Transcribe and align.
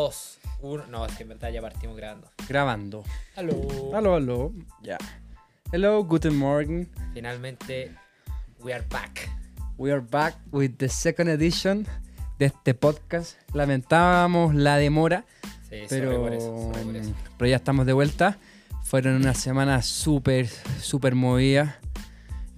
2, 0.00 0.38
1. 0.60 0.86
No, 0.88 1.06
es 1.06 1.12
que 1.16 1.22
en 1.22 1.30
verdad 1.30 1.50
ya 1.50 1.62
partimos 1.62 1.96
grabando. 1.96 2.28
Grabando. 2.46 3.02
Aló. 3.34 3.96
Aló, 3.96 4.14
aló. 4.16 4.52
Ya. 4.82 4.98
Hello, 5.72 6.04
guten 6.04 6.36
Morgen. 6.36 6.86
Finalmente, 7.14 7.92
we 8.60 8.74
are 8.74 8.84
back. 8.90 9.26
We 9.78 9.90
are 9.90 10.02
back 10.02 10.36
with 10.52 10.72
the 10.76 10.90
second 10.90 11.30
edition 11.30 11.86
de 12.38 12.44
este 12.44 12.74
podcast. 12.74 13.38
Lamentábamos 13.54 14.54
la 14.54 14.76
demora, 14.76 15.24
Sí, 15.70 15.76
sorry 15.88 16.02
pero, 16.02 16.20
por 16.20 16.34
eso, 16.34 16.70
sorry 16.74 16.84
por 16.84 16.96
eso. 16.96 17.14
pero 17.38 17.48
ya 17.48 17.56
estamos 17.56 17.86
de 17.86 17.94
vuelta. 17.94 18.36
Fueron 18.84 19.14
unas 19.14 19.38
semanas 19.38 19.86
súper, 19.86 20.46
súper 20.78 21.14
movidas. 21.14 21.74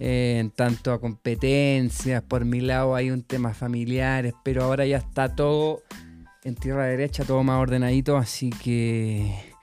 eh, 0.01 0.39
en 0.41 0.51
tanto 0.51 0.91
a 0.91 0.99
competencias, 0.99 2.21
por 2.21 2.43
mi 2.43 2.59
lado 2.59 2.95
hay 2.95 3.11
un 3.11 3.23
tema 3.23 3.53
familiares, 3.53 4.33
pero 4.43 4.65
ahora 4.65 4.85
ya 4.85 4.97
está 4.97 5.33
todo 5.35 5.83
en 6.49 6.55
tierra 6.55 6.85
derecha, 6.85 7.23
todo 7.23 7.43
más 7.43 7.61
ordenadito, 7.61 8.17
así 8.17 8.49
que 8.49 9.53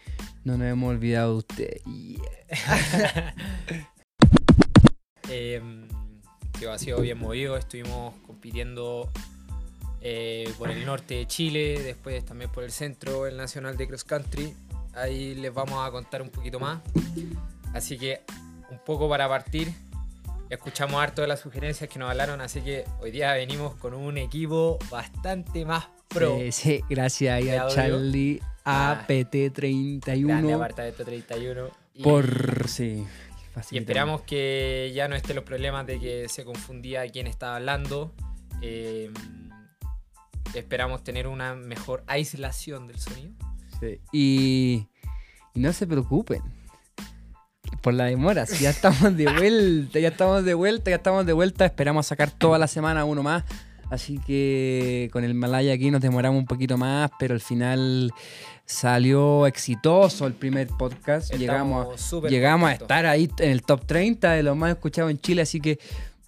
no 0.44 0.56
nos 0.56 0.68
hemos 0.68 0.90
olvidado 0.90 1.44
de. 1.56 1.82
Yeah. 1.84 3.34
Eh, 5.28 5.60
que 6.56 6.68
ha 6.68 6.78
sido 6.78 7.00
bien 7.00 7.18
movido. 7.18 7.56
Estuvimos 7.56 8.14
compitiendo 8.24 9.10
eh, 10.00 10.48
por 10.56 10.70
el 10.70 10.86
norte 10.86 11.14
de 11.14 11.26
Chile, 11.26 11.82
después 11.82 12.24
también 12.24 12.48
por 12.52 12.62
el 12.62 12.70
centro, 12.70 13.26
el 13.26 13.36
Nacional 13.36 13.76
de 13.76 13.88
Cross 13.88 14.04
Country. 14.04 14.54
Ahí 14.94 15.34
les 15.34 15.52
vamos 15.52 15.84
a 15.84 15.90
contar 15.90 16.22
un 16.22 16.30
poquito 16.30 16.60
más. 16.60 16.80
Así 17.74 17.98
que, 17.98 18.20
un 18.70 18.78
poco 18.78 19.08
para 19.08 19.28
partir, 19.28 19.72
escuchamos 20.50 21.02
harto 21.02 21.22
de 21.22 21.28
las 21.28 21.40
sugerencias 21.40 21.88
que 21.90 21.98
nos 21.98 22.10
hablaron. 22.10 22.40
Así 22.40 22.60
que 22.60 22.84
hoy 23.00 23.10
día 23.10 23.32
venimos 23.34 23.74
con 23.76 23.94
un 23.94 24.18
equipo 24.18 24.78
bastante 24.90 25.64
más 25.64 25.88
pro. 26.08 26.38
Sí, 26.38 26.52
sí, 26.52 26.80
gracias 26.88 27.34
ahí 27.34 27.48
a. 27.50 27.68
Charlie 27.68 28.40
Ah, 28.68 29.04
Grande 29.06 29.30
APT31 29.30 30.54
apartamento 30.56 31.04
31. 31.04 31.68
Y- 31.94 32.02
por 32.02 32.68
sí. 32.68 33.06
Y 33.70 33.78
esperamos 33.78 34.20
que 34.22 34.92
ya 34.94 35.06
no 35.08 35.14
estén 35.14 35.36
los 35.36 35.44
problemas 35.44 35.86
de 35.86 35.98
que 36.00 36.28
se 36.28 36.44
confundía 36.44 37.08
quién 37.10 37.26
estaba 37.28 37.56
hablando. 37.56 38.12
Eh, 38.60 39.10
esperamos 40.54 41.04
tener 41.04 41.26
una 41.26 41.54
mejor 41.54 42.02
aislación 42.06 42.86
del 42.86 42.98
sonido. 42.98 43.32
Sí. 43.80 44.00
Y, 44.12 44.88
y 45.54 45.60
no 45.60 45.72
se 45.72 45.86
preocupen 45.86 46.42
por 47.86 47.94
la 47.94 48.06
demora. 48.06 48.46
Si 48.46 48.64
ya 48.64 48.70
estamos 48.70 49.16
de 49.16 49.32
vuelta, 49.32 50.00
ya 50.00 50.08
estamos 50.08 50.44
de 50.44 50.54
vuelta, 50.54 50.90
ya 50.90 50.96
estamos 50.96 51.24
de 51.24 51.32
vuelta. 51.32 51.64
Esperamos 51.66 52.04
sacar 52.08 52.32
toda 52.32 52.58
la 52.58 52.66
semana 52.66 53.04
uno 53.04 53.22
más. 53.22 53.44
Así 53.90 54.18
que 54.26 55.08
con 55.12 55.22
el 55.22 55.34
Malaya 55.34 55.72
aquí 55.72 55.92
nos 55.92 56.00
demoramos 56.00 56.36
un 56.36 56.46
poquito 56.46 56.76
más, 56.76 57.12
pero 57.16 57.34
al 57.34 57.40
final 57.40 58.10
salió 58.64 59.46
exitoso 59.46 60.26
el 60.26 60.32
primer 60.32 60.66
podcast. 60.66 61.32
Llegamos, 61.32 62.00
súper 62.00 62.28
llegamos 62.28 62.70
a 62.70 62.72
estar 62.72 63.06
ahí 63.06 63.30
en 63.38 63.50
el 63.52 63.62
top 63.62 63.86
30 63.86 64.32
de 64.32 64.42
los 64.42 64.56
más 64.56 64.72
escuchados 64.72 65.12
en 65.12 65.20
Chile, 65.20 65.42
así 65.42 65.60
que 65.60 65.78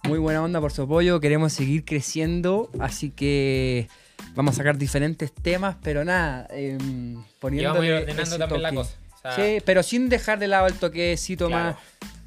muy 0.03 0.17
buena 0.17 0.41
onda 0.41 0.61
por 0.61 0.71
su 0.71 0.83
apoyo. 0.83 1.19
Queremos 1.19 1.51
seguir 1.51 1.83
creciendo, 1.83 2.69
así 2.79 3.09
que 3.09 3.89
vamos 4.33 4.53
a 4.53 4.57
sacar 4.59 4.77
diferentes 4.77 5.33
temas, 5.33 5.75
pero 5.83 6.05
nada, 6.05 6.47
eh, 6.51 6.77
Y 6.79 7.17
poniendo 7.41 7.71
vamos 7.71 7.83
a 7.83 7.85
ir 7.85 7.93
ordenando 7.95 8.37
también 8.37 8.61
la 8.61 8.73
cosa. 8.73 8.95
O 9.19 9.21
sea, 9.21 9.35
Sí, 9.35 9.57
pero 9.65 9.83
sin 9.83 10.09
dejar 10.09 10.39
de 10.39 10.47
lado 10.47 10.67
el 10.67 10.75
toquecito 10.75 11.47
claro, 11.47 11.75
más, 11.75 11.75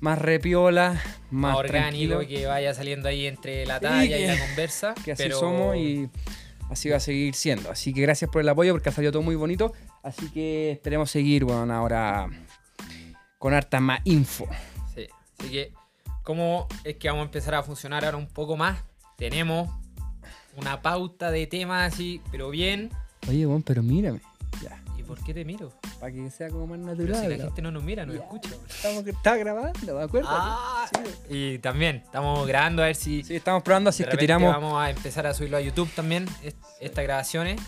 más 0.01 0.19
repiola, 0.19 1.03
más, 1.31 1.57
orgánico 1.57 2.19
tranquilo, 2.19 2.41
que 2.41 2.47
vaya 2.47 2.75
saliendo 2.75 3.09
ahí 3.09 3.27
entre 3.27 3.65
la 3.67 3.81
talla 3.81 4.19
y 4.19 4.27
la 4.27 4.39
conversa. 4.39 4.95
que 5.05 5.13
así 5.13 5.23
pero 5.23 5.39
somos 5.39 5.77
y 5.77 6.09
así 6.71 6.89
va 6.89 6.97
a 6.97 7.01
seguir 7.01 7.35
siendo. 7.35 7.71
Así 7.71 7.95
que 7.95 8.03
gracias 8.03 8.31
por 8.31 8.43
el 8.43 8.49
apoyo 8.49 8.73
porque 8.73 8.89
ha 8.89 8.93
salido 8.93 9.13
todo 9.13 9.23
muy 9.23 9.37
bonito. 9.37 9.73
Así 10.03 10.29
que 10.31 10.73
esperemos 10.73 11.11
seguir, 11.11 11.45
bueno, 11.45 11.73
ahora 11.73 12.29
con 13.39 13.55
harta 13.55 13.81
más 13.81 14.01
info. 14.05 14.49
Sí. 14.95 15.07
Así 15.39 15.51
que, 15.51 15.73
¿cómo 16.23 16.69
es 16.85 16.97
que 16.97 17.09
vamos 17.09 17.23
a 17.23 17.27
empezar 17.27 17.55
a 17.55 17.63
funcionar 17.63 18.05
ahora 18.05 18.17
un 18.17 18.29
poco 18.29 18.57
más? 18.57 18.83
Tenemos 19.17 19.71
una 20.57 20.83
pauta 20.83 21.31
de 21.31 21.47
temas 21.47 21.93
así, 21.93 22.21
pero 22.31 22.51
bien. 22.51 22.91
Oye, 23.29 23.47
bueno, 23.47 23.63
pero 23.65 23.83
mírame. 23.83 24.21
Ya. 24.63 24.82
¿Y 25.13 25.15
por 25.17 25.25
qué 25.25 25.35
te 25.35 25.45
miro? 25.45 25.71
Para 26.01 26.13
que 26.13 26.31
sea 26.31 26.49
como 26.49 26.67
más 26.67 26.79
Pero 26.79 26.93
natural. 27.09 27.21
si 27.23 27.29
la 27.39 27.45
gente 27.45 27.63
no 27.63 27.71
nos 27.71 27.83
mira, 27.83 28.07
nos 28.07 28.17
escucha. 28.17 28.51
Estamos, 28.69 29.07
está 29.07 29.37
grabando, 29.37 29.95
¿me 29.97 30.03
acuerdo? 30.03 30.29
Ah, 30.31 30.87
Sí. 30.93 31.11
y 31.55 31.59
también 31.59 31.97
estamos 31.97 32.47
grabando 32.47 32.83
a 32.83 32.87
ver 32.87 32.97
si 32.97 33.23
Sí, 33.25 33.37
estamos 33.37 33.63
probando, 33.63 33.91
así 33.91 34.03
de 34.03 34.09
es 34.09 34.15
que 34.15 34.19
tiramos. 34.21 34.53
vamos 34.53 34.81
a 34.83 34.91
empezar 34.91 35.27
a 35.27 35.35
subirlo 35.35 35.57
a 35.57 35.61
YouTube 35.61 35.91
también, 35.95 36.27
est- 36.43 36.57
estas 36.81 37.05
grabaciones. 37.05 37.61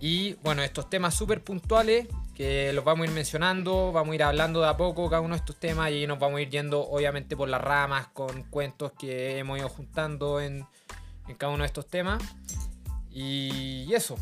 Y 0.00 0.34
bueno, 0.42 0.62
estos 0.62 0.88
temas 0.88 1.14
súper 1.14 1.42
puntuales 1.44 2.06
que 2.34 2.72
los 2.72 2.84
vamos 2.84 3.02
a 3.06 3.10
ir 3.10 3.14
mencionando, 3.14 3.92
vamos 3.92 4.12
a 4.12 4.14
ir 4.14 4.22
hablando 4.22 4.62
de 4.62 4.68
a 4.68 4.76
poco 4.76 5.10
cada 5.10 5.20
uno 5.20 5.34
de 5.34 5.38
estos 5.40 5.56
temas 5.56 5.90
y 5.90 6.06
nos 6.06 6.18
vamos 6.18 6.38
a 6.38 6.40
ir 6.42 6.48
yendo 6.48 6.80
obviamente 6.88 7.36
por 7.36 7.48
las 7.50 7.60
ramas 7.60 8.06
con 8.14 8.44
cuentos 8.44 8.92
que 8.98 9.36
hemos 9.38 9.58
ido 9.58 9.68
juntando 9.68 10.40
en, 10.40 10.64
en 11.28 11.34
cada 11.36 11.52
uno 11.52 11.64
de 11.64 11.66
estos 11.66 11.86
temas. 11.88 12.22
Y 13.10 13.92
eso. 13.92 14.16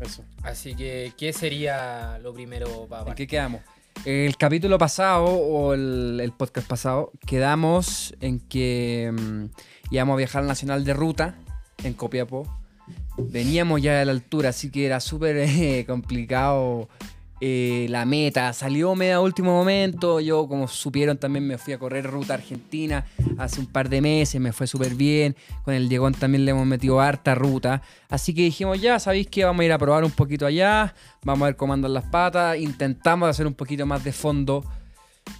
Eso. 0.00 0.24
Así 0.42 0.74
que, 0.74 1.12
¿qué 1.16 1.32
sería 1.32 2.18
lo 2.18 2.34
primero 2.34 2.86
para 2.88 3.10
¿En 3.10 3.14
qué 3.14 3.26
quedamos? 3.26 3.62
El 4.04 4.36
capítulo 4.36 4.76
pasado 4.76 5.24
o 5.24 5.72
el, 5.72 6.18
el 6.20 6.32
podcast 6.32 6.66
pasado 6.66 7.12
quedamos 7.26 8.14
en 8.20 8.40
que 8.40 9.12
mm, 9.12 9.44
íbamos 9.90 10.14
a 10.14 10.16
viajar 10.16 10.42
al 10.42 10.48
Nacional 10.48 10.84
de 10.84 10.94
Ruta 10.94 11.36
en 11.84 11.94
Copiapó. 11.94 12.44
Veníamos 13.16 13.80
ya 13.80 13.98
de 13.98 14.04
la 14.04 14.12
altura, 14.12 14.50
así 14.50 14.70
que 14.70 14.86
era 14.86 15.00
súper 15.00 15.36
eh, 15.38 15.84
complicado 15.86 16.88
eh, 17.40 17.86
la 17.90 18.04
meta. 18.04 18.52
Salió 18.52 18.94
medio 18.94 19.16
a 19.16 19.20
último 19.20 19.52
momento. 19.52 20.20
Yo, 20.20 20.46
como 20.48 20.68
supieron, 20.68 21.18
también 21.18 21.46
me 21.46 21.58
fui 21.58 21.72
a 21.72 21.78
correr 21.78 22.06
ruta 22.06 22.34
argentina 22.34 23.06
hace 23.38 23.60
un 23.60 23.66
par 23.66 23.88
de 23.88 24.00
meses. 24.00 24.40
Me 24.40 24.52
fue 24.52 24.66
súper 24.66 24.94
bien. 24.94 25.36
Con 25.64 25.74
el 25.74 25.88
Diegón 25.88 26.14
también 26.14 26.44
le 26.44 26.52
hemos 26.52 26.66
metido 26.66 27.00
harta 27.00 27.34
ruta. 27.34 27.82
Así 28.08 28.34
que 28.34 28.42
dijimos, 28.42 28.80
ya 28.80 28.98
sabéis 28.98 29.26
que 29.26 29.44
vamos 29.44 29.62
a 29.62 29.64
ir 29.64 29.72
a 29.72 29.78
probar 29.78 30.04
un 30.04 30.12
poquito 30.12 30.46
allá. 30.46 30.94
Vamos 31.22 31.42
a 31.42 31.46
ver 31.46 31.56
cómo 31.56 31.72
andan 31.72 31.94
las 31.94 32.04
patas. 32.04 32.58
Intentamos 32.58 33.28
hacer 33.28 33.46
un 33.46 33.54
poquito 33.54 33.84
más 33.86 34.04
de 34.04 34.12
fondo 34.12 34.64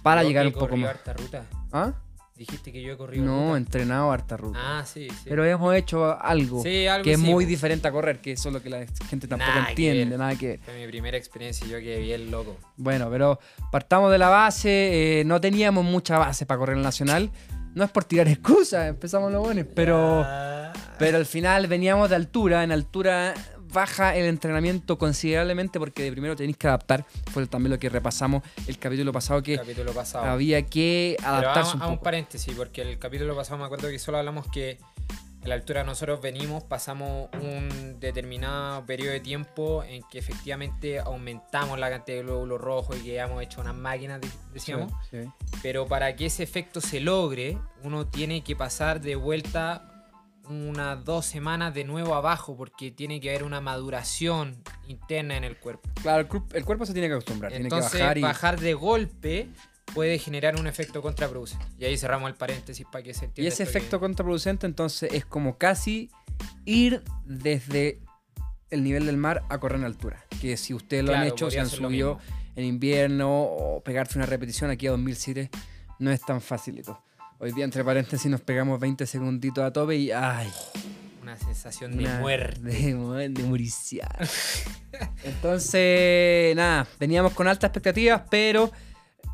para 0.03 0.23
llegar 0.23 0.45
un 0.47 0.53
poco 0.53 0.75
más. 0.77 0.89
harta 0.89 1.13
ruta. 1.13 1.45
¿Ah? 1.71 1.93
Dijiste 2.37 2.73
que 2.73 2.81
yo 2.81 2.91
he 2.93 2.97
corrido 2.97 3.23
No, 3.23 3.45
ruta. 3.47 3.57
entrenado 3.57 4.11
harta 4.11 4.35
ruta. 4.35 4.59
Ah, 4.61 4.85
sí, 4.85 5.07
sí. 5.09 5.23
Pero 5.29 5.45
hemos 5.45 5.73
hecho 5.73 6.19
algo 6.21 6.61
Sí, 6.61 6.85
algo 6.85 7.05
que 7.05 7.13
es 7.13 7.19
sí, 7.21 7.25
muy 7.25 7.45
diferente 7.45 7.87
a 7.87 7.91
correr, 7.93 8.19
que 8.19 8.33
eso 8.33 8.49
es 8.49 8.53
lo 8.53 8.61
que 8.61 8.69
la 8.69 8.85
gente 9.09 9.27
tampoco 9.29 9.51
Nada 9.51 9.65
que 9.67 9.69
entiende, 9.71 10.17
nada 10.17 10.35
que 10.35 10.59
Fue 10.65 10.77
mi 10.77 10.87
primera 10.87 11.15
experiencia 11.17 11.65
y 11.65 11.69
yo 11.69 11.79
quedé 11.79 11.99
bien 12.01 12.29
loco. 12.31 12.57
Bueno, 12.75 13.09
pero 13.09 13.39
partamos 13.71 14.11
de 14.11 14.17
la 14.17 14.27
base, 14.27 15.21
eh, 15.21 15.23
no 15.23 15.39
teníamos 15.39 15.85
mucha 15.85 16.17
base 16.17 16.45
para 16.45 16.57
correr 16.57 16.75
el 16.75 16.83
nacional. 16.83 17.31
No 17.73 17.83
es 17.85 17.91
por 17.91 18.03
tirar 18.03 18.27
excusas, 18.27 18.87
empezamos 18.89 19.31
los 19.31 19.41
buenos, 19.41 19.65
pero, 19.73 20.25
pero 20.99 21.17
al 21.17 21.25
final 21.25 21.67
veníamos 21.67 22.09
de 22.09 22.15
altura, 22.17 22.63
en 22.63 22.71
altura 22.73 23.33
baja 23.75 24.15
el 24.15 24.25
entrenamiento 24.25 24.97
considerablemente 24.97 25.77
porque 25.79 26.01
de 26.01 26.11
primero 26.11 26.35
tenéis 26.35 26.57
que 26.57 26.67
adaptar, 26.67 27.05
fue 27.31 27.45
también 27.45 27.71
lo 27.73 27.77
que 27.79 27.89
repasamos 27.89 28.41
el 28.65 28.79
capítulo 28.79 29.11
pasado 29.13 29.43
que 29.43 29.57
capítulo 29.57 29.93
pasado. 29.93 30.25
había 30.25 30.63
que 30.65 31.15
Pero 31.19 31.29
adaptarse 31.29 31.59
un 31.59 31.75
hagamos 31.77 31.87
un 31.89 31.93
poco. 31.97 32.03
paréntesis, 32.03 32.53
porque 32.55 32.81
el 32.81 32.97
capítulo 32.97 33.35
pasado 33.35 33.59
me 33.59 33.65
acuerdo 33.65 33.89
que 33.89 33.99
solo 33.99 34.17
hablamos 34.17 34.47
que 34.47 34.79
a 35.43 35.47
la 35.47 35.53
altura 35.53 35.83
nosotros 35.83 36.21
venimos, 36.21 36.63
pasamos 36.63 37.29
un 37.39 37.99
determinado 37.99 38.83
periodo 38.87 39.11
de 39.11 39.19
tiempo 39.19 39.83
en 39.83 40.01
que 40.09 40.17
efectivamente 40.17 40.97
aumentamos 40.99 41.77
la 41.77 41.89
cantidad 41.91 42.17
de 42.17 42.23
glóbulos 42.23 42.59
rojos 42.59 42.97
y 42.97 43.03
que 43.03 43.19
hemos 43.19 43.43
hecho 43.43 43.61
unas 43.61 43.75
máquinas, 43.75 44.21
de- 44.21 44.27
decíamos. 44.53 44.91
Sí, 45.11 45.17
sí. 45.21 45.29
Pero 45.61 45.85
para 45.85 46.15
que 46.15 46.25
ese 46.25 46.41
efecto 46.41 46.81
se 46.81 46.99
logre, 46.99 47.59
uno 47.83 48.07
tiene 48.07 48.43
que 48.43 48.55
pasar 48.55 49.01
de 49.01 49.15
vuelta 49.15 49.94
unas 50.49 51.03
dos 51.05 51.25
semanas 51.25 51.73
de 51.73 51.83
nuevo 51.83 52.15
abajo, 52.15 52.55
porque 52.55 52.91
tiene 52.91 53.19
que 53.19 53.29
haber 53.29 53.43
una 53.43 53.61
maduración 53.61 54.55
interna 54.87 55.37
en 55.37 55.43
el 55.43 55.57
cuerpo. 55.57 55.89
Claro, 56.01 56.21
el, 56.21 56.27
cu- 56.27 56.45
el 56.53 56.65
cuerpo 56.65 56.85
se 56.85 56.93
tiene 56.93 57.07
que 57.07 57.13
acostumbrar, 57.15 57.53
Entonces, 57.53 57.91
tiene 57.91 58.13
que 58.15 58.21
bajar 58.21 58.57
y... 58.59 58.61
de 58.63 58.73
golpe 58.73 59.49
puede 59.93 60.17
generar 60.19 60.59
un 60.59 60.67
efecto 60.67 61.01
contraproducente. 61.01 61.65
Y 61.79 61.85
ahí 61.85 61.97
cerramos 61.97 62.29
el 62.29 62.35
paréntesis 62.35 62.85
para 62.91 63.03
que 63.03 63.13
se 63.13 63.25
Y 63.25 63.27
entienda. 63.27 63.47
ese 63.53 63.63
esto 63.63 63.71
que- 63.71 63.77
efecto 63.79 63.99
contraproducente 63.99 64.65
entonces 64.65 65.11
es 65.13 65.25
como 65.25 65.57
casi 65.57 66.09
ir 66.65 67.01
desde 67.25 67.99
el 68.71 68.83
nivel 68.83 69.05
del 69.05 69.17
mar 69.17 69.43
a 69.49 69.59
correr 69.59 69.79
en 69.79 69.85
altura. 69.85 70.25
Que 70.41 70.57
si 70.57 70.73
ustedes 70.73 71.03
lo 71.05 71.13
han 71.13 71.23
hecho, 71.23 71.49
se 71.49 71.59
han 71.59 71.69
subido 71.69 72.19
en 72.55 72.65
invierno 72.65 73.43
o 73.43 73.81
pegarse 73.83 74.17
una 74.17 74.25
repetición 74.25 74.69
aquí 74.71 74.87
a 74.87 74.91
2007, 74.91 75.49
no 75.99 76.11
es 76.11 76.21
tan 76.21 76.41
facilito. 76.41 77.01
Hoy 77.37 77.51
día, 77.51 77.65
entre 77.65 77.83
paréntesis, 77.83 78.31
nos 78.31 78.41
pegamos 78.41 78.79
20 78.79 79.05
segunditos 79.05 79.63
a 79.63 79.71
tope 79.71 79.95
y 79.97 80.11
¡ay! 80.11 80.49
Una 81.21 81.37
sensación 81.37 81.97
de 81.97 82.07
muerte. 82.19 82.61
De, 82.61 83.29
de 83.29 83.43
muriciar. 83.43 84.27
Entonces, 85.23 86.55
nada, 86.55 86.87
veníamos 86.99 87.33
con 87.33 87.47
altas 87.47 87.69
expectativas, 87.69 88.21
pero 88.29 88.71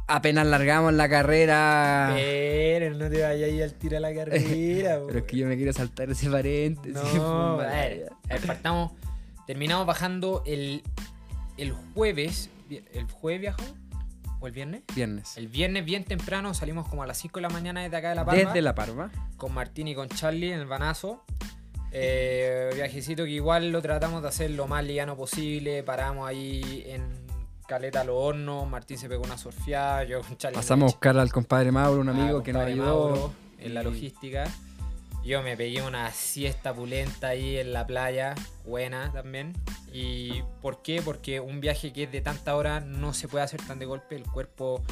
apenas 0.07 0.47
largamos 0.47 0.93
la 0.93 1.07
carrera... 1.07 2.11
Pero 2.15 2.95
no 2.95 3.09
te 3.09 3.21
vayas 3.21 3.49
ahí 3.49 3.61
al 3.61 3.73
tiro 3.73 3.97
a 3.97 3.99
la 3.99 4.13
carrera. 4.15 4.99
Pero 5.05 5.19
es 5.19 5.25
que 5.25 5.37
yo 5.37 5.47
me 5.47 5.55
quiero 5.55 5.73
saltar 5.73 6.09
ese 6.09 6.29
paréntesis. 6.29 7.13
No, 7.13 7.59
a 7.59 7.65
ver, 7.67 8.09
a 8.29 8.33
ver, 8.33 8.47
partamos. 8.47 8.93
Terminamos 9.45 9.85
bajando 9.85 10.43
el 10.45 10.81
el 11.57 11.73
jueves, 11.93 12.49
¿el 12.69 13.05
jueves 13.11 13.41
viajamos? 13.41 13.73
¿O 14.41 14.47
el 14.47 14.53
viernes? 14.53 14.81
Viernes. 14.95 15.37
El 15.37 15.47
viernes 15.47 15.85
bien 15.85 16.03
temprano 16.03 16.53
salimos 16.53 16.87
como 16.87 17.03
a 17.03 17.07
las 17.07 17.17
5 17.19 17.37
de 17.37 17.41
la 17.43 17.49
mañana 17.49 17.83
desde 17.83 17.95
acá 17.95 18.09
de 18.09 18.15
La 18.15 18.25
Palma. 18.25 18.43
Desde 18.43 18.61
La 18.61 18.73
Parva. 18.75 19.09
Con 19.37 19.53
Martín 19.53 19.87
y 19.87 19.95
con 19.95 20.09
Charlie 20.09 20.51
en 20.51 20.59
el 20.59 20.65
Banazo. 20.65 21.23
Eh, 21.91 22.71
viajecito 22.73 23.23
que 23.25 23.31
igual 23.31 23.69
lo 23.71 23.81
tratamos 23.81 24.21
de 24.21 24.29
hacer 24.29 24.51
lo 24.51 24.67
más 24.67 24.83
liviano 24.83 25.15
posible. 25.15 25.83
Paramos 25.83 26.27
ahí 26.27 26.83
en 26.87 27.03
Caleta 27.67 28.03
Los 28.03 28.15
Hornos. 28.17 28.67
Martín 28.67 28.97
se 28.97 29.07
pegó 29.07 29.23
una 29.23 29.37
surfeada. 29.37 30.03
Yo 30.05 30.21
con 30.21 30.37
Charlie. 30.37 30.55
Pasamos 30.55 30.91
a 30.91 30.95
buscar 30.95 31.17
al 31.17 31.31
compadre 31.31 31.71
Mauro, 31.71 32.01
un 32.01 32.09
Ah, 32.09 32.11
amigo 32.13 32.41
que 32.41 32.51
nos 32.51 32.63
ayudó. 32.63 32.85
Mauro 32.85 33.33
en 33.59 33.73
la 33.75 33.83
logística. 33.83 34.45
Yo 35.23 35.43
me 35.43 35.55
pegué 35.55 35.83
una 35.83 36.11
siesta 36.11 36.73
pulenta 36.73 37.29
ahí 37.29 37.57
en 37.57 37.73
la 37.73 37.85
playa, 37.85 38.33
buena 38.65 39.11
también. 39.11 39.53
¿Y 39.93 40.41
por 40.61 40.81
qué? 40.81 41.01
Porque 41.01 41.39
un 41.39 41.61
viaje 41.61 41.93
que 41.93 42.03
es 42.03 42.11
de 42.11 42.21
tanta 42.21 42.55
hora 42.55 42.79
no 42.79 43.13
se 43.13 43.27
puede 43.27 43.43
hacer 43.43 43.61
tan 43.61 43.77
de 43.77 43.85
golpe, 43.85 44.15
el 44.15 44.23
cuerpo 44.23 44.83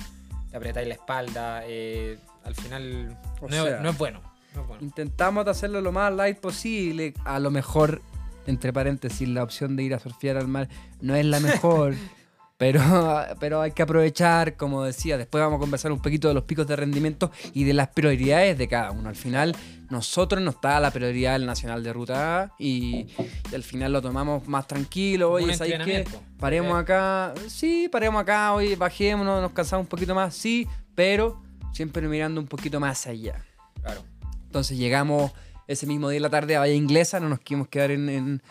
te 0.52 0.58
apretáis 0.58 0.88
la 0.88 0.94
espalda, 0.96 1.62
eh, 1.66 2.20
al 2.44 2.56
final 2.56 3.18
no, 3.42 3.50
sea, 3.50 3.80
no 3.80 3.90
es 3.90 3.98
bueno. 3.98 4.22
no 4.54 4.62
es 4.62 4.68
bueno. 4.68 4.84
Intentamos 4.84 5.48
hacerlo 5.48 5.81
lo 5.81 5.92
más 5.92 6.14
light 6.14 6.40
posible. 6.40 7.14
A 7.25 7.40
lo 7.40 7.50
mejor, 7.50 8.02
entre 8.46 8.72
paréntesis, 8.72 9.28
la 9.28 9.44
opción 9.44 9.75
de 9.75 9.84
ir 9.84 9.94
a 9.96 10.00
surfear 10.00 10.38
al 10.38 10.48
mar 10.48 10.70
no 11.02 11.16
es 11.16 11.25
la 11.25 11.40
mejor. 11.40 11.96
pero, 12.60 12.82
pero 13.40 13.62
hay 13.62 13.72
que 13.72 13.82
aprovechar, 13.82 14.58
como 14.58 14.84
decía, 14.84 15.18
después 15.18 15.42
vamos 15.42 15.58
a 15.58 15.60
conversar 15.62 15.94
un 15.94 16.02
poquito 16.02 16.28
de 16.28 16.34
los 16.34 16.44
picos 16.44 16.68
de 16.68 16.76
rendimiento 16.76 17.32
y 17.54 17.64
de 17.64 17.74
las 17.74 17.88
prioridades 17.88 18.58
de 18.58 18.68
cada 18.68 18.92
uno. 18.92 19.08
Al 19.08 19.16
final, 19.16 19.56
nosotros 19.90 20.44
nos 20.44 20.56
está 20.56 20.78
la 20.82 20.92
prioridad 20.92 21.34
del 21.34 21.46
Nacional 21.46 21.82
de 21.84 21.94
Ruta 21.94 22.42
A 22.44 22.52
y, 22.60 23.08
y 23.50 23.56
al 23.56 23.64
final 23.64 23.94
lo 23.94 24.02
tomamos 24.02 24.46
más 24.50 24.68
tranquilo. 24.68 25.32
Oye, 25.32 25.54
¿sabes 25.56 25.80
qué? 25.86 26.06
Paremos 26.38 26.78
Eh. 26.78 26.82
acá. 26.82 27.34
Sí, 27.48 27.88
paremos 27.90 28.22
acá, 28.22 28.54
oye, 28.54 28.76
bajémonos, 28.76 29.42
nos 29.42 29.54
cansamos 29.54 29.86
un 29.86 29.90
poquito 29.90 30.14
más, 30.14 30.36
sí, 30.36 30.68
pero 30.96 31.42
siempre 31.72 32.06
mirando 32.10 32.42
un 32.42 32.48
poquito 32.48 32.80
más 32.82 33.08
allá. 33.08 33.42
Claro. 33.82 34.04
Entonces 34.48 34.78
llegamos 34.78 35.32
ese 35.66 35.88
mismo 35.88 36.10
día 36.10 36.18
de 36.18 36.22
la 36.22 36.30
tarde 36.30 36.58
a 36.58 36.60
Bahía 36.60 36.76
Inglesa, 36.76 37.22
no 37.22 37.30
nos 37.30 37.40
quisimos 37.40 37.70
quedar 37.70 37.92
en, 37.92 38.10
en, 38.10 38.42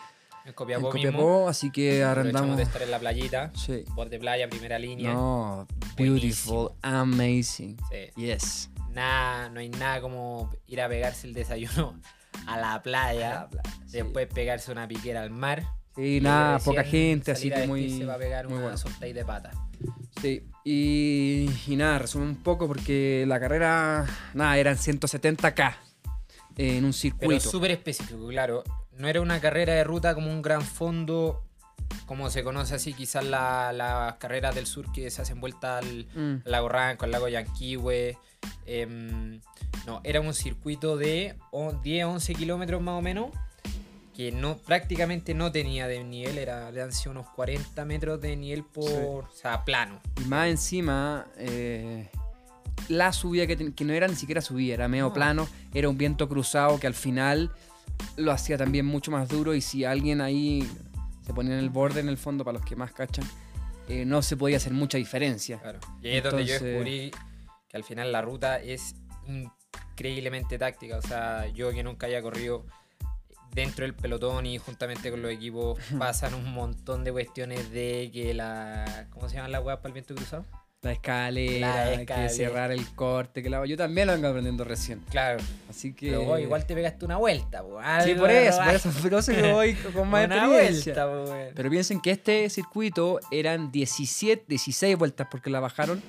En 0.49 0.53
en 0.53 0.55
Copiapó, 0.55 0.91
mismo. 0.91 1.11
Copiapó, 1.11 1.47
así 1.47 1.71
que 1.71 2.03
arrendamos. 2.03 2.57
de 2.57 2.63
estar 2.63 2.81
en 2.81 2.89
la 2.89 2.97
playita, 2.99 3.51
Sí. 3.53 3.83
borde 3.93 4.11
de 4.11 4.19
playa, 4.19 4.49
primera 4.49 4.79
línea. 4.79 5.13
No, 5.13 5.67
beautiful, 5.95 6.71
amazing. 6.81 7.77
Sí. 7.91 8.11
Yes. 8.19 8.69
Nada, 8.91 9.49
no 9.49 9.59
hay 9.59 9.69
nada 9.69 10.01
como 10.01 10.51
ir 10.65 10.81
a 10.81 10.89
pegarse 10.89 11.27
el 11.27 11.33
desayuno 11.33 11.99
a 12.47 12.59
la 12.59 12.81
playa, 12.81 13.47
después 13.91 14.27
pegarse 14.27 14.71
una 14.71 14.87
piquera 14.87 15.21
al 15.21 15.29
mar. 15.29 15.63
Sí, 15.95 16.17
y 16.17 16.21
nada, 16.21 16.57
recién 16.57 16.73
poca 16.75 16.83
gente, 16.83 17.31
así 17.31 17.51
a 17.51 17.55
que 17.61 17.67
muy. 17.67 17.81
vestirse 17.81 18.05
va 18.05 18.15
a 18.15 18.17
pegar 18.17 18.47
una 18.47 18.61
bueno. 18.61 18.77
de 18.99 19.25
pata. 19.25 19.51
Sí, 20.19 20.47
y, 20.65 21.47
y 21.67 21.75
nada, 21.75 21.99
resumo 21.99 22.25
un 22.25 22.37
poco 22.37 22.67
porque 22.67 23.23
la 23.27 23.39
carrera, 23.39 24.07
nada, 24.33 24.57
eran 24.57 24.77
170k 24.77 25.75
en 26.57 26.75
un 26.85 26.91
Pero 26.91 26.93
circuito. 26.93 27.49
súper 27.51 27.71
específico, 27.71 28.27
claro. 28.27 28.63
No 28.99 29.07
era 29.07 29.21
una 29.21 29.39
carrera 29.39 29.73
de 29.73 29.83
ruta 29.83 30.13
como 30.13 30.29
un 30.29 30.41
gran 30.41 30.61
fondo, 30.61 31.41
como 32.05 32.29
se 32.29 32.43
conoce 32.43 32.75
así, 32.75 32.93
quizás 32.93 33.23
la- 33.25 33.71
las 33.73 34.15
carreras 34.15 34.53
del 34.53 34.67
sur 34.67 34.91
que 34.91 35.09
se 35.09 35.21
hacen 35.21 35.39
vuelta 35.39 35.77
al 35.79 36.05
Mm, 36.13 36.41
lago 36.43 36.69
Ranco, 36.69 37.05
al 37.05 37.11
lago 37.11 37.27
Yanquihue. 37.27 38.17
em, 38.65 39.41
no, 39.87 39.99
era 40.03 40.21
un 40.21 40.33
circuito 40.33 40.95
de 40.95 41.35
o- 41.51 41.73
10, 41.73 42.05
11 42.05 42.35
kilómetros 42.35 42.81
más 42.81 42.99
o 42.99 43.01
menos, 43.01 43.31
que 44.15 44.31
no, 44.31 44.57
prácticamente 44.57 45.33
no 45.33 45.51
tenía 45.51 45.87
de 45.87 46.03
nivel, 46.03 46.37
era, 46.37 46.69
eran 46.69 46.91
sido 46.93 47.11
unos 47.11 47.27
40 47.31 47.83
metros 47.85 48.19
de 48.21 48.35
nivel 48.35 48.63
por, 48.63 48.85
Sí. 48.89 48.93
o 48.93 49.29
sea, 49.33 49.63
plano. 49.65 49.99
Y 50.21 50.25
más 50.25 50.49
encima, 50.49 51.25
eh, 51.37 52.09
la 52.89 53.11
subida 53.13 53.47
que, 53.47 53.73
que 53.73 53.83
no 53.85 53.93
era 53.93 54.07
ni 54.07 54.15
siquiera 54.15 54.41
subida, 54.41 54.73
era 54.75 54.87
medio 54.87 55.05
No. 55.05 55.13
plano, 55.13 55.47
era 55.73 55.87
un 55.89 55.97
viento 55.97 56.27
cruzado 56.29 56.79
que 56.79 56.87
al 56.87 56.93
final 56.93 57.51
lo 58.17 58.31
hacía 58.31 58.57
también 58.57 58.85
mucho 58.85 59.11
más 59.11 59.29
duro 59.29 59.53
y 59.53 59.61
si 59.61 59.85
alguien 59.85 60.21
ahí 60.21 60.67
se 61.25 61.33
ponía 61.33 61.53
en 61.53 61.59
el 61.59 61.69
borde 61.69 61.99
en 61.99 62.09
el 62.09 62.17
fondo, 62.17 62.43
para 62.43 62.57
los 62.57 62.65
que 62.65 62.75
más 62.75 62.91
cachan, 62.91 63.25
eh, 63.87 64.05
no 64.05 64.21
se 64.21 64.37
podía 64.37 64.57
hacer 64.57 64.73
mucha 64.73 64.97
diferencia. 64.97 65.59
Claro. 65.59 65.79
Y 66.01 66.09
ahí 66.09 66.17
es 66.17 66.23
donde 66.23 66.45
yo 66.45 66.59
descubrí 66.59 67.11
que 67.67 67.77
al 67.77 67.83
final 67.83 68.11
la 68.11 68.21
ruta 68.21 68.59
es 68.59 68.95
increíblemente 69.27 70.57
táctica. 70.57 70.97
O 70.97 71.01
sea, 71.01 71.47
yo 71.47 71.71
que 71.71 71.83
nunca 71.83 72.07
haya 72.07 72.21
corrido 72.21 72.65
dentro 73.51 73.83
del 73.83 73.95
pelotón 73.95 74.45
y 74.45 74.57
juntamente 74.57 75.11
con 75.11 75.21
los 75.21 75.31
equipos 75.31 75.79
pasan 75.97 76.33
un 76.33 76.51
montón 76.51 77.03
de 77.03 77.11
cuestiones 77.11 77.71
de 77.71 78.09
que 78.13 78.33
la... 78.33 79.07
¿Cómo 79.11 79.29
se 79.29 79.35
llaman 79.35 79.51
las 79.51 79.63
weas 79.63 79.79
para 79.79 79.89
el 79.89 79.93
viento 79.93 80.15
cruzado? 80.15 80.45
La 80.81 80.93
escalera, 80.93 81.91
La 81.91 82.05
que 82.05 82.29
cerrar 82.29 82.71
el 82.71 82.87
corte, 82.95 83.43
que 83.43 83.49
la... 83.49 83.65
yo 83.65 83.75
también 83.75 84.07
lo 84.07 84.13
vengo 84.13 84.29
aprendiendo 84.29 84.63
recién. 84.63 85.01
Claro. 85.09 85.39
Así 85.69 85.93
que... 85.93 86.11
Pero 86.11 86.23
vos 86.23 86.39
igual 86.39 86.65
te 86.65 86.73
pegaste 86.73 87.03
una 87.03 87.17
vuelta, 87.17 87.61
po. 87.63 87.79
Sí, 88.05 88.15
por 88.15 88.31
eso, 88.31 88.63
por 88.63 88.73
eso, 88.75 88.89
por 88.89 89.13
eso 89.13 89.31
que 89.33 89.51
voy 89.51 89.73
con 89.73 90.07
más 90.09 90.25
una 90.27 90.37
experiencia. 90.37 91.05
vuelta, 91.05 91.31
po. 91.33 91.53
Pero 91.53 91.69
piensen 91.69 91.99
que 91.99 92.11
este 92.11 92.49
circuito 92.49 93.19
eran 93.29 93.73
17, 93.73 94.45
16 94.47 94.97
vueltas 94.97 95.27
porque 95.29 95.49
la 95.49 95.59
bajaron 95.59 96.01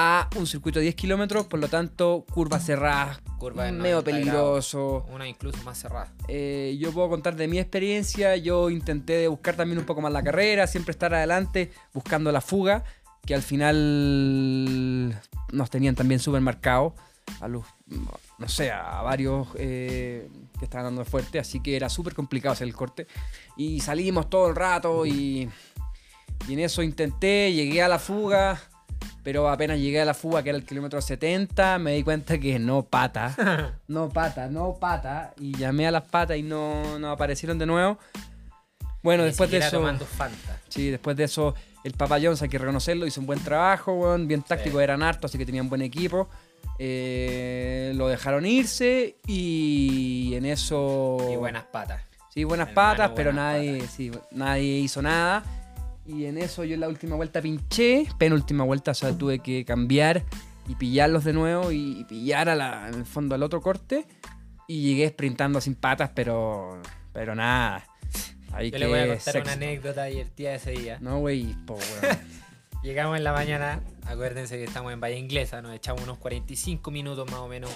a 0.00 0.30
un 0.36 0.46
circuito 0.46 0.78
de 0.78 0.84
10 0.84 0.94
kilómetros, 0.94 1.46
por 1.48 1.58
lo 1.58 1.66
tanto, 1.66 2.24
curvas 2.30 2.64
cerradas, 2.64 3.20
Curva 3.36 3.64
medio 3.72 3.96
90 3.96 4.04
peligroso. 4.04 5.04
Una 5.12 5.26
incluso 5.26 5.60
más 5.64 5.76
cerrada. 5.76 6.12
Eh, 6.28 6.76
yo 6.80 6.92
puedo 6.92 7.08
contar 7.08 7.34
de 7.34 7.48
mi 7.48 7.58
experiencia, 7.58 8.36
yo 8.36 8.70
intenté 8.70 9.26
buscar 9.26 9.56
también 9.56 9.76
un 9.76 9.84
poco 9.84 10.00
más 10.00 10.12
la 10.12 10.22
carrera, 10.22 10.68
siempre 10.68 10.92
estar 10.92 11.12
adelante, 11.12 11.72
buscando 11.92 12.30
la 12.30 12.40
fuga, 12.40 12.84
que 13.24 13.34
al 13.34 13.42
final 13.42 15.14
nos 15.52 15.70
tenían 15.70 15.94
también 15.94 16.20
súper 16.20 16.40
marcados, 16.40 16.94
a 17.40 17.48
los, 17.48 17.64
no 18.38 18.48
sé, 18.48 18.70
a 18.70 19.02
varios 19.02 19.48
eh, 19.56 20.30
que 20.58 20.64
estaban 20.64 20.86
dando 20.86 21.04
fuerte, 21.04 21.38
así 21.38 21.60
que 21.60 21.76
era 21.76 21.88
súper 21.88 22.14
complicado 22.14 22.54
hacer 22.54 22.66
el 22.66 22.74
corte. 22.74 23.06
Y 23.56 23.80
salimos 23.80 24.30
todo 24.30 24.48
el 24.48 24.56
rato 24.56 25.04
y, 25.04 25.48
y 26.48 26.52
en 26.52 26.58
eso 26.60 26.82
intenté, 26.82 27.52
llegué 27.52 27.82
a 27.82 27.88
la 27.88 27.98
fuga, 27.98 28.60
pero 29.22 29.48
apenas 29.48 29.78
llegué 29.78 30.00
a 30.00 30.06
la 30.06 30.14
fuga, 30.14 30.42
que 30.42 30.48
era 30.48 30.58
el 30.58 30.64
kilómetro 30.64 31.02
70, 31.02 31.78
me 31.78 31.92
di 31.92 32.02
cuenta 32.02 32.38
que 32.38 32.58
no 32.58 32.84
pata. 32.84 33.74
No 33.88 34.08
pata, 34.08 34.48
no 34.48 34.74
pata. 34.78 35.34
Y 35.38 35.56
llamé 35.56 35.86
a 35.86 35.90
las 35.90 36.04
patas 36.08 36.36
y 36.38 36.42
no, 36.42 36.98
no 36.98 37.10
aparecieron 37.10 37.58
de 37.58 37.66
nuevo. 37.66 37.98
Bueno, 39.02 39.22
Ni 39.22 39.28
después 39.30 39.50
de 39.50 39.58
eso. 39.58 39.78
tomando 39.78 40.04
Fanta. 40.04 40.60
Sí, 40.68 40.90
después 40.90 41.16
de 41.16 41.24
eso, 41.24 41.54
el 41.84 41.92
Papa 41.92 42.18
Jones, 42.22 42.42
hay 42.42 42.48
que 42.48 42.58
reconocerlo, 42.58 43.06
hizo 43.06 43.20
un 43.20 43.26
buen 43.26 43.40
trabajo, 43.40 43.92
weón, 43.94 44.26
bien 44.28 44.42
táctico, 44.42 44.78
Sí. 44.78 44.84
eran 44.84 45.02
hartos, 45.02 45.30
así 45.30 45.38
que 45.38 45.46
tenían 45.46 45.68
buen 45.68 45.82
equipo. 45.82 46.28
Eh, 46.78 47.92
lo 47.96 48.08
dejaron 48.08 48.46
irse 48.46 49.16
y 49.26 50.32
en 50.34 50.46
eso. 50.46 51.18
Y 51.32 51.36
buenas 51.36 51.64
patas. 51.64 52.02
Sí, 52.32 52.44
buenas 52.44 52.68
Hermano, 52.68 52.90
patas, 52.96 53.10
pero 53.16 53.30
buenas 53.32 53.54
nadie, 53.54 53.86
sí, 53.88 54.10
nadie 54.30 54.78
hizo 54.78 55.02
nada. 55.02 55.42
Y 56.06 56.24
en 56.26 56.38
eso 56.38 56.64
yo 56.64 56.74
en 56.74 56.80
la 56.80 56.88
última 56.88 57.16
vuelta 57.16 57.42
pinché, 57.42 58.06
penúltima 58.18 58.64
vuelta, 58.64 58.92
o 58.92 58.94
sea, 58.94 59.12
tuve 59.16 59.40
que 59.40 59.64
cambiar 59.64 60.22
y 60.68 60.74
pillarlos 60.74 61.24
de 61.24 61.32
nuevo 61.32 61.72
y, 61.72 62.00
y 62.00 62.04
pillar 62.04 62.48
a 62.48 62.54
la- 62.54 62.88
en 62.88 62.94
el 62.94 63.04
fondo 63.04 63.34
al 63.34 63.42
otro 63.42 63.60
corte. 63.60 64.06
Y 64.66 64.82
llegué 64.82 65.08
sprintando 65.08 65.60
sin 65.60 65.74
patas, 65.74 66.10
pero, 66.14 66.80
pero 67.12 67.34
nada. 67.34 67.84
Yo 68.70 68.78
le 68.78 68.86
voy 68.86 68.98
a 68.98 69.08
contar 69.08 69.42
una 69.42 69.52
anécdota 69.52 70.04
divertida 70.04 70.50
de 70.50 70.56
ese 70.56 70.70
día. 70.72 70.98
No, 71.00 71.18
güey, 71.18 71.54
po, 71.66 71.74
weón. 71.74 72.18
Llegamos 72.82 73.16
en 73.16 73.24
la 73.24 73.32
mañana, 73.32 73.80
acuérdense 74.06 74.56
que 74.56 74.64
estamos 74.64 74.92
en 74.92 75.00
Bahía 75.00 75.18
Inglesa, 75.18 75.60
nos 75.60 75.74
echamos 75.74 76.02
unos 76.04 76.18
45 76.18 76.90
minutos 76.92 77.28
más 77.28 77.40
o 77.40 77.48
menos 77.48 77.70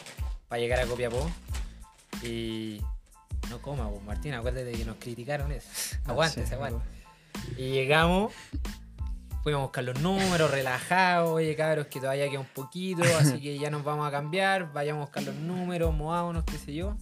para 0.48 0.60
llegar 0.60 0.78
a 0.78 0.86
Copiapó. 0.86 1.28
Y 2.22 2.80
no 3.50 3.60
coma, 3.60 3.86
vos, 3.88 4.02
Martín, 4.04 4.34
acuérdate 4.34 4.70
que 4.72 4.84
nos 4.84 4.96
criticaron 4.96 5.50
eso. 5.50 5.68
Aguántese, 6.06 6.46
Sí, 6.46 6.54
aguante. 6.54 6.84
Y 7.56 7.70
llegamos, 7.72 8.32
fuimos 9.42 9.60
a 9.60 9.62
buscar 9.64 9.84
los 9.84 10.00
números, 10.00 10.50
relajados, 10.50 11.30
oye 11.30 11.56
cabros, 11.56 11.88
que 11.88 11.98
todavía 11.98 12.28
queda 12.30 12.40
un 12.40 12.46
poquito, 12.46 13.02
así 13.18 13.40
que 13.40 13.58
ya 13.58 13.70
nos 13.70 13.82
vamos 13.82 14.06
a 14.06 14.10
cambiar, 14.10 14.72
vayamos 14.72 15.02
a 15.02 15.04
buscar 15.06 15.24
los 15.24 15.34
números, 15.34 15.92
movámonos, 15.94 16.44
qué 16.44 16.58
sé 16.58 16.74
yo. 16.74 16.96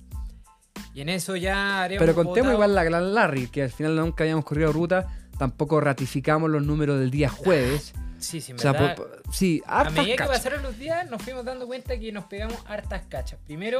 Y 0.94 1.00
en 1.02 1.08
eso 1.08 1.36
ya 1.36 1.82
haremos 1.84 2.00
Pero 2.04 2.14
contemos 2.14 2.52
igual 2.52 2.74
la 2.74 2.84
Gran 2.84 3.14
Larry, 3.14 3.46
que 3.48 3.62
al 3.62 3.70
final 3.70 3.96
nunca 3.96 4.24
habíamos 4.24 4.44
corrido 4.44 4.72
ruta, 4.72 5.06
tampoco 5.38 5.80
ratificamos 5.80 6.50
los 6.50 6.62
números 6.64 6.98
del 6.98 7.10
día 7.10 7.28
jueves. 7.28 7.92
Sí, 8.18 8.40
sí, 8.40 8.52
en 8.52 8.58
o 8.58 8.60
sea, 8.60 8.72
verdad, 8.72 8.96
por- 8.96 9.22
por- 9.22 9.32
sí, 9.34 9.62
A 9.66 9.84
medida 9.84 10.02
que 10.04 10.16
cachas. 10.16 10.36
pasaron 10.38 10.62
los 10.62 10.78
días, 10.78 11.08
nos 11.08 11.22
fuimos 11.22 11.44
dando 11.44 11.66
cuenta 11.66 11.98
que 11.98 12.12
nos 12.12 12.24
pegamos 12.24 12.58
hartas 12.66 13.02
cachas. 13.08 13.38
Primero, 13.46 13.78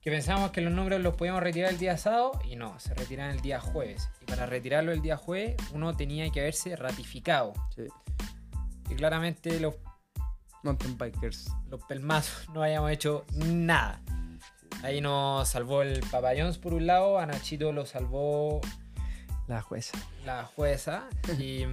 que 0.00 0.10
pensábamos 0.10 0.50
que 0.50 0.60
los 0.62 0.72
números 0.72 1.00
los 1.00 1.14
podíamos 1.16 1.42
retirar 1.42 1.70
el 1.70 1.78
día 1.78 1.96
sábado 1.96 2.40
y 2.48 2.56
no, 2.56 2.78
se 2.80 2.94
retiran 2.94 3.30
el 3.30 3.40
día 3.40 3.60
jueves. 3.60 4.08
Y 4.20 4.24
para 4.24 4.46
retirarlo 4.46 4.90
el 4.92 5.00
día 5.02 5.16
jueves, 5.16 5.56
uno 5.72 5.96
tenía 5.96 6.28
que 6.30 6.40
haberse 6.40 6.74
ratificado. 6.76 7.52
Sí. 7.74 7.82
Y 8.90 8.94
claramente 8.94 9.60
los, 9.60 9.74
Mountain 10.62 10.96
Bikers. 10.98 11.48
los 11.68 11.82
pelmazos 11.84 12.48
no 12.54 12.62
habíamos 12.62 12.90
hecho 12.90 13.24
nada. 13.44 14.00
Ahí 14.82 15.00
nos 15.00 15.48
salvó 15.48 15.82
el 15.82 16.00
Papa 16.10 16.30
Jones 16.36 16.58
por 16.58 16.72
un 16.74 16.86
lado, 16.86 17.18
a 17.18 17.26
Nachito 17.26 17.72
lo 17.72 17.86
salvó 17.86 18.60
La 19.48 19.60
jueza. 19.62 19.98
la 20.24 20.44
jueza 20.44 21.08
y, 21.38 21.64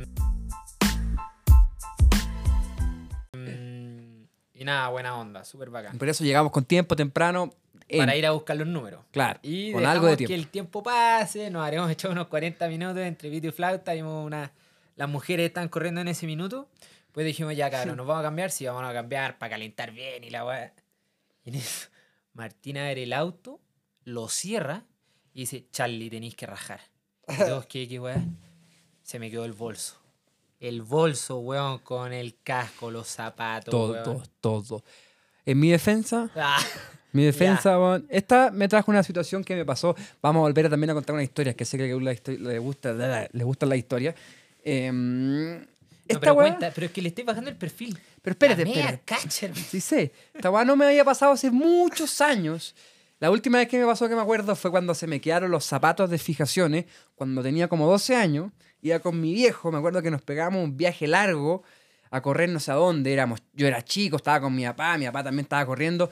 Mm, 3.36 4.26
y 4.54 4.64
nada, 4.64 4.90
buena 4.90 5.18
onda, 5.18 5.44
súper 5.44 5.70
bacán. 5.70 5.98
Por 5.98 6.08
eso 6.08 6.24
llegamos 6.24 6.52
con 6.52 6.66
tiempo, 6.66 6.96
temprano. 6.96 7.52
en- 7.90 8.00
Para 8.00 8.16
ir 8.16 8.26
a 8.26 8.32
buscar 8.32 8.56
los 8.56 8.68
números. 8.68 9.02
Claro, 9.12 9.40
Y 9.44 9.72
con 9.74 9.82
dejamos 9.82 9.96
algo 9.96 10.08
de 10.08 10.14
que 10.18 10.26
tiempo. 10.28 10.34
el 10.44 10.48
tiempo 10.50 10.84
pase, 10.84 11.50
nos 11.50 11.66
haremos 11.66 11.92
echar 11.92 12.12
unos 12.12 12.28
40 12.28 12.68
minutos 12.68 13.00
entre 13.04 13.30
pito 13.30 13.48
y 13.48 13.52
flauta, 13.52 13.94
vimos 13.94 14.26
una... 14.26 14.52
Las 14.96 15.10
mujeres 15.10 15.48
están 15.48 15.68
corriendo 15.70 16.02
en 16.02 16.08
ese 16.08 16.26
minuto, 16.26 16.70
pues 17.12 17.26
dijimos, 17.26 17.56
ya 17.56 17.70
cabrón, 17.70 17.98
¿nos 17.98 18.08
vamos 18.08 18.22
a 18.22 18.24
cambiar? 18.24 18.52
Sí, 18.52 18.66
vamos 18.66 18.84
a 18.84 18.94
cambiar 18.94 19.38
para 19.38 19.50
calentar 19.52 19.92
bien 19.92 20.24
y 20.24 20.30
la 20.30 20.46
weá. 20.46 20.74
Y 21.44 21.50
en 21.50 21.56
eso, 21.56 21.90
Martina 22.34 22.88
abre 22.88 23.04
el 23.04 23.14
auto, 23.14 23.60
lo 24.06 24.28
cierra 24.30 24.84
y 25.34 25.42
dice, 25.42 25.66
Charlie, 25.72 26.10
tenéis 26.10 26.36
que 26.36 26.46
rajar. 26.46 26.82
Y 27.28 27.38
todos, 27.38 27.66
¿qué, 27.68 27.88
qué 27.88 28.00
weá? 28.00 28.24
Se 29.02 29.20
me 29.20 29.30
quedó 29.30 29.46
el 29.46 29.54
bolso. 29.54 30.00
El 30.60 30.82
bolso, 30.82 31.40
weón, 31.40 31.80
con 31.80 32.14
el 32.14 32.36
casco, 32.44 32.90
los 32.90 33.08
zapatos, 33.08 33.72
Todo, 33.72 33.92
weón. 33.94 34.04
todo, 34.04 34.24
todo. 34.40 34.84
En 35.46 35.60
mi 35.60 35.70
defensa, 35.72 36.30
Ah, 36.36 36.58
mi 37.12 37.24
defensa, 37.26 37.78
weón, 37.78 38.06
esta 38.10 38.50
me 38.52 38.68
trajo 38.68 38.90
una 38.90 39.04
situación 39.04 39.44
que 39.44 39.56
me 39.56 39.66
pasó. 39.66 39.96
Vamos 40.22 40.40
a 40.40 40.44
volver 40.44 40.66
a 40.68 40.70
también 40.70 40.90
a 40.92 40.94
contar 40.94 41.14
una 41.14 41.24
historia, 41.24 41.54
que 41.54 41.66
sé 41.66 41.78
que 41.78 41.92
a 41.92 41.96
la 41.98 42.14
histo- 42.14 42.38
le 42.38 42.60
gusta, 42.60 42.94
le 43.32 43.44
gusta 43.44 43.66
la 43.66 43.76
historia. 43.76 44.16
Em, 44.64 45.58
no, 45.60 45.66
esta 46.08 46.20
pero, 46.22 46.34
weá- 46.34 46.48
cuenta, 46.50 46.72
pero 46.74 46.88
es 46.88 46.94
que 46.94 47.02
le 47.02 47.10
estoy 47.10 47.24
bajando 47.26 47.50
el 47.50 47.56
perfil. 47.58 47.98
Pero 48.24 48.32
espérate, 48.34 48.64
espérate. 48.64 49.46
hermano. 49.46 49.68
Sí 49.70 49.82
sé. 49.82 50.12
Esta 50.34 50.50
weá 50.50 50.64
no 50.66 50.76
me 50.76 50.86
había 50.86 51.04
pasado 51.04 51.34
hace 51.34 51.52
muchos 51.52 52.22
años. 52.22 52.74
La 53.20 53.30
última 53.30 53.58
vez 53.58 53.68
que 53.68 53.78
me 53.78 53.86
pasó 53.86 54.10
que 54.10 54.16
me 54.16 54.22
acuerdo 54.22 54.56
fue 54.56 54.72
cuando 54.72 54.96
se 54.96 55.08
me 55.08 55.22
quedaron 55.22 55.52
los 55.52 55.66
zapatos 55.66 56.10
de 56.10 56.18
fijaciones, 56.18 56.86
cuando 57.16 57.44
tenía 57.44 57.68
como 57.68 57.86
12 57.88 58.16
años. 58.16 58.52
Iba 58.82 59.00
con 59.00 59.20
mi 59.22 59.34
viejo, 59.34 59.72
me 59.72 59.78
acuerdo 59.78 60.02
que 60.02 60.10
nos 60.10 60.22
pegamos 60.22 60.64
un 60.64 60.76
viaje 60.76 61.06
largo 61.06 61.64
a 62.12 62.22
correr 62.22 62.50
no 62.50 62.60
sé 62.60 62.72
a 62.72 62.76
dónde. 62.76 63.12
Éramos, 63.14 63.42
yo 63.54 63.68
era 63.68 63.84
chico, 63.84 64.18
estaba 64.18 64.42
con 64.42 64.56
mi 64.56 64.64
papá, 64.64 64.98
mi 64.98 65.06
papá 65.06 65.24
también 65.24 65.44
estaba 65.44 65.66
corriendo. 65.66 66.10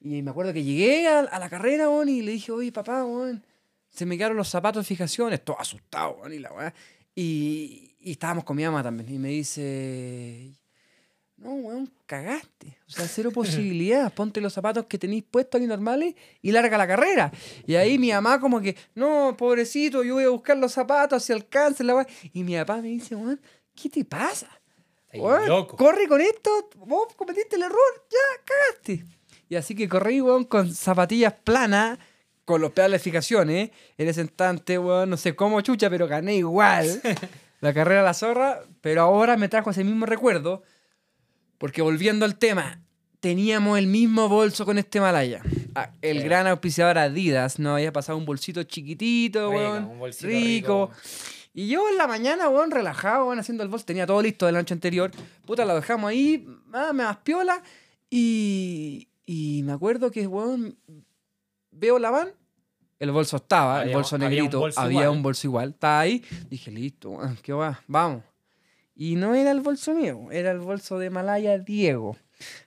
Y 0.00 0.22
me 0.22 0.32
acuerdo 0.32 0.52
que 0.52 0.62
llegué 0.62 1.06
a, 1.08 1.20
a 1.20 1.38
la 1.38 1.48
carrera, 1.48 1.88
weón, 1.88 2.08
y 2.08 2.20
le 2.22 2.32
dije, 2.32 2.50
oye, 2.52 2.72
papá, 2.72 3.04
weón, 3.04 3.44
se 3.88 4.04
me 4.06 4.16
quedaron 4.16 4.36
los 4.36 4.48
zapatos 4.48 4.84
de 4.84 4.88
fijaciones. 4.88 5.44
Todo 5.44 5.58
asustado, 5.60 6.18
weón, 6.20 6.32
y 6.34 6.38
la 6.40 6.52
weá. 6.52 6.74
Y, 7.14 7.94
y 8.00 8.12
estábamos 8.12 8.44
con 8.44 8.56
mi 8.56 8.64
mamá 8.64 8.82
también. 8.82 9.12
Y 9.12 9.18
me 9.18 9.28
dice, 9.28 10.52
no, 11.36 11.52
weón, 11.52 11.90
cagaste. 12.06 12.78
O 12.86 12.90
sea, 12.90 13.06
cero 13.08 13.30
posibilidad. 13.32 14.12
Ponte 14.14 14.40
los 14.40 14.52
zapatos 14.52 14.86
que 14.86 14.98
tenéis 14.98 15.24
puestos 15.24 15.58
aquí 15.58 15.66
normales 15.66 16.14
y 16.40 16.52
larga 16.52 16.78
la 16.78 16.86
carrera. 16.86 17.32
Y 17.66 17.74
ahí 17.74 17.98
mi 17.98 18.12
mamá 18.12 18.40
como 18.40 18.60
que, 18.60 18.76
no, 18.94 19.34
pobrecito, 19.36 20.04
yo 20.04 20.14
voy 20.14 20.24
a 20.24 20.28
buscar 20.28 20.56
los 20.56 20.72
zapatos 20.72 21.22
si 21.24 21.32
alcanza 21.32 21.82
la. 21.84 22.06
Y 22.32 22.44
mi 22.44 22.54
papá 22.56 22.76
me 22.76 22.88
dice, 22.88 23.16
weón, 23.16 23.40
¿qué 23.74 23.88
te 23.88 24.04
pasa? 24.04 24.48
Weón, 25.12 25.48
loco. 25.48 25.76
corre 25.76 26.08
con 26.08 26.20
esto, 26.20 26.70
vos 26.76 27.14
cometiste 27.14 27.56
el 27.56 27.62
error, 27.62 28.06
ya 28.10 28.44
cagaste. 28.44 29.04
Y 29.48 29.56
así 29.56 29.74
que 29.74 29.88
corrí, 29.88 30.20
weón, 30.20 30.44
con 30.44 30.72
zapatillas 30.72 31.34
planas, 31.44 31.98
con 32.44 32.60
los 32.60 32.72
pedales 32.72 33.00
de 33.00 33.10
fijaciones. 33.10 33.70
En 33.98 34.08
ese 34.08 34.22
instante, 34.22 34.78
weón, 34.78 35.10
no 35.10 35.16
sé 35.16 35.34
cómo 35.34 35.60
chucha, 35.60 35.90
pero 35.90 36.08
gané 36.08 36.36
igual. 36.36 37.00
la 37.60 37.72
carrera 37.72 38.02
a 38.02 38.04
la 38.04 38.14
zorra, 38.14 38.62
pero 38.80 39.02
ahora 39.02 39.36
me 39.36 39.48
trajo 39.48 39.70
ese 39.70 39.84
mismo 39.84 40.04
recuerdo, 40.04 40.62
porque 41.58 41.82
volviendo 41.82 42.24
al 42.24 42.36
tema, 42.36 42.80
teníamos 43.20 43.78
el 43.78 43.86
mismo 43.86 44.28
bolso 44.28 44.64
con 44.64 44.78
este 44.78 45.00
Malaya. 45.00 45.42
Ah, 45.74 45.90
El 46.02 46.18
Sí. 46.18 46.24
gran 46.24 46.46
auspiciador 46.46 46.98
Adidas 46.98 47.58
nos 47.58 47.74
había 47.76 47.92
pasado 47.92 48.18
un 48.18 48.26
bolsito 48.26 48.62
chiquitito, 48.62 49.48
Rico, 49.50 49.56
weón, 49.60 49.84
un 49.84 49.98
bolsito 49.98 50.26
rico. 50.28 50.90
rico. 50.92 51.00
Y 51.54 51.68
yo 51.68 51.88
en 51.88 51.96
la 51.96 52.06
mañana, 52.06 52.48
weón, 52.48 52.70
relajado, 52.70 53.26
weón, 53.26 53.38
haciendo 53.38 53.62
el 53.62 53.68
bolso. 53.68 53.86
Tenía 53.86 54.06
todo 54.06 54.20
listo 54.20 54.44
de 54.46 54.52
la 54.52 54.58
noche 54.58 54.74
anterior. 54.74 55.10
Puta, 55.46 55.64
lo 55.64 55.74
dejamos 55.76 56.10
ahí, 56.10 56.46
ah, 56.72 56.92
me 56.92 57.04
das 57.04 57.16
piola. 57.18 57.62
Y, 58.10 59.08
y 59.26 59.62
me 59.64 59.72
acuerdo 59.72 60.10
que, 60.10 60.26
weón, 60.26 60.76
veo 61.70 61.98
la 61.98 62.10
van. 62.10 62.28
El 63.00 63.10
bolso 63.10 63.36
estaba, 63.36 63.78
el 63.78 63.82
Había- 63.84 63.96
bolso 63.96 64.14
había 64.16 64.28
un 64.28 64.34
negrito. 64.34 64.58
bolso 64.60 64.80
había 64.80 65.10
un 65.10 65.22
bolso 65.22 65.46
igual. 65.46 65.70
Estaba 65.70 66.00
ahí. 66.00 66.22
Dije, 66.48 66.70
listo, 66.70 67.18
¿qué 67.42 67.52
va? 67.52 67.82
Vamos. 67.88 68.22
Y 68.96 69.16
no 69.16 69.34
era 69.34 69.50
el 69.50 69.60
bolso 69.60 69.92
mío, 69.94 70.28
era 70.30 70.52
el 70.52 70.60
bolso 70.60 70.98
de 70.98 71.10
Malaya 71.10 71.58
Diego. 71.58 72.16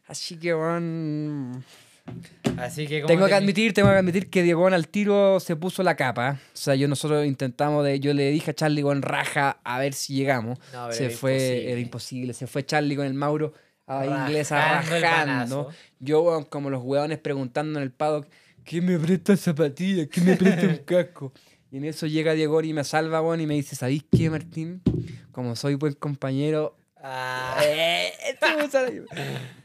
Así 0.08 0.38
que, 0.38 0.54
weón. 0.54 1.64
Así 2.58 2.88
que, 2.88 3.02
¿cómo 3.02 3.08
Tengo 3.08 3.28
que 3.28 3.34
admitir, 3.34 3.74
tengo 3.74 3.90
que 3.90 3.96
admitir 3.96 4.30
que 4.30 4.44
Diego 4.44 4.68
al 4.68 4.88
tiro 4.88 5.40
se 5.40 5.56
puso 5.56 5.84
la 5.84 5.96
capa. 5.96 6.40
O 6.54 6.58
sea, 6.58 6.76
yo 6.76 6.88
nosotros 6.88 7.26
intentamos 7.26 7.86
de, 7.86 8.00
yo 8.00 8.14
le 8.14 8.32
dije 8.32 8.52
a 8.52 8.54
Charlie 8.54 8.82
con 8.82 9.02
raja 9.02 9.60
a 9.64 9.80
ver 9.80 9.94
si 9.94 10.16
llegamos. 10.16 10.58
No, 10.74 10.92
se 10.92 11.06
era 11.06 11.16
fue, 11.16 11.34
imposible. 11.34 11.72
era 11.72 11.82
imposible. 11.82 12.34
Se 12.34 12.48
fue 12.48 12.66
Charlie 12.66 12.96
con 12.96 13.06
el 13.06 13.14
Mauro 13.14 13.54
a 13.86 14.06
inglesa 14.06 14.56
Rajando 14.56 14.96
el 14.96 15.02
rajando. 15.02 15.70
Yo, 16.00 16.48
como 16.50 16.70
los 16.70 16.84
hueones 16.84 17.20
preguntando 17.20 17.80
en 17.80 17.84
el 17.84 17.92
paddock, 17.92 18.28
¿quién 18.64 18.86
me 18.86 18.98
presta 18.98 19.38
zapatillas? 19.38 20.08
¿Quién 20.08 20.26
me 20.26 20.36
presta 20.36 20.68
un 20.68 20.78
casco? 20.78 21.34
Y 21.72 21.78
en 21.78 21.86
eso 21.86 22.08
llega 22.08 22.34
Diego 22.34 22.62
y 22.62 22.74
me 22.74 22.84
salva, 22.84 23.22
weón, 23.22 23.42
y 23.42 23.48
me 23.48 23.56
dice, 23.56 23.76
¿sabéis 23.76 24.06
qué, 24.16 24.30
Martín? 24.30 24.82
Como 25.32 25.56
soy 25.56 25.76
buen 25.76 25.94
compañero, 25.94 26.78
Ah, 27.00 27.60
eh, 27.64 28.12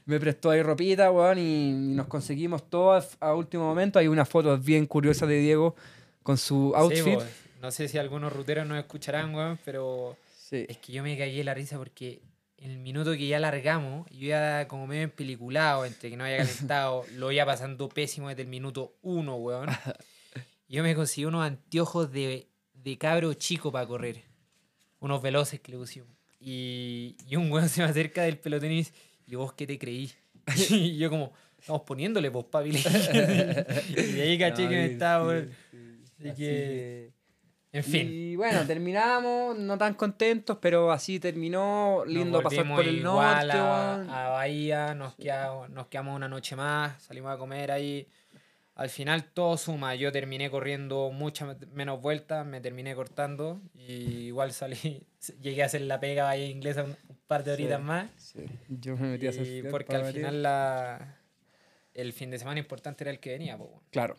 me 0.05 0.21
prestó 0.21 0.51
ahí 0.51 0.63
ropita, 0.63 1.11
weón, 1.11 1.39
y, 1.39 1.71
y 1.71 1.95
nos 1.95 2.07
conseguimos 2.07 2.69
todo 2.69 3.03
a, 3.21 3.35
último 3.35 3.65
momento. 3.65 3.99
Hay 3.99 4.09
una 4.09 4.25
foto 4.25 4.57
bien 4.59 4.87
curiosa 4.87 5.27
de 5.27 5.39
Diego 5.39 5.75
con 6.23 6.37
su 6.37 6.73
sí, 6.75 6.81
outfit. 6.81 7.15
po. 7.19 7.25
no 7.61 7.71
sé 7.71 7.89
si 7.89 7.99
algunos 7.99 8.33
ruteros 8.33 8.67
nos 8.67 8.79
escucharán, 8.79 9.35
weón, 9.35 9.59
pero 9.65 10.17
Sí. 10.37 10.67
es 10.69 10.77
que 10.79 10.93
yo 10.93 11.03
me 11.03 11.17
cagué 11.17 11.43
la 11.43 11.55
risa 11.55 11.79
porque 11.79 12.21
en 12.59 12.71
el 12.73 12.79
minuto 12.79 13.13
que 13.13 13.27
ya 13.27 13.41
largamos, 13.41 14.09
yo 14.11 14.29
ya 14.29 14.69
como 14.69 14.87
medio 14.87 15.03
empeliculado, 15.05 15.85
entre 15.87 16.11
que 16.11 16.17
no 16.17 16.25
había 16.25 16.39
calentado, 16.39 17.05
lo 17.17 17.33
iba 17.33 17.47
pasando 17.47 17.89
pésimo 17.89 18.29
desde 18.29 18.43
el 18.43 18.49
minuto 18.49 18.95
uno, 19.03 19.37
weón. 19.37 19.69
Yo 20.73 20.83
me 20.83 20.95
conseguí 20.95 21.27
unos 21.27 21.45
anteojos 21.45 22.11
de, 22.11 22.49
de 22.73 22.97
cabro 22.97 23.35
chico 23.35 23.71
para 23.71 23.87
correr. 23.87 24.23
Unos 25.01 25.21
veloces 25.21 25.61
que 25.61 25.71
le 25.71 25.77
pusimos. 25.77 26.09
Y, 26.41 27.15
y 27.29 27.37
un 27.37 27.53
weón 27.53 27.69
se 27.69 27.83
me 27.83 27.91
acerca 27.91 28.23
del 28.23 28.39
pelotón 28.39 28.73
y 28.73 28.77
dice, 28.77 28.95
¿y 29.27 29.35
vos 29.35 29.53
qué 29.53 29.67
te 29.67 29.79
creí? 29.79 30.11
Y 30.71 30.97
yo 30.97 31.11
como, 31.11 31.35
estamos 31.59 31.83
poniéndole, 31.83 32.31
pues, 32.31 32.47
papi. 32.47 32.71
y 33.91 34.03
de 34.13 34.23
ahí 34.23 34.39
caché 34.39 34.63
que 34.67 34.75
me 34.75 34.87
estaba, 34.87 35.43
sí. 35.43 36.03
Así 36.21 36.33
que, 36.37 37.13
en 37.73 37.85
fin. 37.85 38.09
Y 38.11 38.37
bueno, 38.37 38.67
terminamos, 38.67 39.59
no 39.59 39.77
tan 39.77 39.93
contentos, 39.93 40.57
pero 40.59 40.91
así 40.91 41.21
terminó. 41.21 42.03
Lindo 42.07 42.41
pasar 42.41 42.67
por 42.67 42.83
el 42.83 43.03
norte, 43.03 43.53
a, 43.53 44.27
a 44.27 44.31
Bahía, 44.31 44.95
nos 44.95 45.17
quedamos, 45.17 45.69
nos 45.69 45.89
quedamos 45.89 46.17
una 46.17 46.31
noche 46.31 46.57
más, 46.57 47.03
salimos 47.03 47.31
a 47.31 47.37
comer 47.37 47.71
ahí. 47.73 48.09
Al 48.75 48.89
final 48.89 49.25
todo 49.25 49.57
suma, 49.59 49.95
yo 49.95 50.11
terminé 50.13 50.51
corriendo 50.51 51.11
muchas 51.13 51.57
menos 51.73 52.01
vueltas, 52.01 52.47
me 52.47 52.61
terminé 52.61 52.95
cortando 52.95 53.61
y 53.75 54.27
igual 54.29 54.53
salí, 54.53 55.07
llegué 55.43 55.63
a 55.63 55.67
hacer 55.67 55.83
la 55.83 56.01
pega 56.01 56.25
Bahía 56.25 56.47
Inglesa 56.47 56.85
un, 56.85 56.97
par 57.27 57.45
de 57.45 57.53
horitas 57.53 57.79
Sí. 57.79 57.85
más. 57.85 58.11
Sí, 58.17 58.45
Yo 58.69 58.97
me 58.97 59.09
metí 59.11 59.27
a 59.27 59.31
hacer 59.31 59.69
porque 59.71 59.95
al 59.97 60.13
final 60.13 60.43
la, 60.43 61.19
el 61.95 62.13
fin 62.13 62.31
de 62.31 62.39
semana 62.39 62.61
importante 62.61 63.05
era 63.05 63.11
el 63.11 63.21
que 63.21 63.31
venía. 63.33 63.59
po, 63.59 63.65
weón. 63.65 63.83
Claro. 63.91 64.17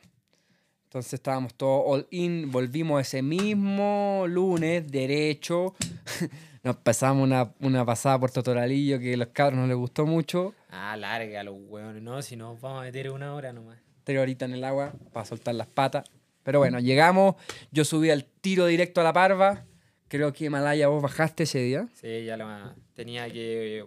Entonces 0.85 1.13
estábamos 1.13 1.55
todos 1.55 1.83
all 1.87 2.07
in, 2.11 2.51
volvimos 2.51 3.01
ese 3.01 3.23
mismo 3.23 4.25
lunes, 4.27 4.87
derecho. 4.91 5.73
Nos 6.63 6.75
pasamos 6.77 7.23
una, 7.23 7.51
una 7.59 7.83
pasada 7.83 8.19
por 8.19 8.29
Totoralillo 8.29 8.99
que 8.99 9.15
a 9.15 9.17
los 9.17 9.29
cabros 9.29 9.59
no 9.59 9.65
les 9.67 9.75
gustó 9.75 10.05
mucho. 10.05 10.53
Ah, 10.69 10.95
larga 10.95 11.43
los 11.43 11.55
hueones, 11.57 12.03
no, 12.03 12.21
si 12.21 12.35
nos 12.35 12.61
vamos 12.61 12.81
a 12.81 12.83
meter 12.83 13.09
una 13.09 13.33
hora 13.33 13.51
nomás. 13.51 13.79
Tres 14.03 14.19
horitas 14.19 14.49
en 14.49 14.55
el 14.55 14.63
agua 14.63 14.93
para 15.11 15.25
soltar 15.25 15.55
las 15.55 15.67
patas. 15.67 16.03
Pero 16.43 16.59
bueno, 16.59 16.79
llegamos. 16.79 17.35
Yo 17.71 17.85
subí 17.85 18.09
al 18.09 18.25
tiro 18.25 18.65
directo 18.65 19.01
a 19.01 19.03
la 19.03 19.13
parva. 19.13 19.65
Creo 20.09 20.33
que 20.33 20.49
Malaya 20.49 20.87
vos 20.89 21.01
bajaste 21.01 21.43
ese 21.43 21.59
día. 21.59 21.87
Sí, 21.93 22.25
ya 22.25 22.37
lo 22.37 22.45
tenía 22.93 23.29
que 23.29 23.85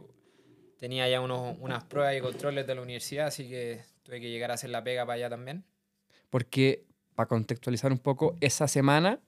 tenía 0.79 1.09
ya 1.09 1.21
unos, 1.21 1.57
unas 1.61 1.85
pruebas 1.85 2.17
y 2.17 2.21
controles 2.21 2.67
de 2.67 2.75
la 2.75 2.83
universidad, 2.83 3.27
así 3.29 3.49
que 3.49 3.81
tuve 4.03 4.21
que 4.21 4.31
llegar 4.31 4.51
a 4.51 4.55
hacer 4.55 4.71
la 4.71 4.83
pega 4.85 5.05
para 5.07 5.15
allá 5.17 5.31
también. 5.31 5.65
Porque, 6.31 6.85
para 7.15 7.29
contextualizar 7.29 7.93
un 7.93 7.99
poco, 7.99 8.37
esa 8.41 8.69
semana, 8.69 9.21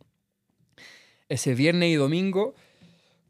ese 1.28 1.54
viernes 1.54 1.90
y 1.90 1.94
domingo, 1.94 2.54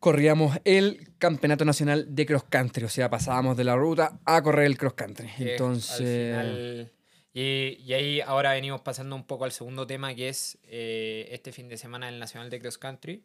corríamos 0.00 0.58
el 0.64 1.10
Campeonato 1.18 1.64
Nacional 1.64 2.14
de 2.14 2.26
Cross 2.26 2.44
Country. 2.48 2.84
O 2.84 2.88
sea, 2.88 3.10
pasábamos 3.10 3.56
de 3.56 3.64
la 3.64 3.76
ruta 3.76 4.18
a 4.24 4.42
correr 4.42 4.66
el 4.66 4.78
cross 4.78 4.94
country. 4.94 5.28
que 5.36 5.52
Entonces, 5.52 6.36
al 6.36 6.46
final- 6.46 6.92
y, 7.32 7.78
y 7.85 7.92
ahí 7.92 8.20
ahora 8.20 8.52
venimos 8.52 8.80
pasando 8.80 9.14
un 9.14 9.25
poco 9.25 9.44
al 9.44 9.52
segundo 9.52 9.87
tema, 9.87 10.14
que 10.14 10.28
es 10.28 10.58
eh, 10.64 11.28
este 11.30 11.52
fin 11.52 11.68
de 11.68 11.76
semana 11.76 12.08
el 12.08 12.18
Nacional 12.18 12.50
de 12.50 12.61
Cross 12.61 12.78
Country, 12.78 13.23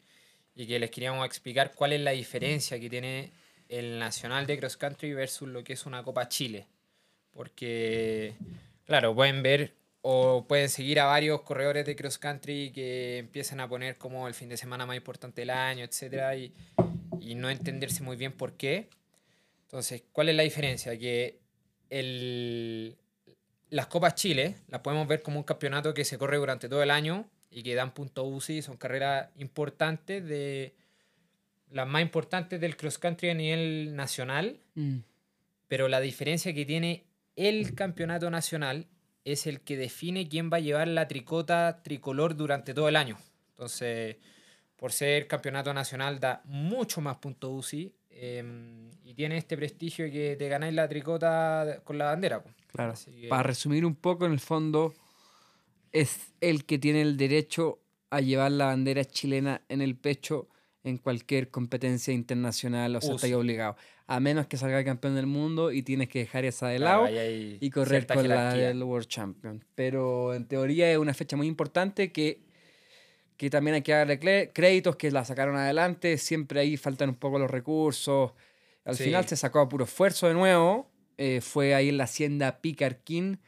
y 0.55 0.67
que 0.67 0.79
les 0.79 0.91
queríamos 0.91 1.25
explicar 1.25 1.73
cuál 1.73 1.93
es 1.93 2.01
la 2.01 2.11
diferencia 2.11 2.79
que 2.79 2.89
tiene 2.89 3.31
el 3.69 3.99
Nacional 3.99 4.45
de 4.45 4.59
Cross 4.59 4.77
Country 4.77 5.13
versus 5.13 5.47
lo 5.47 5.63
que 5.63 5.73
es 5.73 5.85
una 5.85 6.03
Copa 6.03 6.27
Chile. 6.27 6.67
Porque, 7.31 8.35
claro, 8.85 9.15
pueden 9.15 9.41
ver 9.41 9.73
o 10.01 10.45
pueden 10.47 10.69
seguir 10.69 10.99
a 10.99 11.05
varios 11.05 11.41
corredores 11.41 11.85
de 11.85 11.95
cross 11.95 12.17
country 12.17 12.71
que 12.71 13.19
empiezan 13.19 13.61
a 13.61 13.69
poner 13.69 13.97
como 13.97 14.27
el 14.27 14.33
fin 14.33 14.49
de 14.49 14.57
semana 14.57 14.85
más 14.85 14.97
importante 14.97 15.41
del 15.41 15.49
año, 15.49 15.85
etcétera, 15.85 16.35
y, 16.35 16.53
y 17.21 17.35
no 17.35 17.49
entenderse 17.49 18.03
muy 18.03 18.17
bien 18.17 18.33
por 18.33 18.57
qué. 18.57 18.89
Entonces, 19.63 20.03
¿cuál 20.11 20.29
es 20.29 20.35
la 20.35 20.43
diferencia? 20.43 20.99
Que 20.99 21.39
el, 21.89 22.97
las 23.73 23.87
Copas 23.87 24.13
Chile 24.13 24.55
las 24.67 24.81
podemos 24.81 25.07
ver 25.07 25.23
como 25.23 25.39
un 25.39 25.43
campeonato 25.43 25.95
que 25.95 26.05
se 26.05 26.19
corre 26.19 26.37
durante 26.37 26.69
todo 26.69 26.83
el 26.83 26.91
año 26.91 27.25
y 27.49 27.63
que 27.63 27.73
dan 27.73 27.91
puntos 27.91 28.23
UCI, 28.27 28.61
son 28.61 28.77
carreras 28.77 29.29
importantes, 29.37 30.23
de 30.23 30.75
las 31.71 31.87
más 31.87 32.03
importantes 32.03 32.61
del 32.61 32.77
cross 32.77 32.99
country 32.99 33.29
a 33.29 33.33
nivel 33.33 33.95
nacional, 33.95 34.59
Mm. 34.75 34.97
pero 35.67 35.87
la 35.87 35.99
diferencia 36.01 36.53
que 36.53 36.65
tiene 36.65 37.03
el 37.35 37.73
campeonato 37.73 38.29
nacional 38.29 38.85
es 39.25 39.47
el 39.47 39.61
que 39.61 39.75
define 39.75 40.29
quién 40.29 40.51
va 40.51 40.57
a 40.57 40.59
llevar 40.59 40.87
la 40.87 41.07
tricota 41.07 41.81
tricolor 41.81 42.35
durante 42.35 42.75
todo 42.75 42.89
el 42.89 42.95
año. 42.95 43.17
Entonces, 43.49 44.17
por 44.75 44.91
ser 44.91 45.27
campeonato 45.27 45.73
nacional 45.73 46.19
da 46.19 46.41
mucho 46.45 47.01
más 47.01 47.17
puntos 47.17 47.49
UCI 47.51 47.91
em, 48.11 48.91
y 49.03 49.15
tiene 49.15 49.37
este 49.37 49.57
prestigio 49.57 50.11
que 50.11 50.35
te 50.35 50.47
ganáis 50.47 50.75
la 50.75 50.87
tricota 50.87 51.81
con 51.83 51.97
la 51.97 52.05
bandera. 52.05 52.43
Claro. 52.73 52.93
Así 52.93 53.11
que- 53.11 53.27
Para 53.29 53.43
resumir 53.43 53.85
un 53.85 53.95
poco, 53.95 54.25
en 54.25 54.33
el 54.33 54.39
fondo, 54.39 54.93
es 55.91 56.31
el 56.41 56.65
que 56.65 56.79
tiene 56.79 57.01
el 57.01 57.17
derecho 57.17 57.79
a 58.09 58.19
llevar 58.19 58.51
la 58.51 58.65
bandera 58.65 59.05
chilena 59.05 59.61
en 59.69 59.81
el 59.81 59.95
pecho 59.95 60.47
en 60.83 60.97
cualquier 60.97 61.49
competencia 61.49 62.13
internacional, 62.13 62.95
o 62.97 63.01
sea, 63.01 63.15
está 63.15 63.37
obligado. 63.37 63.77
A 64.05 64.19
menos 64.19 64.47
que 64.47 64.57
salga 64.57 64.83
campeón 64.83 65.15
del 65.15 65.27
mundo 65.27 65.71
y 65.71 65.81
tienes 65.81 66.09
que 66.09 66.19
dejar 66.19 66.43
esa 66.43 66.67
de 66.67 66.79
lado 66.79 67.07
y 67.09 67.69
correr 67.69 68.05
con 68.05 68.27
la 68.27 68.53
del 68.53 68.83
World 68.83 69.07
Champion. 69.07 69.63
Pero 69.75 70.33
en 70.33 70.45
teoría 70.45 70.91
es 70.91 70.97
una 70.97 71.13
fecha 71.13 71.37
muy 71.37 71.47
importante 71.47 72.11
que, 72.11 72.41
que 73.37 73.49
también 73.49 73.75
hay 73.75 73.81
que 73.81 73.93
darle 73.93 74.19
créditos, 74.51 74.97
que 74.97 75.09
la 75.09 75.23
sacaron 75.23 75.55
adelante. 75.55 76.17
Siempre 76.17 76.59
ahí 76.59 76.75
faltan 76.75 77.09
un 77.09 77.15
poco 77.15 77.39
los 77.39 77.49
recursos. 77.49 78.33
Al 78.83 78.97
Sí. 78.97 79.05
final 79.05 79.25
se 79.25 79.37
sacó 79.37 79.59
a 79.61 79.69
puro 79.69 79.85
esfuerzo 79.85 80.27
de 80.27 80.33
nuevo. 80.33 80.91
Eh, 81.17 81.41
fue 81.41 81.75
ahí 81.75 81.89
en 81.89 81.97
la 81.97 82.05
hacienda 82.05 82.61
Picarquín. 82.61 83.39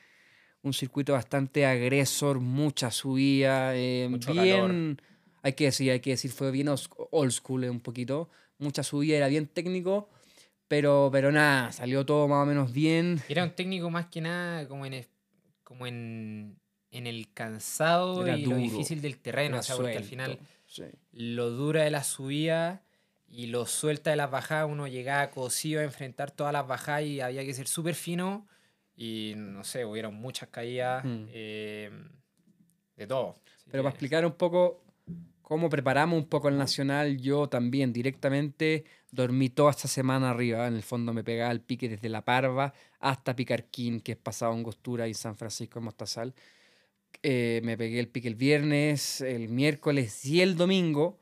Un 0.61 0.73
circuito 0.73 1.13
bastante 1.13 1.65
agresor, 1.65 2.39
mucha 2.39 2.89
subida, 2.89 3.75
eh, 3.75 4.07
Mucho 4.09 4.33
bien, 4.33 4.99
hay 5.43 5.53
que 5.53 5.65
decir, 5.65 5.91
hay 5.91 5.99
que 5.99 6.09
decir, 6.09 6.31
fue 6.31 6.49
bien 6.49 6.67
old 6.69 7.31
school 7.31 7.63
eh, 7.65 7.69
un 7.69 7.79
poquito, 7.79 8.31
mucha 8.57 8.81
subida, 8.81 9.17
era 9.17 9.27
bien 9.27 9.45
técnico, 9.45 10.09
pero, 10.67 11.09
pero 11.11 11.31
nada, 11.31 11.71
salió 11.71 12.03
todo 12.03 12.27
más 12.27 12.41
o 12.41 12.45
menos 12.47 12.73
bien. 12.73 13.21
Era 13.29 13.43
un 13.43 13.51
técnico 13.51 13.91
más 13.91 14.07
que 14.07 14.21
nada 14.21 14.67
como 14.67 14.87
en, 14.87 15.05
como 15.63 15.85
en, 15.85 16.57
en 16.89 17.05
el 17.05 17.31
cansado 17.31 18.25
Era 18.25 18.35
y 18.35 18.41
lo 18.41 18.55
duro, 18.55 18.61
difícil 18.61 19.01
del 19.01 19.19
terreno. 19.19 19.59
O 19.59 19.61
sea, 19.61 19.75
porque 19.75 19.97
al 19.97 20.03
final 20.03 20.39
sí. 20.65 20.85
lo 21.11 21.51
dura 21.51 21.83
de 21.83 21.91
la 21.91 22.03
subida 22.03 22.84
y 23.27 23.47
lo 23.47 23.65
suelta 23.65 24.11
de 24.11 24.15
las 24.15 24.29
bajadas, 24.31 24.69
uno 24.69 24.87
llegaba 24.87 25.29
cosido 25.31 25.81
a 25.81 25.83
enfrentar 25.83 26.31
todas 26.31 26.53
las 26.53 26.67
bajadas 26.67 27.03
y 27.03 27.21
había 27.21 27.43
que 27.43 27.53
ser 27.53 27.67
súper 27.67 27.95
fino. 27.95 28.47
Y 28.95 29.33
no 29.35 29.63
sé, 29.63 29.83
hubieron 29.83 30.13
muchas 30.15 30.49
caídas 30.49 31.03
Mm. 31.03 31.25
eh, 31.29 31.89
de 32.95 33.07
todo. 33.07 33.35
Pero 33.69 33.83
para 33.83 33.91
explicar 33.91 34.25
un 34.25 34.33
poco 34.33 34.83
cómo 35.41 35.69
preparamos 35.69 36.17
un 36.17 36.29
poco 36.29 36.47
el 36.49 36.57
Nacional, 36.57 37.17
yo 37.17 37.47
también 37.49 37.91
directamente 37.91 38.85
dormí 39.11 39.49
toda 39.49 39.71
esta 39.71 39.87
semana 39.87 40.29
arriba. 40.29 40.67
En 40.67 40.75
el 40.75 40.83
fondo 40.83 41.13
me 41.13 41.23
pegaba 41.23 41.51
el 41.51 41.61
pique 41.61 41.89
desde 41.89 42.07
La 42.09 42.23
Parva 42.23 42.73
hasta 42.99 43.35
Picarquín, 43.35 43.99
que 43.99 44.13
es 44.13 44.17
pasado 44.17 44.53
en 44.53 44.59
Angostura 44.59 45.07
y 45.07 45.13
San 45.13 45.35
Francisco 45.35 45.79
en 45.79 45.85
Mostazal. 45.85 46.33
Eh, 47.21 47.59
me 47.63 47.77
pegué 47.77 47.99
el 47.99 48.07
pique 48.07 48.27
el 48.27 48.35
viernes, 48.35 49.21
el 49.21 49.49
miércoles 49.49 50.23
y 50.25 50.41
el 50.41 50.55
domingo. 50.55 51.19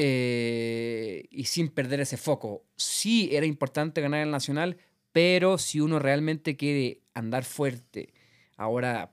Eh, 0.00 1.24
y 1.30 1.44
sin 1.44 1.68
perder 1.68 2.00
ese 2.00 2.16
foco. 2.16 2.64
Sí 2.76 3.30
era 3.32 3.46
importante 3.46 4.00
ganar 4.00 4.22
el 4.22 4.30
Nacional, 4.30 4.76
pero 5.12 5.58
si 5.58 5.80
uno 5.80 5.98
realmente 5.98 6.56
quiere 6.56 7.00
andar 7.14 7.44
fuerte, 7.44 8.14
ahora 8.56 9.12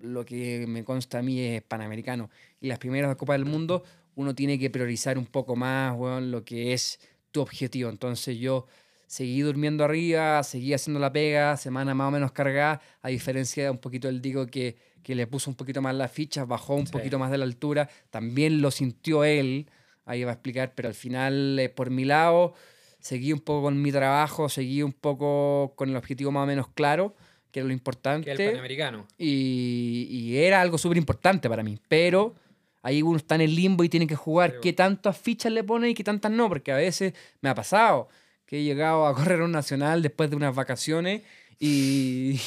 lo 0.00 0.24
que 0.24 0.66
me 0.66 0.82
consta 0.84 1.20
a 1.20 1.22
mí 1.22 1.40
es 1.40 1.62
Panamericano 1.62 2.30
y 2.60 2.66
las 2.68 2.78
primeras 2.78 3.14
Copas 3.16 3.38
del 3.38 3.44
Mundo, 3.44 3.84
uno 4.16 4.34
tiene 4.34 4.58
que 4.58 4.70
priorizar 4.70 5.18
un 5.18 5.26
poco 5.26 5.54
más 5.54 5.96
weón, 5.96 6.30
lo 6.32 6.44
que 6.44 6.72
es 6.72 6.98
tu 7.30 7.40
objetivo. 7.40 7.88
Entonces 7.88 8.38
yo 8.38 8.66
seguí 9.06 9.40
durmiendo 9.42 9.84
arriba, 9.84 10.42
seguí 10.42 10.74
haciendo 10.74 10.98
la 10.98 11.12
pega, 11.12 11.56
semana 11.56 11.94
más 11.94 12.08
o 12.08 12.10
menos 12.10 12.32
cargada, 12.32 12.80
a 13.02 13.08
diferencia 13.08 13.62
de 13.64 13.70
un 13.70 13.78
poquito 13.78 14.08
el 14.08 14.20
Digo 14.20 14.46
que, 14.46 14.76
que 15.04 15.14
le 15.14 15.28
puso 15.28 15.48
un 15.48 15.56
poquito 15.56 15.80
más 15.80 15.94
las 15.94 16.10
fichas, 16.10 16.46
bajó 16.48 16.74
un 16.74 16.86
Sí. 16.86 16.92
poquito 16.92 17.18
más 17.20 17.30
de 17.30 17.38
la 17.38 17.44
altura, 17.44 17.88
también 18.10 18.60
lo 18.60 18.70
sintió 18.72 19.22
él, 19.24 19.70
ahí 20.08 20.24
va 20.24 20.30
a 20.30 20.34
explicar, 20.34 20.72
pero 20.74 20.88
al 20.88 20.94
final 20.94 21.58
eh, 21.58 21.68
por 21.68 21.90
mi 21.90 22.04
lado 22.04 22.54
seguí 22.98 23.32
un 23.32 23.40
poco 23.40 23.62
con 23.62 23.80
mi 23.80 23.92
trabajo, 23.92 24.48
seguí 24.48 24.82
un 24.82 24.92
poco 24.92 25.74
con 25.76 25.90
el 25.90 25.96
objetivo 25.96 26.32
más 26.32 26.44
o 26.44 26.46
menos 26.46 26.68
claro, 26.68 27.14
que 27.52 27.60
era 27.60 27.66
lo 27.66 27.72
importante. 27.72 28.34
que 28.34 28.42
el 28.42 28.50
Panamericano. 28.50 29.06
Y, 29.16 30.08
y 30.10 30.38
era 30.38 30.60
algo 30.60 30.78
súper 30.78 30.98
importante 30.98 31.48
para 31.48 31.62
mí. 31.62 31.78
Pero 31.88 32.34
ahí 32.82 33.02
uno 33.02 33.18
está 33.18 33.34
en 33.36 33.42
el 33.42 33.54
limbo 33.54 33.84
y 33.84 33.88
tiene 33.88 34.06
que 34.06 34.16
jugar 34.16 34.52
Sí, 34.52 34.56
qué 34.62 34.72
tantas 34.72 35.16
fichas 35.16 35.52
le 35.52 35.62
pone 35.62 35.90
y 35.90 35.94
qué 35.94 36.04
tantas 36.04 36.32
no. 36.32 36.48
Porque 36.48 36.72
a 36.72 36.76
veces 36.76 37.14
me 37.40 37.48
ha 37.48 37.54
pasado 37.54 38.08
que 38.44 38.58
he 38.58 38.62
llegado 38.64 39.06
a 39.06 39.14
correr 39.14 39.42
un 39.42 39.52
nacional 39.52 40.02
después 40.02 40.30
de 40.30 40.36
unas 40.36 40.54
vacaciones 40.54 41.22
y, 41.58 42.40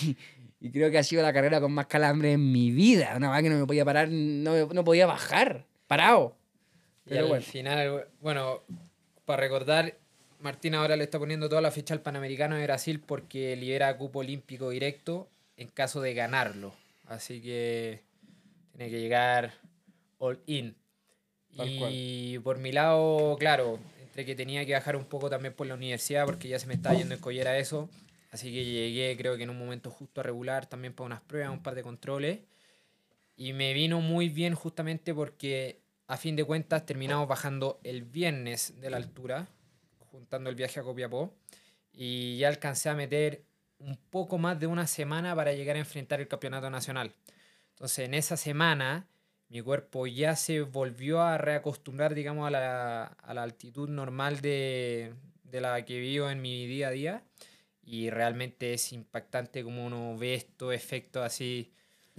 y 0.60 0.72
creo 0.72 0.92
que 0.92 0.98
ha 0.98 1.04
sido 1.04 1.24
la 1.24 1.34
carrera 1.34 1.62
con 1.62 1.72
más 1.72 1.88
calambre 1.88 2.34
en 2.34 2.52
mi 2.52 2.72
vida. 2.72 3.14
Una 3.16 3.32
vez 3.32 3.44
que 3.44 3.50
no 3.50 3.60
me 3.60 3.66
podía 3.66 3.86
parar, 3.86 4.10
no, 4.10 4.68
no 4.68 4.84
podía 4.84 5.06
bajar, 5.06 5.66
parado. 5.88 6.41
Y 7.12 7.16
Pero 7.16 7.24
al 7.24 7.30
bueno. 7.30 7.44
final, 7.44 8.08
bueno, 8.22 8.62
para 9.26 9.42
recordar, 9.42 9.98
Martín 10.40 10.76
ahora 10.76 10.96
le 10.96 11.04
está 11.04 11.20
poniendo 11.20 11.50
toda 11.50 11.60
la 11.62 11.70
ficha 11.70 11.94
al 11.94 12.02
Panamericano 12.02 12.56
de 12.56 12.64
Brasil 12.64 13.02
porque 13.02 13.58
libera 13.58 13.98
cupo 13.98 14.20
olímpico 14.20 14.70
directo 14.70 15.28
en 15.58 15.68
caso 15.68 16.00
de 16.00 16.14
ganarlo. 16.14 16.74
Así 17.08 17.42
que 17.42 18.02
tiene 18.72 18.90
que 18.90 19.02
llegar 19.02 19.54
all 20.20 20.40
in. 20.46 20.74
Tal 21.58 21.68
y 21.70 22.40
por 22.40 22.60
mi 22.60 22.72
lado, 22.72 23.36
claro, 23.38 23.78
entre 24.02 24.26
que 24.26 24.34
tenía 24.34 24.66
que 24.66 24.72
bajar 24.72 24.96
un 24.96 25.04
poco 25.04 25.30
también 25.30 25.54
por 25.54 25.68
la 25.68 25.74
universidad 25.74 26.26
porque 26.26 26.48
ya 26.48 26.60
se 26.60 26.68
me 26.68 26.76
estaba 26.76 26.96
yendo 26.96 27.14
en 27.14 27.20
collera 27.20 27.58
eso. 27.58 27.90
Así 28.32 28.54
que 28.54 28.64
llegué, 28.64 29.18
creo 29.18 29.36
que 29.36 29.44
en 29.44 29.50
un 29.50 29.60
momento 29.60 29.92
justo 29.92 30.22
a 30.22 30.24
regular 30.24 30.66
también 30.66 30.94
para 30.94 31.08
unas 31.08 31.22
pruebas, 31.22 31.52
un 31.52 31.62
par 31.62 31.76
de 31.76 31.84
controles. 31.84 32.40
Y 33.36 33.52
me 33.52 33.74
vino 33.74 34.00
muy 34.00 34.30
bien 34.30 34.56
justamente 34.56 35.14
porque 35.14 35.82
a 36.12 36.18
fin 36.18 36.36
de 36.36 36.44
cuentas 36.44 36.86
terminamos 36.86 37.26
bajando 37.26 37.80
el 37.86 38.04
viernes 38.04 38.74
de 38.82 38.90
la 38.90 38.98
altura, 38.98 39.48
juntando 39.98 40.50
el 40.50 40.58
viaje 40.58 40.82
a 40.82 40.84
Copiapó. 40.84 41.34
Y 41.94 42.38
ya 42.38 42.50
alcancé 42.50 42.90
a 42.90 42.96
meter 42.96 43.46
un 43.80 43.96
poco 44.10 44.38
más 44.38 44.60
de 44.60 44.68
una 44.68 44.88
semana 44.88 45.34
para 45.38 45.54
llegar 45.54 45.78
a 45.78 45.80
enfrentar 45.80 46.20
el 46.20 46.28
campeonato 46.28 46.70
nacional. 46.70 47.16
Entonces 47.70 48.00
en 48.00 48.14
esa 48.14 48.36
semana 48.36 49.08
mi 49.48 49.62
cuerpo 49.62 50.06
ya 50.06 50.36
se 50.36 50.60
volvió 50.64 51.22
a 51.22 51.38
reacostumbrar, 51.38 52.14
digamos, 52.14 52.46
a 52.46 52.52
la, 52.52 53.04
a 53.06 53.34
la 53.34 53.44
altitud 53.44 53.88
normal 53.88 54.42
de, 54.42 55.14
de 55.46 55.62
la 55.62 55.86
que 55.86 55.98
vivo 55.98 56.30
en 56.30 56.42
mi 56.42 56.68
día 56.68 56.90
a 56.90 56.92
día. 56.92 57.24
Y 57.84 58.10
realmente 58.10 58.74
es 58.74 58.92
impactante 58.92 59.64
como 59.64 59.86
uno 59.86 60.18
ve 60.18 60.34
estos 60.34 60.74
efectos 60.74 61.24
así. 61.24 61.72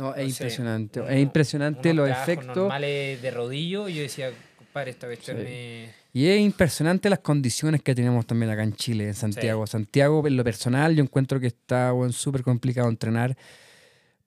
No, 0.02 0.14
es 0.14 0.34
sé, 0.36 0.44
impresionante. 0.44 1.00
uno- 1.00 1.08
es 1.10 1.20
impresionante 1.20 1.94
los 1.94 2.08
efectos. 2.10 2.56
normales 2.56 3.22
de 3.22 3.30
rodillo. 3.30 3.88
Y 3.88 3.94
yo 3.94 4.02
decía, 4.02 4.30
compadre, 4.58 4.90
esta 4.90 5.06
cuestión 5.06 5.38
Sí. 5.38 5.42
me... 5.44 6.02
Y 6.14 6.26
es 6.26 6.40
impresionante 6.40 7.08
las 7.08 7.20
condiciones 7.20 7.80
que 7.82 7.94
tenemos 7.94 8.26
también 8.26 8.50
acá 8.52 8.62
en 8.62 8.74
Chile, 8.74 9.06
en 9.08 9.14
Santiago. 9.14 9.66
Santiago, 9.66 10.26
en 10.26 10.36
lo 10.36 10.44
personal, 10.44 10.94
yo 10.94 11.02
encuentro 11.02 11.40
que 11.40 11.46
está 11.46 11.92
weón, 11.94 12.12
súper 12.12 12.42
complicado 12.42 12.88
entrenar 12.90 13.36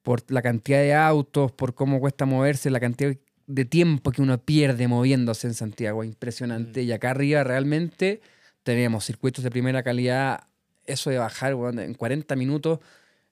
por 0.01 0.23
la 0.31 0.41
cantidad 0.41 0.79
de 0.79 0.93
autos, 0.95 1.51
por 1.51 1.75
cómo 1.75 1.99
cuesta 1.99 2.25
moverse, 2.25 2.69
la 2.71 2.79
cantidad 2.79 3.13
de 3.47 3.65
tiempo 3.65 4.11
que 4.11 4.21
uno 4.23 4.37
pierde 4.39 4.87
moviéndose 4.87 5.45
en 5.47 5.53
Santiago. 5.53 6.01
Es 6.03 6.09
impresionante. 6.09 6.81
Mm. 6.81 6.85
Y 6.87 6.91
acá 6.91 7.11
arriba 7.11 7.43
realmente 7.43 8.21
tenemos 8.63 9.05
circuitos 9.05 9.43
de 9.43 9.51
primera 9.51 9.83
calidad. 9.83 10.45
Eso 10.85 11.09
de 11.11 11.17
bajar 11.19 11.53
en 11.53 11.93
40 11.93 12.35
minutos 12.35 12.79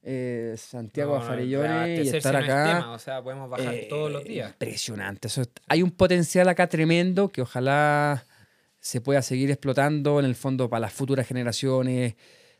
eh, 0.04 0.56
Santiago 0.58 1.18
No, 1.18 1.22
Farellones 1.26 2.06
y 2.06 2.16
estar 2.18 2.34
no 2.34 2.39
es 2.39 2.46
acá. 2.46 2.66
tema, 2.66 2.92
o 2.94 3.00
sea, 3.00 3.22
podemos 3.24 3.50
bajar 3.50 3.74
Eh, 3.74 3.88
todos 3.89 4.12
los 4.12 4.24
días. 4.24 4.52
Impresionante. 4.52 5.28
Eso 5.30 5.44
hay 5.68 5.82
un 5.82 5.92
potencial 5.92 6.50
acá 6.50 6.68
tremendo 6.68 7.30
que 7.30 7.42
ojalá 7.42 8.26
se 8.80 9.00
pueda 9.00 9.22
seguir 9.22 9.50
explotando 9.50 10.20
en 10.20 10.26
el 10.26 10.36
fondo 10.36 10.70
para 10.70 10.82
las 10.82 10.94
futuras 10.94 11.26
generaciones. 11.26 12.16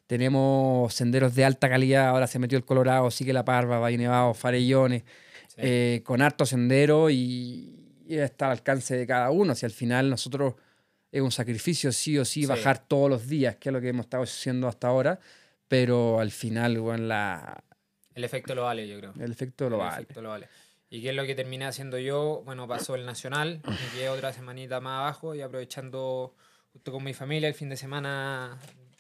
Tenemos 0.08 0.94
senderos 0.94 1.36
de 1.36 1.46
alta 1.46 1.70
calidad. 1.70 2.08
Ahora 2.10 2.28
se 2.28 2.40
metió 2.40 2.58
el 2.58 2.66
Colorado, 2.66 3.10
sigue 3.12 3.34
la 3.34 3.44
Parva, 3.46 3.80
Valle 3.80 3.98
Nevado, 3.98 4.34
Farellones, 4.34 5.04
Sí. 5.50 5.56
eh, 5.58 6.02
con 6.04 6.22
harto 6.22 6.46
sendero 6.46 7.10
y, 7.10 8.02
y 8.08 8.16
está 8.18 8.46
al 8.48 8.52
alcance 8.54 8.96
de 8.96 9.06
cada 9.06 9.30
uno. 9.32 9.54
Si 9.54 9.66
al 9.66 9.72
final 9.72 10.10
nosotros 10.10 10.56
es 11.12 11.22
un 11.22 11.32
sacrificio 11.32 11.92
sí 11.92 12.18
o 12.18 12.26
sí, 12.26 12.42
Sí. 12.42 12.46
bajar 12.48 12.80
todos 12.88 13.10
los 13.10 13.28
días, 13.28 13.56
que 13.58 13.70
es 13.70 13.74
lo 13.74 13.80
que 13.82 13.90
hemos 13.90 14.06
estado 14.06 14.24
haciendo 14.24 14.68
hasta 14.68 14.88
ahora. 14.88 15.20
Pero 15.74 16.20
al 16.20 16.30
final, 16.32 16.78
bueno, 16.80 17.06
la, 17.06 17.64
El 18.14 18.24
efecto 18.24 18.54
lo 18.54 18.64
vale, 18.64 18.88
yo 18.88 18.98
creo. 19.00 19.14
El 19.20 19.32
efecto 19.32 19.70
lo 19.70 19.78
El 19.78 19.82
vale. 19.82 20.04
efecto 20.04 20.22
lo 20.22 20.30
vale. 20.30 20.48
¿Y 20.90 21.02
qué 21.02 21.10
es 21.10 21.16
lo 21.16 21.26
que 21.26 21.34
terminé 21.34 21.66
haciendo 21.66 21.98
yo? 21.98 22.44
Bueno, 22.46 22.68
pasó 22.68 22.94
el 22.94 23.06
Nacional, 23.06 23.62
me 23.68 23.76
quedé 23.98 24.10
otra 24.10 24.32
semanita 24.34 24.80
más 24.80 25.00
abajo 25.00 25.34
y 25.34 25.42
aprovechando 25.42 26.36
justo 26.72 26.92
con 26.92 27.04
mi 27.04 27.14
familia 27.14 27.48
el 27.48 27.56
fin 27.56 27.70
de 27.70 27.78
semana 27.78 28.58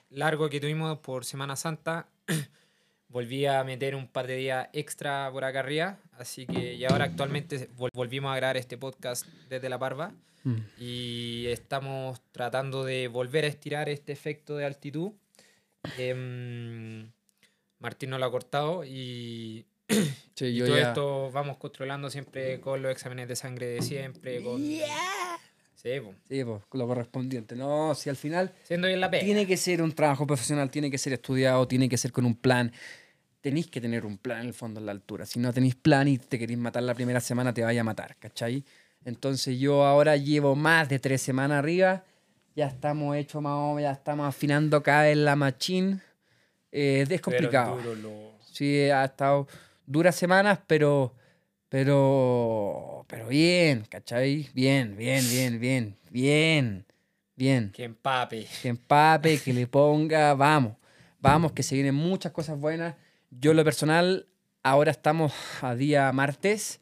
largo 0.09 0.49
que 0.49 0.59
tuvimos 0.59 0.97
por 0.99 1.25
Semana 1.25 1.55
Santa, 1.55 2.07
volví 3.07 3.45
a 3.45 3.63
meter 3.63 3.93
un 3.95 4.07
par 4.07 4.25
de 4.25 4.35
días 4.37 4.69
extra 4.73 5.29
por 5.31 5.43
acá 5.43 5.59
arriba, 5.59 5.97
así 6.13 6.47
que 6.47 6.73
y 6.73 6.85
ahora 6.85 7.05
actualmente 7.05 7.69
vol- 7.77 7.91
volvimos 7.93 8.31
a 8.33 8.35
grabar 8.37 8.57
este 8.57 8.77
podcast 8.77 9.27
desde 9.49 9.69
La 9.69 9.77
Parva 9.77 10.11
Mm. 10.45 10.57
y 10.77 11.45
estamos 11.47 12.19
tratando 12.33 12.83
de 12.83 13.07
volver 13.07 13.45
a 13.45 13.47
estirar 13.47 13.87
este 13.87 14.11
efecto 14.11 14.57
de 14.57 14.65
altitud. 14.65 15.13
Em, 15.97 17.11
Martín 17.79 18.09
no 18.09 18.17
lo 18.17 18.25
ha 18.25 18.31
cortado 18.31 18.83
y 18.83 19.65
Sí, 20.35 20.45
y 20.45 20.55
yo 20.55 20.65
todo 20.65 20.77
ya- 20.77 20.87
esto 20.89 21.31
vamos 21.31 21.57
controlando 21.57 22.09
siempre 22.09 22.59
con 22.59 22.81
los 22.81 22.91
exámenes 22.91 23.27
de 23.27 23.35
sangre 23.35 23.65
de 23.67 23.81
siempre. 23.81 24.41
Con... 24.43 24.61
Sí, 24.63 25.99
po. 25.99 26.13
Sí, 26.29 26.43
pues, 26.45 26.61
lo 26.71 26.87
correspondiente. 26.87 27.55
No, 27.55 27.93
si 27.93 28.09
al 28.09 28.15
final 28.15 28.53
Siendo 28.63 28.87
bien 28.87 29.01
la 29.01 29.11
pega. 29.11 29.23
tiene 29.25 29.45
que 29.45 29.57
ser 29.57 29.81
un 29.81 29.91
trabajo 29.91 30.25
profesional, 30.25 30.71
tiene 30.71 30.89
que 30.89 30.97
ser 30.97 31.13
estudiado, 31.13 31.67
tiene 31.67 31.89
que 31.89 31.97
ser 31.97 32.11
con 32.13 32.25
un 32.25 32.35
plan. 32.35 32.71
Tenéis 33.41 33.67
que 33.67 33.81
tener 33.81 34.05
un 34.05 34.17
plan 34.17 34.39
en 34.41 34.47
el 34.47 34.53
fondo 34.53 34.79
en 34.79 34.85
la 34.85 34.93
altura. 34.93 35.25
Si 35.25 35.39
no 35.39 35.51
tenéis 35.51 35.75
plan 35.75 36.07
y 36.07 36.17
te 36.17 36.39
queréis 36.39 36.57
matar 36.57 36.83
la 36.83 36.93
primera 36.95 37.19
semana, 37.19 37.53
te 37.53 37.61
vaya 37.63 37.81
a 37.81 37.83
matar, 37.83 38.15
¿cachai? 38.15 38.63
Entonces 39.03 39.59
yo 39.59 39.83
ahora 39.85 40.15
llevo 40.15 40.55
más 40.55 40.87
de 40.87 40.99
tres 40.99 41.21
semanas 41.21 41.59
arriba. 41.59 42.05
Ya 42.55 42.67
estamos 42.67 43.15
hechos 43.17 43.41
más 43.41 43.53
o 43.53 43.67
menos, 43.75 43.81
ya 43.81 43.91
estamos 43.91 44.27
afinando 44.27 44.83
cada 44.83 45.03
vez 45.03 45.17
la 45.17 45.35
machine. 45.35 45.99
Eh, 46.71 47.05
es 47.09 47.21
complicado. 47.21 47.77
lo- 48.01 48.33
Sí, 48.51 48.81
ha 48.91 49.05
estado 49.05 49.47
duras 49.87 50.15
semanas, 50.15 50.59
pero, 50.67 51.13
pero, 51.69 53.05
pero 53.07 53.27
bien, 53.27 53.85
¿cachai? 53.89 54.49
Bien, 54.53 54.95
bien, 54.95 55.23
bien, 55.29 55.59
bien, 55.59 55.97
bien, 56.11 56.85
bien. 57.35 57.71
Que 57.71 57.85
empape. 57.85 58.47
Que 58.61 58.67
empape, 58.69 59.39
que 59.39 59.53
le 59.53 59.65
ponga, 59.65 60.35
vamos, 60.35 60.73
vamos, 61.19 61.51
que 61.53 61.63
se 61.63 61.73
vienen 61.73 61.95
muchas 61.95 62.31
cosas 62.31 62.59
buenas. 62.59 62.93
Yo 63.31 63.51
en 63.51 63.57
lo 63.57 63.63
personal, 63.63 64.27
ahora 64.61 64.91
estamos 64.91 65.33
a 65.63 65.73
día 65.73 66.11
martes. 66.11 66.79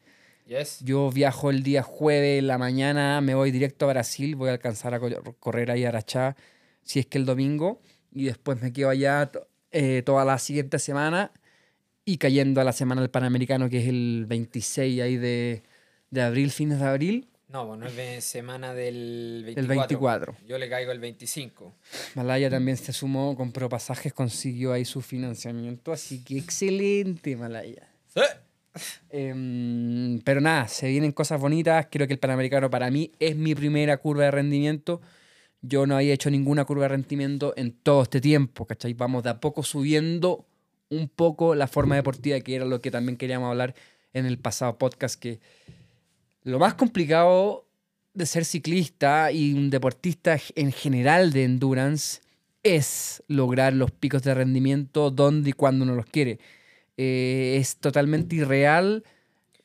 Yes. 0.60 0.80
Yo 0.84 1.10
viajo 1.12 1.50
el 1.50 1.64
día 1.64 1.82
jueves 1.82 2.40
en 2.40 2.48
la 2.48 2.58
mañana, 2.58 3.22
me 3.22 3.36
voy 3.36 3.52
directo 3.52 3.86
a 3.86 3.94
Brasil, 3.94 4.36
voy 4.36 4.50
a 4.50 4.54
alcanzar 4.54 4.94
a 4.94 5.00
co- 5.00 5.10
correr 5.40 5.72
ahí 5.72 5.86
a 5.86 5.90
Arachá, 5.90 6.36
si 6.84 7.00
es 7.00 7.06
que 7.06 7.18
el 7.18 7.26
domingo, 7.26 7.82
y 8.12 8.26
después 8.26 8.62
me 8.62 8.74
quedo 8.74 8.90
allá 8.90 9.32
eh, 9.72 10.02
toda 10.06 10.26
la 10.26 10.38
siguiente 10.40 10.78
semana 10.78 11.32
y 12.04 12.18
cayendo 12.18 12.60
a 12.60 12.66
la 12.66 12.74
semana 12.74 13.00
del 13.00 13.10
Panamericano, 13.10 13.70
que 13.70 13.80
es 13.80 13.88
el 13.88 14.26
26 14.28 15.02
ahí 15.02 15.16
de, 15.16 15.64
de 16.10 16.22
abril, 16.22 16.52
fines 16.52 16.80
de 16.80 16.86
abril, 16.86 17.28
No, 17.48 17.66
pues 17.68 17.80
no 17.80 17.86
es 17.88 17.96
de 17.96 18.20
semana 18.20 18.74
del 18.74 19.44
24. 19.46 19.62
el 19.62 19.68
24. 19.68 20.36
Yo 20.48 20.58
le 20.58 20.68
caigo 20.70 20.92
el 20.92 21.00
25. 21.00 21.74
Malaya 22.16 22.50
también 22.50 22.76
se 22.76 22.92
sumó, 22.92 23.38
compró 23.38 23.70
pasajes, 23.70 24.12
consiguió 24.12 24.74
ahí 24.74 24.84
su 24.84 25.00
financiamiento, 25.02 25.94
así 25.94 26.22
que 26.26 26.38
excelente, 26.38 27.38
Malaya. 27.38 27.88
Sí. 28.14 28.20
Em, 29.10 30.20
pero 30.22 30.42
nada, 30.42 30.68
se 30.68 30.88
vienen 30.88 31.12
cosas 31.12 31.40
bonitas. 31.40 31.88
Creo 31.92 32.08
que 32.08 32.14
el 32.14 32.20
Panamericano 32.20 32.70
para 32.70 32.90
mí 32.90 33.12
es 33.20 33.36
mi 33.36 33.56
primera 33.56 33.98
curva 33.98 34.26
de 34.26 34.32
rendimiento. 34.32 35.02
Yo 35.62 35.86
no 35.86 35.96
había 35.96 36.14
hecho 36.14 36.30
ninguna 36.32 36.66
curva 36.66 36.84
de 36.84 36.90
rendimiento 36.90 37.54
en 37.56 37.72
todo 37.72 38.04
este 38.04 38.22
tiempo, 38.22 38.66
¿cachai? 38.66 38.94
Vamos 38.94 39.24
de 39.24 39.30
a 39.30 39.40
poco 39.40 39.64
subiendo 39.64 40.46
un 40.90 41.08
poco 41.08 41.56
la 41.56 41.68
forma 41.68 41.96
deportiva, 41.96 42.40
que 42.42 42.56
era 42.56 42.66
lo 42.66 42.82
que 42.82 42.92
también 42.92 43.18
queríamos 43.18 43.50
hablar 43.50 43.76
en 44.14 44.26
el 44.26 44.38
pasado 44.38 44.78
podcast, 44.78 45.20
que 45.20 45.40
lo 46.44 46.60
más 46.60 46.74
complicado 46.74 47.66
de 48.14 48.26
ser 48.26 48.46
ciclista 48.46 49.32
y 49.32 49.54
un 49.54 49.70
deportista 49.70 50.38
en 50.56 50.72
general 50.72 51.32
de 51.32 51.46
endurance 51.46 52.22
es 52.64 53.24
lograr 53.28 53.74
los 53.74 53.92
picos 53.92 54.22
de 54.24 54.34
rendimiento 54.34 55.12
donde 55.12 55.52
y 55.52 55.54
cuando 55.54 55.84
uno 55.86 55.96
los 55.96 56.06
quiere. 56.06 56.40
Eh, 56.98 57.58
es 57.60 57.78
totalmente 57.78 58.36
irreal 58.36 59.04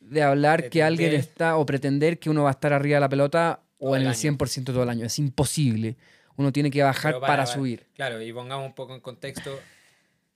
de 0.01 0.23
hablar 0.23 0.71
que 0.71 0.83
alguien 0.83 1.13
está 1.15 1.57
o 1.57 1.67
pretender 1.67 2.19
que 2.19 2.31
uno 2.31 2.45
va 2.45 2.51
a 2.51 2.53
estar 2.53 2.73
arriba 2.73 2.97
de 2.97 3.01
la 3.01 3.09
pelota 3.09 3.61
o 3.79 3.97
en 3.97 4.03
el 4.03 4.09
el 4.09 4.09
año. 4.13 4.17
100% 4.39 4.65
todo 4.73 4.83
el 4.85 4.89
año. 4.89 5.05
Es 5.07 5.19
imposible. 5.19 5.97
Uno 6.37 6.53
tiene 6.53 6.71
que 6.71 6.83
bajar 6.83 7.15
para- 7.15 7.27
para- 7.27 7.47
subir. 7.47 7.87
Claro, 7.95 8.23
y 8.23 8.33
pongamos 8.33 8.67
un 8.67 8.75
poco 8.75 8.95
en 8.95 9.01
contexto 9.01 9.59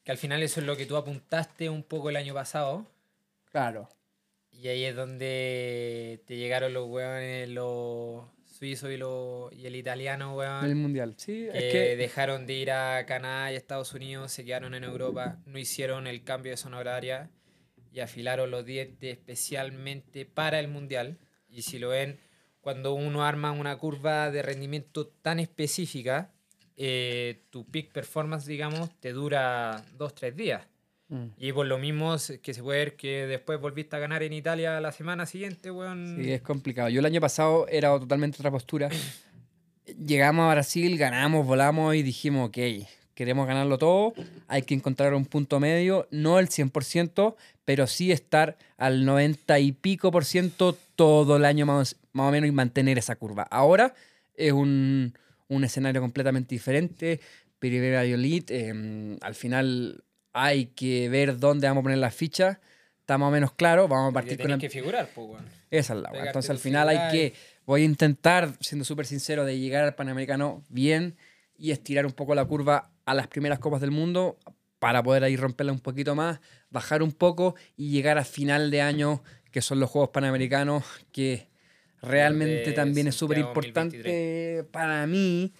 que 0.05 0.11
al 0.12 0.18
final 0.18 0.42
eso 0.42 0.61
es 0.61 0.66
lo 0.66 0.76
que 0.76 0.87
tú 0.87 0.96
apuntaste 0.96 1.68
un 1.68 1.83
poco 1.83 2.11
el 2.11 2.16
año 2.16 2.35
pasado. 2.35 2.87
Claro. 3.50 3.88
Y 4.50 4.68
ahí 4.68 4.85
es 4.85 4.96
donde 4.96 6.22
te 6.26 6.37
llegaron 6.37 6.72
los 6.74 6.88
hueones, 6.88 7.48
los 7.50 8.24
suizos 8.61 8.90
y, 8.90 8.99
los, 8.99 9.51
y 9.55 9.66
el 9.66 9.75
italiano, 9.75 10.37
weón. 10.37 10.66
El 10.66 10.77
mundial. 10.77 11.14
Sí, 11.16 11.49
que, 11.51 11.59
es 11.59 11.73
que. 11.73 11.96
dejaron 11.96 12.46
de 12.46 12.53
ir 12.53 12.70
a 12.70 13.07
Canadá 13.07 13.51
y 13.51 13.57
Estados 13.57 13.94
Unidos, 13.94 14.31
se 14.33 14.44
quedaron 14.44 14.75
en 14.75 14.85
Europa, 14.85 15.38
no 15.46 15.59
hicieron 15.59 16.07
el 16.07 16.23
cambio 16.25 16.53
de 16.53 16.59
zona 16.59 16.79
horaria 16.79 17.31
y 17.90 18.01
afilaron 18.01 18.51
los 18.51 18.66
dientes 18.66 19.12
especialmente 19.12 20.27
para 20.27 20.61
el 20.61 20.68
mundial. 20.68 21.18
Y 21.49 21.62
si 21.62 21.79
lo 21.79 21.88
ven, 21.88 22.20
cuando 22.61 22.92
uno 22.92 23.25
arma 23.25 23.51
una 23.51 23.79
curva 23.79 24.31
de 24.31 24.42
rendimiento 24.42 25.07
tan 25.07 25.40
específica, 25.40 26.35
eh, 26.77 27.46
tu 27.49 27.64
peak 27.64 27.92
performance, 27.92 28.44
digamos, 28.44 28.90
te 29.01 29.12
dura 29.12 29.87
dos, 29.96 30.14
tres 30.14 30.37
días. 30.37 30.66
Mm. 31.11 31.27
Y 31.38 31.53
por 31.53 31.66
lo 31.66 31.77
mismo 31.79 32.16
que 32.40 32.55
se 32.55 32.62
puede 32.62 32.79
ver 32.79 32.96
que 32.96 33.27
después 33.27 33.61
volviste 33.61 33.96
a 33.96 33.99
ganar 33.99 34.23
en 34.23 34.33
Italia 34.33 34.81
la 34.81 34.92
semana 34.92 35.27
siguiente, 35.27 35.70
weón. 35.70 36.16
Sí, 36.16 36.33
es 36.33 36.40
complicado. 36.40 36.88
Yo 36.88 37.01
el 37.01 37.07
año 37.07 37.20
pasado 37.20 37.66
era 37.68 37.90
totalmente 37.99 38.37
otra 38.38 38.51
postura. 38.51 38.88
Llegamos 40.07 40.49
a 40.49 40.55
Brasil, 40.55 40.96
ganamos, 40.96 41.44
volamos 41.44 41.96
y 41.96 42.03
dijimos, 42.05 42.49
ok, 42.49 42.59
queremos 43.14 43.46
ganarlo 43.49 43.77
todo, 43.77 44.14
hay 44.46 44.62
que 44.62 44.73
encontrar 44.73 45.14
un 45.14 45.27
punto 45.27 45.59
medio, 45.59 46.07
no 46.12 46.38
el 46.38 46.49
100%, 46.49 47.35
pero 47.64 47.88
sí 47.88 48.12
estar 48.12 48.57
al 48.79 49.05
90 49.05 49.59
y 49.59 49.73
pico 49.73 50.12
por 50.12 50.25
ciento 50.25 50.79
todo 50.94 51.37
el 51.37 51.44
año 51.44 51.66
más, 51.66 51.96
más 52.12 52.29
o 52.29 52.31
menos 52.31 52.49
y 52.49 52.53
mantener 52.53 52.99
esa 52.99 53.16
curva. 53.16 53.42
Ahora 53.51 53.94
es 54.37 54.53
un, 54.53 55.12
un 55.49 55.64
escenario 55.64 56.01
completamente 56.01 56.55
diferente, 56.55 57.20
primera 57.59 58.05
elite, 58.05 58.70
eh, 58.70 59.18
al 59.20 59.35
final 59.35 60.05
hay 60.32 60.66
que 60.66 61.08
ver 61.08 61.38
dónde 61.38 61.66
vamos 61.66 61.82
a 61.82 61.84
poner 61.84 61.98
las 61.98 62.14
fichas, 62.14 62.58
está 63.00 63.18
más 63.18 63.28
o 63.28 63.30
menos 63.30 63.52
claro, 63.52 63.88
vamos 63.88 64.10
a 64.10 64.14
partir 64.14 64.38
con 64.38 64.50
la... 64.50 64.58
que 64.58 64.70
figurar, 64.70 65.08
pues. 65.14 65.42
Esa 65.70 65.94
es 65.94 66.00
la. 66.00 66.10
Pegarte 66.10 66.28
Entonces 66.28 66.50
al 66.50 66.58
final 66.58 66.88
hay 66.88 67.10
que, 67.10 67.34
voy 67.66 67.82
a 67.82 67.84
intentar, 67.84 68.52
siendo 68.60 68.84
súper 68.84 69.06
sincero, 69.06 69.44
de 69.44 69.58
llegar 69.58 69.84
al 69.84 69.94
Panamericano 69.94 70.62
bien 70.68 71.16
y 71.56 71.72
estirar 71.72 72.06
un 72.06 72.12
poco 72.12 72.34
la 72.34 72.44
curva 72.44 72.90
a 73.04 73.14
las 73.14 73.26
primeras 73.26 73.58
copas 73.58 73.80
del 73.80 73.90
mundo 73.90 74.38
para 74.78 75.02
poder 75.02 75.24
ahí 75.24 75.36
romperla 75.36 75.72
un 75.72 75.80
poquito 75.80 76.14
más, 76.14 76.40
bajar 76.70 77.02
un 77.02 77.12
poco 77.12 77.54
y 77.76 77.90
llegar 77.90 78.18
a 78.18 78.24
final 78.24 78.70
de 78.70 78.80
año, 78.80 79.22
que 79.50 79.60
son 79.60 79.78
los 79.78 79.90
Juegos 79.90 80.10
Panamericanos, 80.10 80.84
que 81.12 81.48
realmente 82.00 82.72
también 82.72 83.08
es 83.08 83.14
súper 83.14 83.38
importante 83.38 84.64
para 84.72 85.06
mí. 85.06 85.52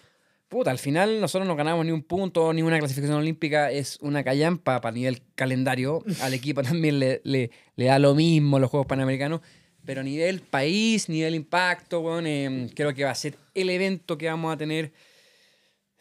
Puta, 0.51 0.71
al 0.73 0.79
final 0.79 1.21
nosotros 1.21 1.47
no 1.49 1.57
ganamos 1.57 1.87
ni 1.87 1.93
un 1.93 2.03
punto, 2.03 2.53
ni 2.53 2.61
una 2.63 2.79
clasificación 2.79 3.17
olímpica, 3.19 3.71
es 3.71 3.99
una 4.03 4.23
callampa 4.25 4.81
para 4.83 4.93
nivel 4.93 5.23
calendario. 5.35 6.03
Al 6.21 6.35
equipo 6.35 6.63
también 6.63 6.99
le, 6.99 7.21
le- 7.25 7.51
le 7.77 7.85
da 7.87 7.99
lo 7.99 8.15
mismo 8.15 8.59
los 8.59 8.69
Juegos 8.69 8.87
Panamericanos. 8.89 9.41
Pero 9.87 10.03
a 10.03 10.05
nivel 10.05 10.41
país, 10.43 11.09
nivel 11.09 11.35
impacto, 11.35 12.01
bueno, 12.03 12.69
creo 12.75 12.93
que 12.93 13.05
va 13.05 13.13
a 13.13 13.15
ser 13.15 13.37
el 13.55 13.71
evento 13.71 14.19
que 14.19 14.27
vamos 14.27 14.53
a 14.53 14.57
tener 14.59 14.93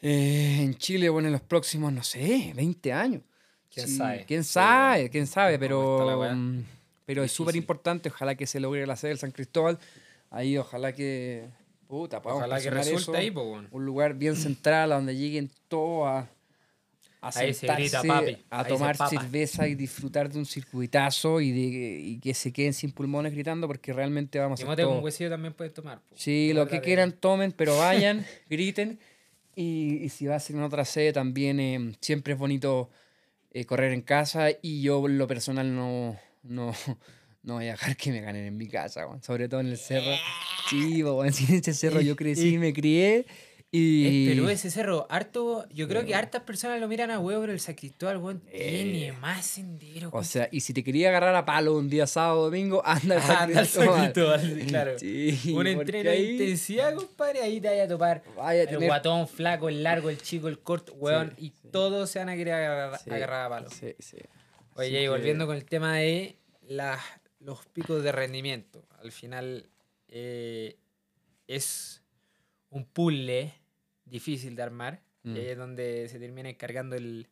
eh, 0.02 0.58
en 0.62 0.74
Chile, 0.76 1.08
bueno, 1.08 1.28
en 1.28 1.32
los 1.32 1.42
próximos, 1.42 1.92
no 1.92 2.02
sé, 2.02 2.52
20 2.54 2.92
años. 2.92 3.22
¿Quién 3.72 3.86
Sí, 3.86 3.96
sabe? 3.98 4.24
¿Quién 4.26 4.44
sabe? 4.44 5.10
¿Quién 5.10 5.26
sabe? 5.26 5.58
¿Cómo 5.58 5.64
está 6.02 6.18
Pero, 6.18 6.34
mm, 6.34 6.64
pero 7.06 7.22
es 7.24 7.30
súper 7.32 7.54
importante. 7.56 8.08
Ojalá 8.08 8.34
que 8.34 8.46
se 8.46 8.58
logre 8.60 8.86
la 8.86 8.96
sede 8.96 9.10
del 9.10 9.18
San 9.18 9.30
Cristóbal. 9.30 9.78
Ahí, 10.30 10.58
ojalá 10.58 10.92
que. 10.92 11.46
Puta, 11.90 12.20
Ojalá 12.22 12.60
que 12.60 12.70
resulte 12.70 13.16
ahí, 13.18 13.30
weón. 13.30 13.66
Un 13.72 13.84
lugar 13.84 14.14
bien 14.14 14.36
central 14.36 14.92
a 14.92 14.94
donde 14.94 15.16
lleguen 15.16 15.50
todos 15.66 16.06
a, 16.06 16.30
a 17.20 17.32
sentarse, 17.32 17.66
grita, 17.82 18.02
papi. 18.04 18.38
a 18.48 18.64
tomar 18.64 18.96
cerveza 18.96 19.66
y 19.66 19.74
disfrutar 19.74 20.30
de 20.30 20.38
un 20.38 20.46
circuitazo 20.46 21.40
y, 21.40 21.50
de, 21.50 21.98
y 22.00 22.20
que 22.20 22.32
se 22.32 22.52
queden 22.52 22.72
sin 22.74 22.92
pulmones 22.92 23.32
gritando 23.32 23.66
porque 23.66 23.92
realmente 23.92 24.38
vamos 24.38 24.60
Si 24.60 24.64
a 24.64 24.68
hacer 24.68 24.76
te 24.76 24.84
un 24.86 24.92
todo. 24.92 25.00
huesillo 25.02 25.30
también 25.30 25.52
puedes 25.52 25.74
tomar. 25.74 25.98
po. 26.00 26.14
Sí, 26.16 26.52
lo 26.54 26.68
que 26.68 26.76
de- 26.76 26.82
quieran 26.82 27.10
tomen, 27.12 27.50
pero 27.50 27.76
vayan, 27.76 28.24
griten. 28.48 29.00
Y, 29.56 29.96
y 30.04 30.08
si 30.10 30.26
va 30.26 30.36
a 30.36 30.40
ser 30.40 30.54
en 30.56 30.62
otra 30.62 30.84
sede, 30.84 31.12
también 31.12 31.58
eh, 31.58 31.96
siempre 32.00 32.34
es 32.34 32.38
bonito 32.38 32.88
eh, 33.50 33.64
correr 33.66 33.92
en 33.92 34.02
casa. 34.02 34.46
Y 34.62 34.80
yo, 34.80 35.04
en 35.06 35.18
lo 35.18 35.26
personal, 35.26 35.74
no, 35.74 36.16
no, 36.44 36.72
no 37.42 37.54
voy 37.54 37.68
a 37.68 37.72
dejar 37.72 37.96
que 37.96 38.10
me 38.12 38.20
ganen 38.20 38.44
en 38.46 38.56
mi 38.56 38.68
casa, 38.68 39.06
weón. 39.06 39.22
sobre 39.22 39.48
todo 39.48 39.60
en 39.60 39.68
el 39.68 39.78
cerro. 39.78 40.10
Sí, 40.70 41.02
sí, 41.32 41.46
en 41.48 41.54
ese 41.58 41.74
cerro 41.74 42.00
yo 42.00 42.14
crecí, 42.14 42.56
me 42.56 42.72
crié. 42.72 43.26
Y... 43.72 44.26
Es 44.26 44.28
peludo 44.34 44.50
ese 44.50 44.70
cerro. 44.70 45.06
Harto, 45.10 45.66
yo 45.70 45.88
creo 45.88 46.04
que 46.04 46.14
hartas 46.14 46.42
personas 46.42 46.80
lo 46.80 46.86
miran 46.86 47.10
a 47.10 47.18
huevo, 47.18 47.40
pero 47.40 47.52
el 47.52 47.58
San 47.58 47.74
Cristóbal, 47.74 48.18
weón, 48.18 48.40
tiene 48.40 49.10
más 49.12 49.46
sendero. 49.46 50.08
Eh. 50.08 50.12
O 50.12 50.22
sea, 50.22 50.48
y 50.52 50.60
si 50.60 50.72
te 50.72 50.84
quería 50.84 51.08
agarrar 51.08 51.34
a 51.34 51.44
palo 51.44 51.76
un 51.76 51.88
día 51.88 52.06
sábado 52.06 52.40
o 52.40 52.44
domingo, 52.44 52.82
anda 52.86 53.16
al 53.16 53.22
San 53.22 53.36
Anda 53.44 53.60
al 53.60 53.66
San 53.66 53.82
Cristóbal. 53.84 54.40
Cristóbal, 54.42 54.66
claro. 54.68 54.98
Sí, 54.98 55.52
Un 55.56 55.66
entreno 55.66 56.10
de 56.10 56.16
ahí 56.16 56.30
intensidad, 56.32 56.94
compadre, 56.94 57.40
ahí 57.42 57.60
te 57.60 57.68
vaya 57.68 57.84
a 57.84 57.88
topar. 57.88 58.22
vaya 58.36 58.60
a 58.60 58.62
El 58.62 58.68
tener- 58.68 58.88
guatón, 58.88 59.26
flaco, 59.28 59.68
el 59.68 59.82
largo, 59.82 60.08
el 60.10 60.18
chico, 60.22 60.46
el 60.48 60.60
corto, 60.60 60.92
weón, 60.94 61.32
Sí, 61.36 61.46
y 61.46 61.48
sí. 61.50 61.68
todos 61.72 62.10
se 62.10 62.18
van 62.20 62.28
a 62.28 62.36
querer 62.36 62.54
agarrar, 62.54 63.00
agarrar 63.10 63.46
a 63.46 63.48
palo. 63.48 63.70
Sí, 63.70 63.94
sí. 63.98 64.18
Oye, 64.74 65.02
y 65.02 65.08
volviendo 65.08 65.46
con 65.46 65.56
el 65.56 65.64
tema 65.64 65.96
de 65.96 66.36
las, 66.68 67.00
los 67.40 67.66
picos 67.66 68.02
de 68.02 68.12
rendimiento. 68.12 68.86
Al 69.02 69.12
final 69.12 69.68
eh, 70.08 70.76
es 71.46 72.02
un 72.70 72.84
puzzle 72.84 73.52
difícil 74.04 74.54
de 74.56 74.62
armar. 74.62 75.02
Mm. 75.22 75.36
Y 75.36 75.38
ahí 75.40 75.46
es 75.48 75.58
donde 75.58 76.08
se 76.08 76.18
termina 76.18 76.48
encargando 76.48 76.96
el, 76.96 77.26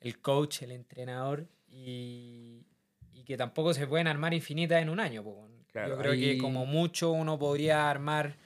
el 0.00 0.20
coach, 0.20 0.62
el 0.62 0.70
entrenador. 0.72 1.46
Y, 1.68 2.64
y 3.12 3.24
que 3.24 3.36
tampoco 3.36 3.74
se 3.74 3.86
pueden 3.86 4.06
armar 4.06 4.32
infinitas 4.34 4.80
en 4.82 4.88
un 4.88 5.00
año. 5.00 5.24
Claro, 5.72 5.90
Yo 5.90 5.98
creo 5.98 6.12
ahí- 6.12 6.20
que 6.36 6.38
como 6.38 6.64
mucho 6.66 7.10
uno 7.10 7.38
podría 7.38 7.90
armar 7.90 8.36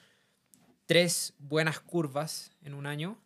tres 0.86 1.34
buenas 1.38 1.80
curvas 1.80 2.50
en 2.62 2.74
un 2.74 2.86
año. 2.86 3.18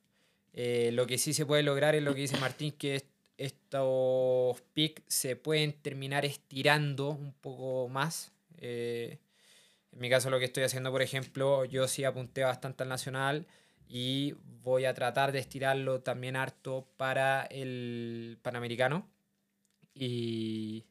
Eh, 0.53 0.91
lo 0.93 1.07
que 1.07 1.19
sí 1.19 1.33
se 1.35 1.45
puede 1.47 1.63
lograr 1.63 1.95
es 1.95 2.03
lo 2.03 2.15
que 2.15 2.23
dice 2.23 2.39
Martín, 2.39 2.73
que 2.73 2.97
es- 2.97 3.05
estos 3.39 4.61
pics 4.73 5.03
se 5.07 5.37
pueden 5.37 5.73
terminar 5.73 6.25
estirando 6.25 7.11
un 7.11 7.33
poco 7.33 7.89
más. 7.89 8.33
Eh, 8.59 9.19
en 9.93 9.99
mi 10.01 10.11
caso 10.11 10.31
lo 10.31 10.39
que 10.39 10.47
estoy 10.47 10.65
haciendo, 10.65 10.91
por 10.91 11.03
ejemplo, 11.03 11.65
yo 11.65 11.89
sí 11.89 12.05
apunté 12.05 12.43
bastante 12.43 12.83
al 12.83 12.89
nacional 12.89 13.47
y 13.89 14.35
voy 14.63 14.85
a 14.85 14.95
tratar 14.95 15.33
de 15.33 15.39
estirarlo 15.39 16.01
también 16.01 16.37
harto 16.37 16.87
para 16.97 17.45
el 17.45 18.39
panamericano. 18.43 19.09
Y, 19.95 20.85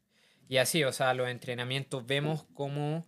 y 0.48 0.58
así, 0.58 0.84
o 0.84 0.92
sea, 0.92 1.14
los 1.14 1.28
entrenamientos 1.30 2.06
vemos 2.06 2.46
como 2.54 3.06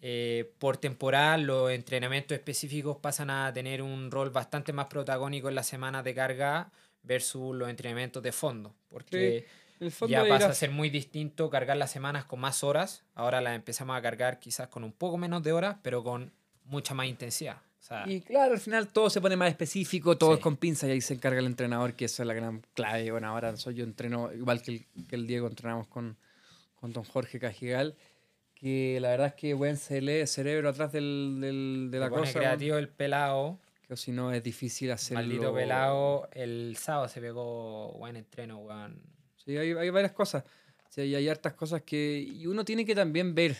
eh, 0.00 0.52
por 0.58 0.76
temporada 0.76 1.36
los 1.38 1.72
entrenamientos 1.72 2.36
específicos 2.36 2.98
pasan 2.98 3.30
a 3.30 3.52
tener 3.52 3.82
un 3.82 4.12
rol 4.12 4.30
bastante 4.30 4.72
más 4.72 4.86
protagónico 4.86 5.48
en 5.48 5.56
las 5.56 5.66
semanas 5.66 6.04
de 6.04 6.14
carga 6.14 6.70
versus 7.08 7.56
los 7.56 7.68
entrenamientos 7.68 8.22
de 8.22 8.30
fondo. 8.30 8.72
Porque 8.88 9.46
el 9.80 9.90
fondo 9.90 10.12
ya 10.12 10.28
pasa 10.28 10.48
a 10.50 10.54
ser 10.54 10.70
muy 10.70 10.90
distinto 10.90 11.50
cargar 11.50 11.76
las 11.76 11.90
semanas 11.90 12.24
con 12.26 12.38
más 12.38 12.62
horas. 12.62 13.02
Ahora 13.16 13.40
las 13.40 13.56
empezamos 13.56 13.96
a 13.96 14.02
cargar 14.02 14.38
quizás 14.38 14.68
con 14.68 14.84
un 14.84 14.92
poco 14.92 15.18
menos 15.18 15.42
de 15.42 15.52
horas, 15.52 15.76
pero 15.82 16.04
con 16.04 16.30
mucha 16.64 16.94
más 16.94 17.06
intensidad. 17.06 17.56
O 17.80 17.82
sea, 17.82 18.04
Y 18.06 18.20
claro, 18.20 18.52
al 18.54 18.60
final 18.60 18.88
todo 18.88 19.08
se 19.08 19.20
pone 19.20 19.36
más 19.36 19.48
específico, 19.48 20.18
todo 20.18 20.30
Sí. 20.32 20.36
es 20.38 20.42
con 20.42 20.56
pinza 20.56 20.86
y 20.86 20.90
ahí 20.90 21.00
se 21.00 21.14
encarga 21.14 21.38
el 21.40 21.46
entrenador, 21.46 21.94
que 21.94 22.04
eso 22.04 22.22
es 22.22 22.26
la 22.26 22.34
gran 22.34 22.62
clave. 22.74 23.10
Bueno, 23.10 23.28
ahora 23.28 23.56
soy 23.56 23.74
yo 23.74 23.84
entreno, 23.84 24.32
igual 24.32 24.60
que 24.62 24.70
el, 24.72 24.86
que 25.08 25.16
el 25.16 25.26
Diego, 25.26 25.46
entrenamos 25.46 25.86
con, 25.86 26.16
con 26.74 26.92
don 26.92 27.04
Jorge 27.04 27.38
Cajigal, 27.38 27.94
que 28.54 28.98
la 29.00 29.10
verdad 29.10 29.28
es 29.28 29.34
que 29.34 29.54
buen 29.54 29.76
cerebro 29.76 30.68
atrás 30.68 30.90
del, 30.92 31.38
del- 31.40 31.88
de 31.92 31.98
la 32.00 32.10
cosa. 32.10 32.32
creativo 32.38 32.76
el 32.76 32.88
pelado. 32.88 33.58
Que 33.88 33.96
si 33.96 34.12
no 34.12 34.32
es 34.32 34.42
difícil 34.42 34.90
hacerlo. 34.90 35.22
Maldito 35.22 35.54
pelado. 35.54 36.28
El 36.32 36.76
sábado 36.78 37.08
se 37.08 37.20
pegó 37.20 37.92
buen 37.98 38.16
entreno, 38.16 38.58
weón. 38.58 39.00
Sí, 39.44 39.56
hay, 39.56 39.72
hay 39.72 39.90
varias 39.90 40.12
cosas. 40.12 40.44
Sí, 40.90 41.00
hay, 41.00 41.14
hay 41.14 41.28
hartas 41.28 41.54
cosas 41.54 41.82
que. 41.82 42.20
Y 42.20 42.46
uno 42.46 42.64
tiene 42.64 42.84
que 42.84 42.94
también 42.94 43.34
ver 43.34 43.56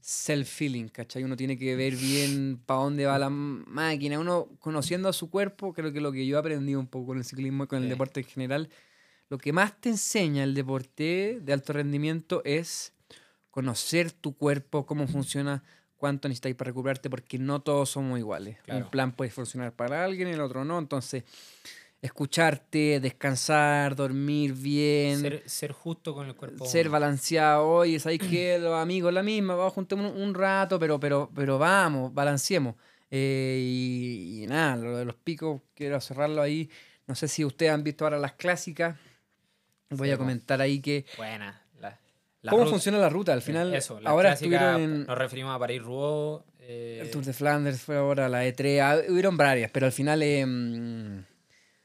self-feeling, 0.00 0.88
¿cachai? 0.88 1.24
Uno 1.24 1.36
tiene 1.36 1.56
que 1.58 1.76
ver 1.76 1.94
bien 1.96 2.60
para 2.64 2.80
dónde 2.80 3.06
va 3.06 3.18
la 3.18 3.30
máquina. 3.30 4.18
Uno 4.18 4.48
conociendo 4.60 5.08
a 5.08 5.12
su 5.12 5.30
cuerpo, 5.30 5.72
creo 5.72 5.92
que 5.92 6.00
lo 6.00 6.12
que 6.12 6.26
yo 6.26 6.36
he 6.36 6.40
aprendido 6.40 6.80
un 6.80 6.86
poco 6.86 7.06
con 7.08 7.18
el 7.18 7.24
ciclismo 7.24 7.64
y 7.64 7.66
con 7.66 7.78
el 7.78 7.84
Sí. 7.84 7.90
deporte 7.90 8.20
en 8.20 8.26
general, 8.26 8.68
lo 9.30 9.38
que 9.38 9.52
más 9.52 9.80
te 9.80 9.88
enseña 9.90 10.44
el 10.44 10.54
deporte 10.54 11.38
de 11.40 11.52
alto 11.52 11.72
rendimiento 11.72 12.42
es 12.44 12.92
conocer 13.50 14.12
tu 14.12 14.36
cuerpo, 14.36 14.84
cómo 14.84 15.06
funciona, 15.08 15.62
cuánto 16.04 16.28
necesitáis 16.28 16.54
para 16.54 16.68
recuperarte, 16.68 17.08
porque 17.08 17.38
no 17.38 17.62
todos 17.62 17.88
somos 17.88 18.18
iguales. 18.18 18.58
Claro. 18.64 18.84
Un 18.84 18.90
plan 18.90 19.12
puede 19.12 19.30
funcionar 19.30 19.72
para 19.72 20.04
alguien, 20.04 20.28
el 20.28 20.40
otro 20.42 20.62
no. 20.66 20.78
Entonces, 20.78 21.24
escucharte, 22.02 23.00
descansar, 23.00 23.96
dormir 23.96 24.52
bien, 24.52 25.20
Ser, 25.20 25.42
ser 25.48 25.72
justo 25.72 26.12
con 26.14 26.26
el 26.26 26.34
cuerpo. 26.34 26.66
ser 26.66 26.90
balanceado. 26.90 27.66
Oye, 27.66 27.98
¿sabéis 27.98 28.20
que 28.20 28.58
los 28.60 28.74
amigos 28.74 29.12
la 29.14 29.22
misma? 29.22 29.54
Vamos, 29.54 29.72
juntemos 29.72 30.12
un, 30.12 30.20
un 30.20 30.34
rato, 30.34 30.78
pero, 30.78 31.00
pero, 31.00 31.30
pero 31.34 31.58
vamos, 31.58 32.12
balanceemos. 32.12 32.74
Eh, 33.10 33.58
y, 33.62 34.42
y 34.42 34.46
nada, 34.46 34.76
lo 34.76 34.96
de 34.98 35.04
los 35.06 35.14
picos, 35.14 35.62
quiero 35.74 35.98
cerrarlo 36.02 36.42
ahí. 36.42 36.68
No 37.06 37.14
sé 37.14 37.28
si 37.28 37.44
ustedes 37.46 37.72
han 37.72 37.82
visto 37.82 38.04
ahora 38.04 38.18
las 38.18 38.32
clásicas. 38.34 38.96
Voy 39.90 40.08
Sí, 40.08 40.12
a 40.14 40.18
comentar 40.18 40.60
ahí 40.60 40.80
que 40.80 41.06
Buena. 41.16 41.62
La, 42.44 42.50
cómo 42.50 42.62
ruta- 42.64 42.70
funciona 42.74 42.98
la 42.98 43.08
ruta. 43.08 43.32
Al 43.32 43.42
final, 43.42 43.74
Eso, 43.74 44.00
la 44.00 44.10
ahora 44.10 44.30
clásica, 44.30 44.56
estuvieron 44.56 44.80
en 44.82 45.06
Nos 45.06 45.18
referimos 45.18 45.56
a 45.56 45.58
París-Roubaix. 45.58 46.44
eh, 46.60 46.98
el 47.02 47.10
Tour 47.10 47.24
de 47.24 47.32
Flanders, 47.32 47.80
fue 47.80 47.96
ahora 47.96 48.28
la 48.28 48.44
E3. 48.46 48.80
ah, 48.80 49.00
Hubieron 49.10 49.36
varias, 49.36 49.70
pero 49.70 49.86
al 49.86 49.92
final, 49.92 50.22
eh, 50.22 50.44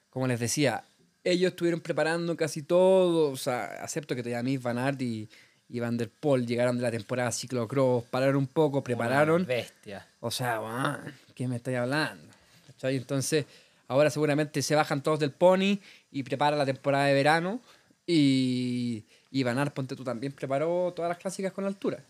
como 0.10 0.28
les 0.28 0.40
decía, 0.40 0.84
ellos 1.24 1.52
estuvieron 1.52 1.82
preparando 1.82 2.36
casi 2.36 2.62
todo. 2.64 3.32
O 3.32 3.38
sea, 3.38 3.66
acepto 3.84 4.16
que 4.16 4.24
Teamis, 4.24 4.62
Van 4.62 4.78
Aert 4.78 5.02
y, 5.02 5.30
y 5.70 5.80
Van 5.80 5.98
der 5.98 6.10
Poel 6.10 6.46
llegaron 6.46 6.78
de 6.78 6.84
la 6.84 6.92
temporada 6.92 7.32
ciclocross, 7.32 8.04
pararon 8.06 8.36
un 8.38 8.48
poco, 8.48 8.84
prepararon. 8.84 9.38
una 9.42 9.46
Bestia. 9.46 10.08
O 10.20 10.32
sea, 10.32 10.60
weón, 10.62 11.14
¿qué 11.36 11.48
me 11.48 11.56
estáis 11.58 11.78
hablando? 11.78 12.34
¿Cachai? 12.68 12.96
Entonces, 12.98 13.46
ahora 13.88 14.10
seguramente 14.10 14.62
se 14.62 14.76
bajan 14.76 15.02
todos 15.04 15.20
del 15.20 15.32
pony 15.32 15.80
y 16.12 16.24
prepara 16.24 16.56
la 16.58 16.66
temporada 16.66 17.06
de 17.06 17.14
verano. 17.14 17.62
Y, 18.08 19.06
y 19.32 19.44
Van 19.44 19.58
Aert, 19.60 19.74
ponte 19.74 19.96
tú 19.96 20.04
también, 20.04 20.34
preparó 20.34 20.92
todas 20.96 21.10
las 21.10 21.18
clásicas 21.18 21.52
con 21.52 21.66
altura. 21.66 22.04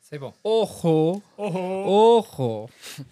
Sí, 0.00 0.18
po. 0.18 0.34
¡Ojo! 0.42 1.22
Ojo. 1.36 2.18
¡Ojo! 2.18 2.70
Sí, 2.96 3.04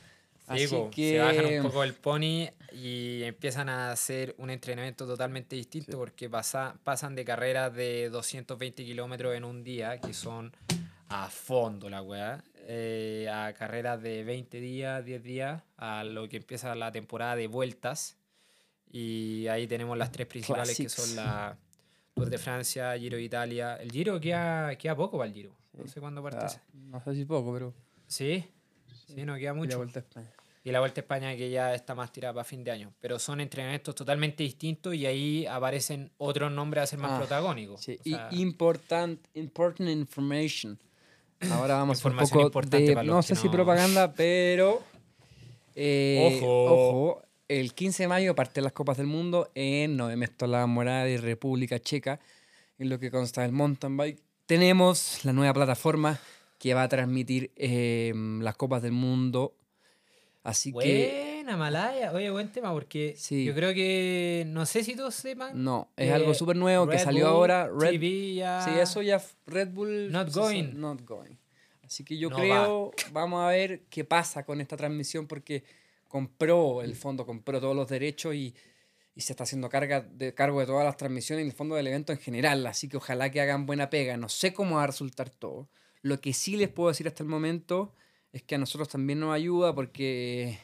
Así 0.47 0.67
po, 0.69 0.91
que... 0.91 1.13
Se 1.13 1.19
bajan 1.19 1.47
un 1.57 1.63
poco 1.63 1.85
el 1.85 1.95
pony 1.95 2.49
y 2.71 3.23
empiezan 3.23 3.71
a 3.71 3.91
hacer 3.91 4.35
un 4.37 4.51
entrenamiento 4.51 5.07
totalmente 5.07 5.57
distinto 5.57 5.97
porque 5.97 6.29
pasa, 6.29 6.77
pasan 6.85 7.15
de 7.15 7.25
carreras 7.25 7.75
de 7.75 8.11
220 8.11 8.85
kilómetros 8.85 9.35
en 9.35 9.45
un 9.45 9.65
día, 9.65 9.99
que 9.99 10.13
son 10.13 10.53
a 11.09 11.31
fondo 11.31 11.89
la 11.89 12.03
weá, 12.03 12.45
eh, 12.67 13.29
a 13.33 13.55
carreras 13.55 14.03
de 14.03 14.23
20 14.25 14.61
días, 14.61 15.05
10 15.05 15.23
días, 15.23 15.63
a 15.79 16.05
lo 16.05 16.29
que 16.29 16.37
empieza 16.37 16.75
la 16.75 16.93
temporada 16.93 17.37
de 17.37 17.47
vueltas. 17.47 18.19
Y 18.91 19.47
ahí 19.49 19.67
tenemos 19.67 19.97
las 19.97 20.13
tres 20.13 20.27
principales 20.27 20.77
que 20.77 20.89
son 20.89 21.17
la 21.17 21.57
Tour 22.15 22.31
de 22.31 22.39
Francia, 22.39 22.97
Giro 22.97 23.17
de 23.17 23.25
Italia. 23.25 23.77
El 23.77 23.91
Giro 23.91 24.21
queda, 24.21 24.75
queda 24.77 24.95
poco 24.95 25.19
para 25.19 25.29
el 25.29 25.35
Giro. 25.35 25.51
No 25.73 25.89
sé 25.89 26.01
cuándo 26.01 26.23
parte 26.23 26.39
Ah, 26.43 26.47
ese. 26.47 26.61
no 26.73 27.03
sé 27.03 27.15
si 27.15 27.25
poco, 27.25 27.53
pero... 27.53 27.75
Sí, 28.07 28.45
sí, 29.09 29.25
no 29.25 29.35
queda 29.35 29.41
y 29.43 29.45
la 29.47 29.55
mucho. 29.55 29.77
Vuelta 29.79 29.99
a 29.99 30.03
España. 30.03 30.31
Y 30.63 30.71
la 30.71 30.79
Vuelta 30.79 31.01
a 31.01 31.03
España 31.03 31.37
que 31.37 31.51
ya 31.51 31.75
está 31.75 31.95
más 31.97 32.13
tirada 32.13 32.33
para 32.35 32.45
fin 32.45 32.63
de 32.63 32.71
año. 32.71 32.93
Pero 33.01 33.19
son 33.19 33.41
entrenamientos 33.41 33.95
totalmente 33.97 34.45
distintos 34.45 34.95
y 34.95 35.05
ahí 35.07 35.45
aparecen 35.47 36.13
otros 36.19 36.53
nombres 36.53 36.85
a 36.85 36.87
ser 36.87 37.01
más 37.01 37.11
Ah, 37.13 37.19
protagónicos. 37.19 37.81
Sí, 37.83 37.99
O 38.01 38.03
sea, 38.05 38.29
y 38.31 38.41
important, 38.41 39.19
important 39.35 39.91
information. 39.91 40.79
Ahora 41.51 41.75
vamos 41.75 42.03
a 42.05 42.09
un 42.09 42.17
poco 42.17 42.41
importante 42.43 42.87
de, 42.87 42.95
para 42.95 43.05
los 43.05 43.15
no 43.17 43.23
sé 43.23 43.35
si 43.35 43.49
propaganda, 43.49 44.15
pero 44.15 44.81
eh, 45.75 46.39
Ojo. 46.41 46.65
ojo, 47.11 47.23
el 47.61 47.75
15 47.75 48.05
de 48.05 48.09
mayo 48.09 48.35
parten 48.35 48.65
las 48.65 48.73
Copas 48.73 48.97
del 48.97 49.07
Mundo 49.07 49.51
en 49.55 49.97
Nové 49.97 50.17
Mesto, 50.17 50.47
la 50.47 50.67
Morada 50.67 51.09
y 51.09 51.17
República 51.17 51.79
Checa, 51.79 52.21
en 52.79 52.89
lo 52.89 52.99
que 52.99 53.11
consta 53.11 53.43
del 53.43 53.53
mountain 53.53 53.97
bike. 53.97 54.21
Tenemos 54.47 55.25
la 55.25 55.33
nueva 55.33 55.55
plataforma 55.55 56.19
que 56.59 56.75
va 56.75 56.83
a 56.85 56.89
transmitir 56.89 57.51
eh, 57.57 58.13
las 58.41 58.57
Copas 58.57 58.83
del 58.83 58.93
Mundo. 58.93 59.55
Así 60.43 60.73
que 60.73 61.33
Buena, 61.45 61.57
Malaya. 61.57 62.13
Oye, 62.13 62.31
buen 62.31 62.51
tema 62.53 62.73
porque 62.73 63.15
Sí. 63.17 63.45
yo 63.45 63.55
creo 63.55 63.73
que, 63.73 64.45
no 64.47 64.67
sé 64.67 64.85
si 64.85 64.95
todos 64.95 65.15
sepan. 65.15 65.63
no, 65.63 65.89
es 65.97 66.09
eh, 66.09 66.13
algo 66.13 66.35
súper 66.35 66.57
nuevo 66.57 66.87
que 66.87 66.99
salió 66.99 67.27
Bull 67.27 67.35
ahora. 67.51 67.69
Red 67.69 67.93
TV 67.93 68.35
ya- 68.35 68.63
Sí, 68.63 68.71
eso 68.79 69.01
ya 69.03 69.23
Red 69.47 69.69
Bull. 69.69 70.11
Not 70.13 70.33
going. 70.35 70.73
Not 70.75 71.03
going. 71.05 71.37
Así 71.83 72.03
que 72.05 72.17
yo 72.19 72.31
No 72.31 72.37
creo, 72.37 72.93
vamos 73.13 73.43
a 73.45 73.49
ver 73.49 73.83
qué 73.91 74.05
pasa 74.05 74.45
con 74.45 74.61
esta 74.61 74.77
transmisión 74.77 75.27
porque 75.27 75.65
compró, 76.15 76.81
el 76.83 76.95
fondo 76.95 77.27
compró 77.27 77.61
todos 77.61 77.75
los 77.75 77.89
derechos 77.89 78.37
y, 78.37 78.55
y 79.17 79.21
se 79.23 79.33
está 79.33 79.43
haciendo 79.43 79.69
carga 79.69 80.01
de, 80.01 80.33
cargo 80.33 80.61
de 80.61 80.67
todas 80.67 80.85
las 80.85 80.97
transmisiones 80.97 81.45
y 81.45 81.49
el 81.49 81.53
fondo 81.53 81.75
del 81.75 81.89
evento 81.89 82.13
en 82.13 82.21
general. 82.21 82.65
Así 82.69 82.89
que 82.89 82.99
ojalá 82.99 83.33
que 83.33 83.41
hagan 83.41 83.67
buena 83.67 83.91
pega. 83.91 84.17
No 84.17 84.29
sé 84.29 84.53
cómo 84.55 84.77
va 84.77 84.85
a 84.85 84.87
resultar 84.87 85.29
todo. 85.29 85.69
Lo 86.03 86.21
que 86.21 86.33
sí 86.33 86.55
les 86.57 86.69
puedo 86.69 86.91
decir 86.91 87.09
hasta 87.09 87.25
el 87.25 87.29
momento 87.29 87.97
es 88.33 88.45
que 88.45 88.55
a 88.55 88.59
nosotros 88.59 88.89
también 88.89 89.19
nos 89.19 89.35
ayuda 89.35 89.75
porque 89.75 90.57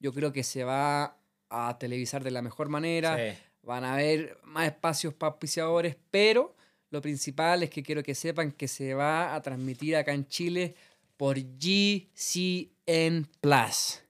yo 0.00 0.12
creo 0.12 0.34
que 0.34 0.42
se 0.44 0.64
va 0.64 1.16
a 1.48 1.78
televisar 1.78 2.22
de 2.22 2.30
la 2.30 2.42
mejor 2.42 2.68
manera 2.68 3.16
Sí. 3.16 3.38
van 3.62 3.84
a 3.84 3.94
haber 3.94 4.36
más 4.44 4.66
espacios 4.66 5.14
para 5.14 5.30
auspiciadores, 5.32 5.96
pero 6.10 6.54
lo 6.90 7.00
principal 7.00 7.62
es 7.62 7.70
que 7.70 7.82
quiero 7.82 8.02
que 8.02 8.14
sepan 8.14 8.52
que 8.52 8.68
se 8.68 8.92
va 8.92 9.34
a 9.34 9.40
transmitir 9.40 9.96
acá 9.96 10.12
en 10.12 10.26
Chile 10.28 10.74
por 11.16 11.38
GCN 11.38 13.26
Plus. 13.40 14.03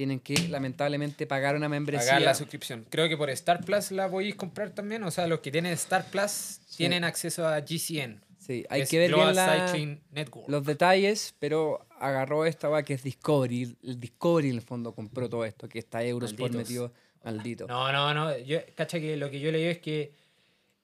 Tienen 0.00 0.18
que 0.18 0.48
lamentablemente 0.48 1.26
pagar 1.26 1.56
una 1.56 1.68
membresía. 1.68 2.06
Pagar 2.12 2.22
la 2.22 2.34
suscripción. 2.34 2.86
Creo 2.88 3.06
que 3.06 3.18
por 3.18 3.28
Star 3.28 3.62
Plus 3.62 3.90
la 3.90 4.08
podéis 4.08 4.34
comprar 4.34 4.70
también. 4.70 5.02
O 5.04 5.10
sea, 5.10 5.26
los 5.26 5.40
que 5.40 5.50
tienen 5.50 5.72
Star 5.74 6.06
Plus 6.10 6.60
tienen 6.74 7.04
acceso 7.04 7.46
a 7.46 7.60
GCN. 7.60 8.22
Sí, 8.38 8.64
hay 8.70 8.86
que 8.86 8.98
ver 8.98 9.12
bien 9.14 9.34
la- 9.34 9.70
los 10.48 10.64
detalles, 10.64 11.34
pero 11.38 11.86
agarró 11.98 12.46
esta 12.46 12.70
weá 12.70 12.82
que 12.82 12.94
es 12.94 13.02
Discovery. 13.02 13.76
El 13.82 14.00
Discovery 14.00 14.48
en 14.48 14.54
el 14.56 14.62
fondo 14.62 14.94
compró 14.94 15.28
todo 15.28 15.44
esto, 15.44 15.68
que 15.68 15.78
está 15.78 16.02
Eurosport 16.02 16.54
metido 16.54 16.94
maldito. 17.22 17.66
No, 17.66 17.92
no, 17.92 18.14
no. 18.14 18.38
Yo, 18.38 18.56
cacha 18.74 18.98
que 19.00 19.18
lo 19.18 19.28
que 19.30 19.38
yo 19.38 19.52
leí 19.52 19.64
es 19.64 19.80
que 19.80 20.14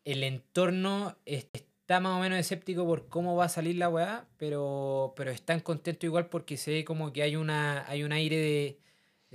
el 0.05 0.23
entorno 0.25 1.17
es- 1.25 1.47
está 1.55 2.01
más 2.01 2.19
o 2.19 2.21
menos 2.21 2.39
escéptico 2.39 2.85
por 2.85 3.09
cómo 3.09 3.35
va 3.35 3.47
a 3.47 3.49
salir 3.49 3.77
la 3.77 3.89
weá, 3.89 4.27
pero, 4.37 5.15
pero 5.17 5.31
están 5.31 5.61
contentos 5.61 6.05
igual 6.05 6.27
porque 6.29 6.59
se 6.59 6.71
ve 6.71 6.85
como 6.85 7.15
que 7.15 7.23
hay 7.23 7.37
una 7.37 7.89
hay 7.89 8.03
un 8.03 8.13
aire 8.13 8.37
de, 8.37 8.79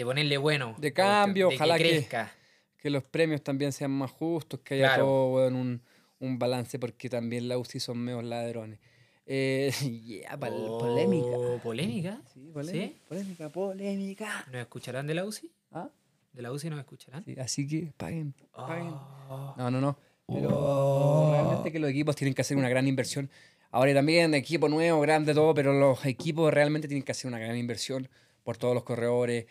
de 0.02 0.06
ponerle 0.06 0.38
bueno. 0.38 0.76
De 0.80 0.92
cambio, 0.94 1.50
de 1.50 1.56
ojalá 1.56 1.78
que- 1.78 1.84
crezca. 1.90 2.32
Que 2.78 2.90
los 2.90 3.04
premios 3.04 3.44
también 3.44 3.72
sean 3.72 3.92
más 3.92 4.10
justos, 4.10 4.60
que 4.62 4.74
haya 4.74 4.88
Claro. 4.88 5.04
todo 5.06 5.34
weón, 5.36 5.56
un, 5.56 5.82
un 6.20 6.40
balance, 6.40 6.80
porque 6.80 7.10
también 7.10 7.48
la 7.48 7.58
UCI 7.60 7.80
son 7.80 8.00
menos 8.00 8.24
ladrones. 8.24 8.80
Eh, 9.28 9.72
yeah, 10.04 10.36
Oh, 10.42 10.80
polémica. 10.80 11.38
¿Polémica? 11.64 12.22
Sí, 12.34 12.50
polémica, 12.52 12.88
¿Sí? 12.88 12.98
polémica, 13.08 13.50
polémica. 13.50 14.46
¿Nos 14.52 14.62
escucharán 14.62 15.06
de 15.06 15.14
la 15.14 15.26
UCI? 15.26 15.52
¿Ah? 15.72 15.90
¿De 16.34 16.42
la 16.42 16.52
UCI 16.52 16.72
nos 16.72 16.80
escucharán? 16.80 17.24
Sí, 17.24 17.36
así 17.40 17.68
que 17.68 17.94
paguen, 17.98 18.34
paguen. 18.52 18.94
Oh. 19.30 19.54
No, 19.58 19.70
no, 19.70 19.80
no. 19.80 19.98
Pero 20.28 21.30
realmente 21.34 21.72
que 21.72 21.80
los 21.80 21.90
equipos 21.92 22.16
tienen 22.16 22.34
que 22.34 22.42
hacer 22.42 22.58
una 22.58 22.70
gran 22.70 22.88
inversión. 22.88 23.30
Ahora 23.70 23.94
también 23.94 24.34
equipo 24.34 24.68
nuevo, 24.70 25.00
grande, 25.02 25.34
todo, 25.34 25.54
pero 25.54 25.72
los 25.74 26.04
equipos 26.06 26.52
realmente 26.54 26.88
tienen 26.88 27.04
que 27.04 27.12
hacer 27.12 27.28
una 27.30 27.38
gran 27.40 27.56
inversión 27.58 28.10
por 28.44 28.58
todos 28.58 28.74
los 28.74 28.84
corredores, 28.84 29.46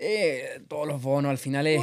eh, 0.00 0.60
todos 0.68 0.86
los 0.88 1.00
bonos. 1.00 1.30
Al 1.30 1.38
final 1.38 1.66
es. 1.66 1.82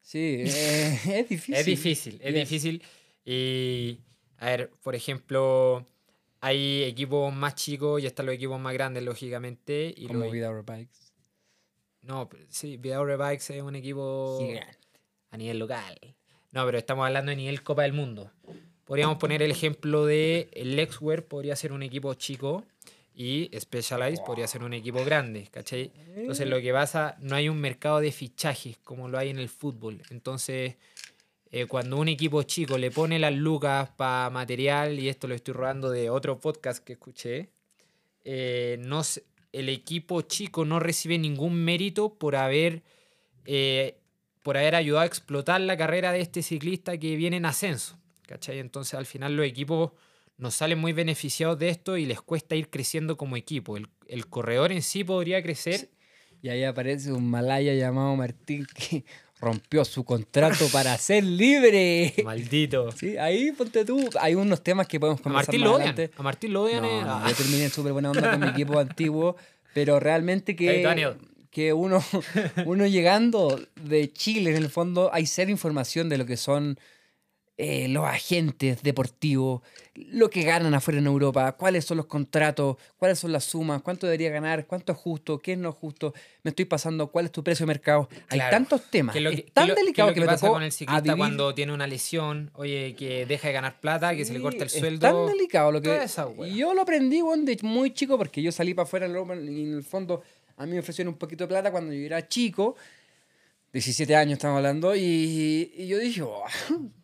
Sí, 0.00 0.44
eh, 0.46 1.00
es 1.14 1.28
difícil. 1.28 1.54
Es 1.54 1.64
difícil, 1.66 2.14
es 2.22 2.34
Yes. 2.34 2.34
difícil. 2.48 2.82
Y, 3.24 3.98
a 4.38 4.46
ver, 4.46 4.70
por 4.82 4.94
ejemplo, 4.94 5.86
hay 6.40 6.82
equipos 6.84 7.32
más 7.34 7.54
chicos 7.54 8.02
y 8.02 8.06
están 8.06 8.26
los 8.26 8.34
equipos 8.34 8.60
más 8.60 8.74
grandes, 8.74 9.02
lógicamente. 9.02 9.94
Y 9.96 10.06
Como 10.06 10.30
Vida 10.30 10.50
Bikes. 10.52 10.98
No, 12.02 12.28
sí, 12.50 12.76
Vidaurre 12.76 13.16
Bikes 13.16 13.56
es 13.56 13.62
un 13.62 13.76
equipo 13.76 14.38
Gigante. 14.38 14.76
a 15.30 15.36
nivel 15.38 15.58
local. 15.58 15.98
No, 16.52 16.66
pero 16.66 16.76
estamos 16.76 17.06
hablando 17.06 17.30
de 17.30 17.36
nivel 17.36 17.62
Copa 17.62 17.82
del 17.84 17.94
Mundo. 17.94 18.30
Podríamos 18.84 19.16
poner 19.16 19.42
el 19.42 19.50
ejemplo 19.50 20.04
de 20.04 20.50
el 20.52 20.76
Lexware, 20.76 21.24
podría 21.24 21.56
ser 21.56 21.72
un 21.72 21.82
equipo 21.82 22.12
chico 22.12 22.66
y 23.14 23.50
Specialized 23.58 24.24
podría 24.24 24.46
ser 24.46 24.64
un 24.64 24.72
equipo 24.74 25.04
grande, 25.04 25.48
¿cachai? 25.50 25.92
Entonces 26.16 26.48
lo 26.48 26.60
que 26.60 26.72
pasa, 26.72 27.16
no 27.20 27.36
hay 27.36 27.48
un 27.48 27.60
mercado 27.60 28.00
de 28.00 28.10
fichajes 28.10 28.78
como 28.78 29.08
lo 29.08 29.18
hay 29.18 29.30
en 29.30 29.38
el 29.38 29.48
fútbol. 29.48 30.02
Entonces, 30.10 30.76
eh, 31.52 31.66
cuando 31.66 31.98
un 31.98 32.08
equipo 32.08 32.42
chico 32.42 32.76
le 32.76 32.90
pone 32.90 33.18
las 33.20 33.32
lucas 33.32 33.90
para 33.96 34.30
material, 34.30 34.98
y 34.98 35.08
esto 35.08 35.28
lo 35.28 35.34
estoy 35.34 35.54
robando 35.54 35.90
de 35.90 36.10
otro 36.10 36.40
podcast 36.40 36.82
que 36.82 36.94
escuché, 36.94 37.50
eh, 38.24 38.78
no 38.80 39.02
el 39.52 39.68
equipo 39.68 40.22
chico 40.22 40.64
no 40.64 40.80
recibe 40.80 41.16
ningún 41.16 41.54
mérito 41.54 42.14
por 42.14 42.34
haber, 42.34 42.82
eh, 43.44 43.98
por 44.42 44.56
haber 44.56 44.74
ayudado 44.74 45.02
a 45.02 45.06
explotar 45.06 45.60
la 45.60 45.76
carrera 45.76 46.10
de 46.10 46.20
este 46.20 46.42
ciclista 46.42 46.98
que 46.98 47.14
viene 47.14 47.36
en 47.36 47.46
ascenso. 47.46 47.96
¿cachai? 48.26 48.58
Entonces 48.58 48.94
al 48.94 49.06
final 49.06 49.36
los 49.36 49.46
equipos 49.46 49.92
no 50.36 50.50
salen 50.50 50.78
muy 50.78 50.92
beneficiados 50.92 51.58
de 51.58 51.68
esto 51.68 51.96
y 51.96 52.06
les 52.06 52.20
cuesta 52.20 52.56
ir 52.56 52.68
creciendo 52.70 53.16
como 53.16 53.36
equipo. 53.36 53.76
El, 53.76 53.88
el 54.08 54.26
corredor 54.26 54.72
en 54.72 54.82
sí 54.82 55.04
podría 55.04 55.42
crecer. 55.42 55.90
Y 56.42 56.48
ahí 56.50 56.64
aparece 56.64 57.12
un 57.12 57.30
malaya 57.30 57.72
llamado 57.74 58.14
Martín 58.16 58.66
que 58.74 59.04
rompió 59.40 59.84
su 59.84 60.04
contrato 60.04 60.66
para 60.72 60.96
ser 60.98 61.24
libre. 61.24 62.12
Maldito. 62.24 62.90
Sí, 62.92 63.16
ahí 63.16 63.52
ponte 63.52 63.84
tú. 63.84 64.08
Hay 64.20 64.34
unos 64.34 64.62
temas 64.62 64.86
que 64.86 65.00
podemos 65.00 65.20
A 65.20 65.22
conversar 65.22 65.46
Martín 65.54 65.60
más 65.62 65.70
lo 65.70 65.76
odian. 65.76 66.10
A 66.16 66.22
Martín 66.22 66.52
lo 66.52 66.62
odian. 66.64 66.82
No, 66.82 67.00
no, 67.02 67.10
Ah. 67.14 67.26
yo 67.28 67.34
terminé 67.34 67.68
súper 67.70 67.92
buena 67.92 68.10
onda 68.10 68.30
con 68.32 68.40
mi 68.40 68.48
equipo 68.48 68.78
antiguo, 68.78 69.36
pero 69.72 70.00
realmente 70.00 70.52
Hey, 70.52 70.56
que, 70.56 70.82
Daniel. 70.82 71.14
que 71.50 71.72
uno, 71.72 72.04
uno 72.66 72.86
llegando 72.86 73.58
de 73.76 74.12
Chile, 74.12 74.50
en 74.50 74.56
el 74.56 74.68
fondo, 74.68 75.10
hay 75.14 75.26
cero 75.26 75.50
información 75.50 76.08
de 76.10 76.18
lo 76.18 76.26
que 76.26 76.36
son 76.36 76.78
eh, 77.56 77.86
los 77.88 78.04
agentes 78.04 78.82
deportivos, 78.82 79.62
lo 79.94 80.28
que 80.28 80.42
ganan 80.42 80.74
afuera 80.74 80.98
en 80.98 81.06
Europa, 81.06 81.52
cuáles 81.52 81.84
son 81.84 81.98
los 81.98 82.06
contratos, 82.06 82.76
cuáles 82.96 83.18
son 83.20 83.30
las 83.30 83.44
sumas, 83.44 83.80
cuánto 83.80 84.06
debería 84.06 84.30
ganar, 84.30 84.66
cuánto 84.66 84.90
es 84.92 84.98
justo, 84.98 85.38
qué 85.38 85.52
es 85.52 85.58
no 85.58 85.70
justo, 85.70 86.12
me 86.42 86.48
estoy 86.48 86.64
pasando, 86.64 87.06
cuál 87.12 87.26
es 87.26 87.30
tu 87.32 87.44
precio 87.44 87.64
de 87.64 87.68
mercado. 87.68 88.08
Hay 88.28 88.38
Claro. 88.40 88.50
tantos 88.56 88.90
temas. 88.90 89.12
¿Qué 89.12 89.18
es 89.20 89.22
lo 89.24 89.30
es 89.30 89.36
que, 89.44 89.50
tan 89.52 89.64
es 89.64 89.68
lo- 89.68 89.74
es 89.74 89.80
delicado 89.80 90.08
lo 90.08 90.14
que, 90.14 90.14
que 90.16 90.20
me 90.22 90.26
pasa 90.26 90.40
tocó 90.46 90.54
con 90.54 90.62
el 90.64 90.72
ciclista 90.72 91.16
cuando 91.16 91.54
tiene 91.54 91.72
una 91.72 91.86
lesión? 91.86 92.50
Oye, 92.54 92.96
que 92.98 93.24
deja 93.24 93.46
de 93.46 93.54
ganar 93.54 93.80
plata, 93.80 94.16
que 94.16 94.24
se 94.24 94.32
le 94.32 94.40
corta 94.40 94.64
el 94.64 94.70
sueldo. 94.70 95.06
Es 95.06 95.12
tan 95.12 95.26
delicado 95.26 95.70
lo 95.70 95.80
que. 95.80 96.02
Esa 96.02 96.26
yo 96.56 96.74
lo 96.74 96.82
aprendí, 96.82 97.22
de 97.44 97.58
muy 97.62 97.92
chico, 97.94 98.18
porque 98.18 98.42
yo 98.42 98.50
salí 98.50 98.74
para 98.74 98.84
afuera 98.84 99.06
luego, 99.06 99.32
y 99.34 99.62
en 99.62 99.74
el 99.74 99.84
fondo 99.84 100.22
a 100.56 100.66
mí 100.66 100.72
me 100.72 100.80
ofrecieron 100.80 101.14
un 101.14 101.18
poquito 101.18 101.44
de 101.44 101.48
plata 101.48 101.70
cuando 101.70 101.92
yo 101.92 102.00
era 102.04 102.26
chico. 102.28 102.74
17 103.72 104.14
años 104.14 104.34
estamos 104.34 104.56
hablando, 104.58 104.94
y, 104.94 105.72
y 105.76 105.86
yo 105.88 105.98
dije, 105.98 106.22
oh, 106.22 106.44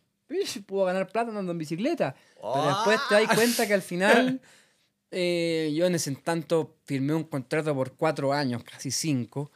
puedo 0.65 0.85
ganar 0.85 1.07
plata 1.07 1.29
andando 1.29 1.51
en 1.51 1.57
bicicleta. 1.57 2.15
Pero 2.35 2.67
después 2.67 2.99
te 3.09 3.15
das 3.15 3.35
cuenta 3.35 3.67
que 3.67 3.73
al 3.73 3.81
final, 3.81 4.41
eh, 5.11 5.71
yo 5.75 5.85
en 5.85 5.95
ese 5.95 6.13
tanto 6.15 6.77
firmé 6.85 7.13
un 7.13 7.23
contrato 7.25 7.73
por 7.75 7.93
cuatro 7.95 8.33
años, 8.33 8.63
casi 8.63 8.91
cinco, 8.91 9.51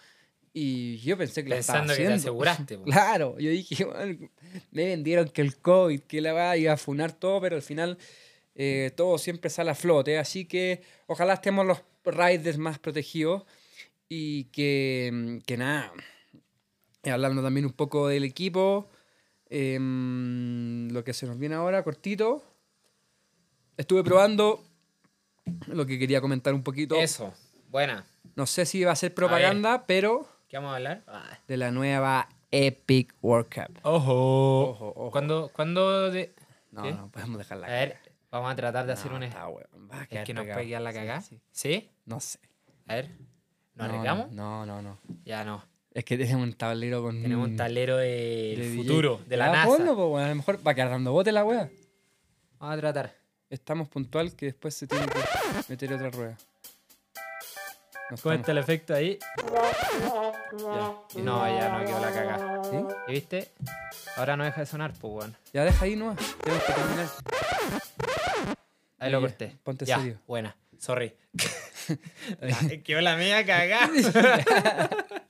y 0.54 0.98
yo 1.00 1.18
pensé 1.18 1.44
que 1.44 1.50
lo 1.50 1.56
estaba 1.58 1.80
Pensando 1.80 1.94
que 1.94 1.98
te 2.08 2.14
haciendo. 2.14 2.22
aseguraste. 2.22 2.78
po. 2.78 2.84
Claro, 2.86 3.38
yo 3.40 3.50
dije, 3.50 3.84
"Bueno, 3.86 4.30
me 4.72 4.86
vendieron 4.86 5.28
que 5.30 5.42
el 5.42 5.58
COVID, 5.58 6.02
que 6.02 6.22
la 6.22 6.32
va 6.34 6.56
iba 6.56 6.72
a 6.74 6.78
funar 6.78 7.12
todo, 7.12 7.42
pero 7.42 7.56
al 7.58 7.62
final 7.62 7.98
eh, 8.56 8.92
todo 8.96 9.18
siempre 9.18 9.50
sale 9.50 9.72
a 9.72 9.76
flote. 9.76 10.18
Así 10.18 10.46
que 10.46 10.82
ojalá 11.08 11.34
estemos 11.34 11.66
los 11.66 11.80
riders 12.06 12.58
más 12.58 12.80
protegidos 12.80 13.44
y 14.08 14.46
que, 14.46 15.42
que 15.46 15.58
nada, 15.58 15.92
hablando 17.04 17.42
también 17.44 17.66
un 17.66 17.74
poco 17.74 18.08
del 18.08 18.24
equipo, 18.24 18.90
em, 19.50 20.90
lo 20.92 21.04
que 21.04 21.14
se 21.14 21.26
nos 21.26 21.38
viene 21.38 21.56
ahora, 21.56 21.84
cortito. 21.84 22.44
Estuve 23.78 24.04
probando 24.04 24.64
lo 25.68 25.86
que 25.86 26.00
quería 26.00 26.22
comentar 26.22 26.54
un 26.54 26.64
poquito. 26.64 26.96
Eso. 26.96 27.34
Buena. 27.70 28.06
No 28.36 28.46
sé 28.46 28.66
si 28.66 28.84
va 28.84 28.92
a 28.94 28.96
ser 28.96 29.14
propaganda, 29.14 29.86
pero 29.86 30.28
¿Qué 30.48 30.58
vamos 30.58 30.72
a 30.72 30.76
hablar? 30.78 31.04
Ah. 31.08 31.38
de 31.48 31.58
la 31.58 31.72
nueva 31.72 32.30
Epic 32.52 33.14
World 33.22 33.48
Cup. 33.54 33.80
Ojo. 33.84 34.70
Ojo, 34.70 34.94
ojo. 34.96 35.12
¿Cuándo, 35.12 35.52
cuándo 35.54 36.10
de.? 36.12 36.34
No, 36.72 36.84
¿Qué? 36.84 36.92
no 36.94 37.10
podemos 37.10 37.38
dejarla. 37.38 37.68
A 37.68 37.72
ver, 37.72 37.98
vamos 38.32 38.52
a 38.52 38.56
tratar 38.56 38.86
de 38.86 38.94
hacer 38.94 39.12
un. 39.14 39.24
está, 39.24 39.48
weón, 39.48 39.90
va 39.92 40.02
a 40.02 40.04
Es 40.04 40.24
que 40.26 40.34
nos 40.34 40.46
puede 40.46 40.68
quedar 40.68 40.82
la 40.82 40.92
Sí, 40.92 40.98
cagada. 40.98 41.22
sí. 41.22 41.42
Sí, 41.52 41.90
No 42.06 42.20
sé. 42.20 42.40
A 42.88 42.96
ver. 42.96 43.10
¿Nos 43.10 43.20
No, 43.76 43.84
arriesgamos? 43.86 44.32
No, 44.32 44.66
no, 44.66 44.82
no. 44.82 44.98
Ya 45.26 45.44
no. 45.44 45.64
Es 45.96 46.04
que 46.04 46.18
tenemos 46.18 46.44
un 46.44 46.52
tablero 46.54 47.02
con. 47.02 47.22
Tenemos 47.22 47.48
un 47.48 47.56
tablero 47.56 47.96
del 47.96 48.58
de 48.60 48.70
DJ. 48.70 48.76
futuro, 48.76 49.22
de 49.28 49.38
la 49.38 49.50
NASA. 49.50 49.66
ponlo, 49.66 49.96
po, 49.96 50.08
weón, 50.08 50.26
A 50.26 50.30
lo 50.30 50.36
mejor 50.36 50.60
va 50.68 50.72
a 50.72 50.76
quedar 50.76 50.90
dando 50.90 51.14
bote 51.14 51.32
la 51.32 51.46
wea. 51.46 51.70
Vamos 52.60 52.78
a 52.78 52.80
tratar. 52.82 53.16
Estamos 53.50 53.88
puntual 53.88 54.36
que 54.36 54.48
después 54.48 54.74
se 54.76 54.88
tiene 54.88 55.06
que 55.08 55.20
meter 55.70 55.94
otra 55.94 56.10
rueda. 56.10 56.38
No 58.12 58.18
¿Cómo 58.22 58.36
está 58.36 58.52
el 58.52 58.58
efecto 58.58 58.94
ahí? 58.94 59.18
Ya. 60.58 61.22
No, 61.24 61.48
ya 61.48 61.70
no 61.70 61.86
quedó 61.86 62.00
la 62.02 62.12
cagada. 62.12 62.64
¿Sí? 62.66 62.78
¿Y 63.08 63.12
viste? 63.14 63.52
Ahora 64.18 64.36
no 64.36 64.44
deja 64.44 64.60
de 64.60 64.68
sonar, 64.68 64.92
pues, 65.00 65.14
weón. 65.14 65.38
Ya 65.54 65.64
deja 65.64 65.86
ahí 65.86 65.96
nomás. 65.96 66.18
Tenemos 66.44 66.64
que 66.66 66.74
terminar. 66.74 67.08
Ahí 69.00 69.12
lo 69.12 69.22
corté. 69.22 69.56
ponte 69.64 69.86
ya, 69.86 70.00
serio. 70.00 70.20
buena. 70.28 70.58
Sorry. 70.78 71.14
Quedó 72.84 73.00
la 73.00 73.16
media 73.16 73.46
cagada. 73.46 74.90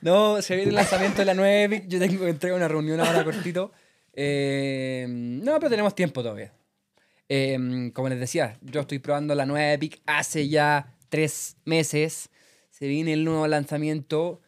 No, 0.00 0.40
se 0.42 0.56
viene 0.56 0.70
el 0.70 0.76
lanzamiento 0.76 1.18
de 1.18 1.24
la 1.24 1.34
9 1.34 1.64
Epic. 1.64 1.88
Yo 1.88 1.98
tengo 1.98 2.24
que 2.24 2.30
entrar 2.30 2.52
a 2.52 2.56
una 2.56 2.68
reunión 2.68 3.00
ahora 3.00 3.24
cortito. 3.24 3.72
Eh, 4.12 5.06
no, 5.08 5.58
pero 5.58 5.70
tenemos 5.70 5.94
tiempo 5.94 6.22
todavía. 6.22 6.52
Eh, 7.28 7.90
como 7.92 8.08
les 8.08 8.20
decía, 8.20 8.56
yo 8.62 8.80
estoy 8.82 8.98
probando 8.98 9.34
la 9.34 9.46
nueva 9.46 9.72
Epic 9.72 10.00
hace 10.06 10.48
ya 10.48 10.94
tres 11.08 11.56
meses. 11.64 12.30
Se 12.70 12.86
viene 12.86 13.12
el 13.12 13.24
nuevo 13.24 13.46
lanzamiento 13.46 14.40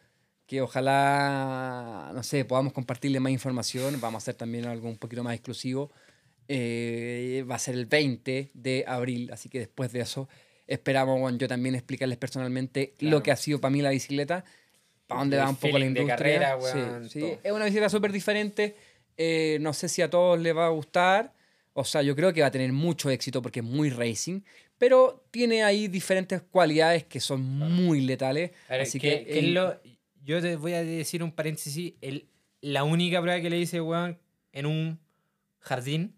que 0.47 0.61
ojalá, 0.61 2.11
no 2.13 2.23
sé, 2.23 2.45
podamos 2.45 2.73
compartirle 2.73 3.19
más 3.19 3.31
información. 3.31 3.99
Vamos 4.01 4.21
a 4.21 4.23
hacer 4.23 4.35
también 4.35 4.65
algo 4.65 4.87
un 4.87 4.97
poquito 4.97 5.23
más 5.23 5.33
exclusivo. 5.35 5.91
Eh, 6.47 7.45
va 7.49 7.55
a 7.55 7.59
ser 7.59 7.75
el 7.75 7.85
20 7.85 8.51
de 8.55 8.83
abril, 8.87 9.29
así 9.31 9.49
que 9.49 9.59
después 9.59 9.91
de 9.91 9.99
eso 9.99 10.27
esperamos 10.65 11.19
bueno, 11.19 11.37
yo 11.37 11.47
también 11.47 11.75
explicarles 11.75 12.17
personalmente 12.17 12.93
Claro. 12.97 13.17
lo 13.17 13.23
que 13.23 13.31
ha 13.31 13.35
sido 13.35 13.59
para 13.61 13.71
mí 13.71 13.81
la 13.81 13.89
bicicleta, 13.91 14.45
para 15.09 15.19
dónde 15.21 15.37
va 15.37 15.49
un 15.49 15.55
poco 15.57 15.67
la 15.67 15.73
feeling 15.73 15.93
de 15.93 16.01
industria. 16.03 16.15
carrera, 16.39 16.57
Sí, 16.61 16.77
weón, 16.77 17.09
sí. 17.09 17.19
todo. 17.19 17.39
Es 17.43 17.51
una 17.51 17.65
bicicleta 17.65 17.89
súper 17.89 18.11
diferente. 18.13 18.75
eh, 19.21 19.57
no 19.59 19.73
sé 19.73 19.89
si 19.89 20.01
a 20.01 20.09
todos 20.09 20.39
les 20.39 20.55
va 20.55 20.67
a 20.67 20.69
gustar. 20.69 21.33
O 21.73 21.83
sea, 21.83 22.01
yo 22.01 22.15
creo 22.15 22.31
que 22.31 22.39
va 22.39 22.47
a 22.47 22.51
tener 22.51 22.71
mucho 22.71 23.09
éxito 23.09 23.41
porque 23.41 23.59
es 23.59 23.65
muy 23.65 23.89
racing, 23.89 24.39
pero 24.77 25.25
tiene 25.29 25.61
ahí 25.63 25.89
diferentes 25.89 26.41
cualidades 26.41 27.03
que 27.03 27.19
son 27.19 27.41
muy 27.43 27.99
letales. 27.99 28.51
A 28.69 28.73
ver, 28.73 28.81
así 28.83 28.97
¿qué- 28.97 29.19
que, 29.19 29.25
qué 29.25 29.31
es 29.31 29.37
el- 29.43 29.53
lo- 29.55 29.77
yo 30.23 30.41
te 30.41 30.55
voy 30.55 30.71
a 30.73 30.83
decir 30.85 31.21
un 31.21 31.33
paréntesis. 31.33 31.95
El, 31.99 32.27
la 32.61 32.85
única 32.85 33.21
prueba 33.21 33.41
que 33.41 33.49
le 33.49 33.57
hice, 33.59 33.81
weón, 33.81 34.17
en 34.53 34.65
un 34.65 34.99
jardín, 35.59 36.15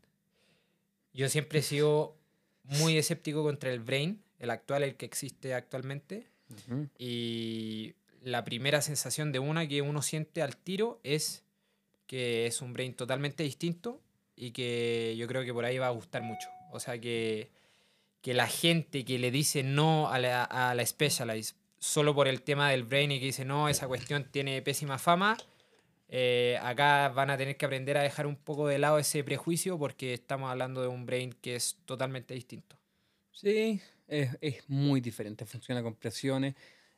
yo 1.13 1.27
siempre 1.29 1.59
he 1.59 1.63
sido 1.63 2.17
muy 2.63 2.97
escéptico 2.97 3.41
contra 3.43 3.71
el 3.73 3.79
Brain, 3.79 4.21
el 4.39 4.49
actual, 4.51 4.83
el 4.83 4.95
que 4.95 5.05
existe 5.05 5.53
actualmente. 5.55 6.27
Ujú. 6.49 6.87
Y 6.99 7.95
la 8.21 8.43
primera 8.43 8.81
sensación 8.81 9.31
de 9.31 9.39
una 9.39 9.67
que 9.67 9.81
uno 9.81 10.01
siente 10.01 10.41
al 10.41 10.55
tiro 10.55 10.99
es 11.03 11.43
que 12.07 12.45
es 12.45 12.61
un 12.61 12.73
Brain 12.73 12.93
totalmente 12.93 13.43
distinto 13.43 14.01
y 14.35 14.51
que 14.51 15.15
yo 15.17 15.27
creo 15.27 15.43
que 15.43 15.53
por 15.53 15.65
ahí 15.65 15.77
va 15.77 15.87
a 15.87 15.91
gustar 15.91 16.21
mucho. 16.21 16.49
O 16.71 16.79
sea 16.79 16.99
que, 16.99 17.49
que 18.21 18.33
la 18.33 18.47
gente 18.47 19.05
que 19.05 19.19
le 19.19 19.31
dice 19.31 19.63
no 19.63 20.09
a 20.09 20.19
la, 20.19 20.43
a 20.43 20.75
la 20.75 20.85
solo 21.79 22.13
por 22.13 22.27
el 22.27 22.41
tema 22.43 22.69
del 22.69 22.83
Brain 22.83 23.11
y 23.11 23.19
que 23.19 23.25
dice 23.25 23.45
no, 23.45 23.69
esa 23.69 23.87
cuestión 23.87 24.27
tiene 24.31 24.61
pésima 24.61 24.99
fama, 24.99 25.37
eh, 26.09 26.59
acá 26.61 27.09
van 27.09 27.29
a 27.29 27.37
tener 27.37 27.57
que 27.57 27.65
aprender 27.65 27.97
a 27.97 28.03
dejar 28.03 28.27
un 28.27 28.35
poco 28.35 28.67
de 28.67 28.77
lado 28.77 28.99
ese 28.99 29.23
prejuicio 29.23 29.79
porque 29.79 30.13
estamos 30.13 30.51
hablando 30.51 30.81
de 30.81 30.89
un 30.89 31.05
Brain 31.05 31.33
que 31.41 31.55
es 31.55 31.77
totalmente 31.85 32.33
distinto. 32.33 32.77
Sí, 33.31 33.81
es, 34.07 34.37
es 34.41 34.69
muy 34.69 35.01
diferente. 35.01 35.45
Funciona 35.45 35.81
con 35.81 35.95
presiones, 35.95 36.55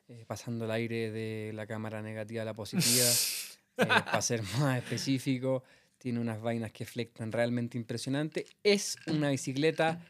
eh, 0.08 0.24
pasando 0.26 0.64
el 0.66 0.70
aire 0.70 1.10
de 1.10 1.52
la 1.54 1.66
cámara 1.66 2.02
negativa 2.02 2.42
a 2.42 2.44
la 2.44 2.54
positiva. 2.54 2.84
eh, 3.78 3.86
para 3.86 4.22
ser 4.22 4.42
más 4.58 4.78
específico, 4.78 5.62
tiene 5.98 6.20
unas 6.20 6.40
vainas 6.40 6.72
que 6.72 6.84
flectan 6.84 7.32
realmente 7.32 7.78
impresionante. 7.78 8.46
Es 8.62 8.96
una 9.06 9.30
bicicleta 9.30 10.00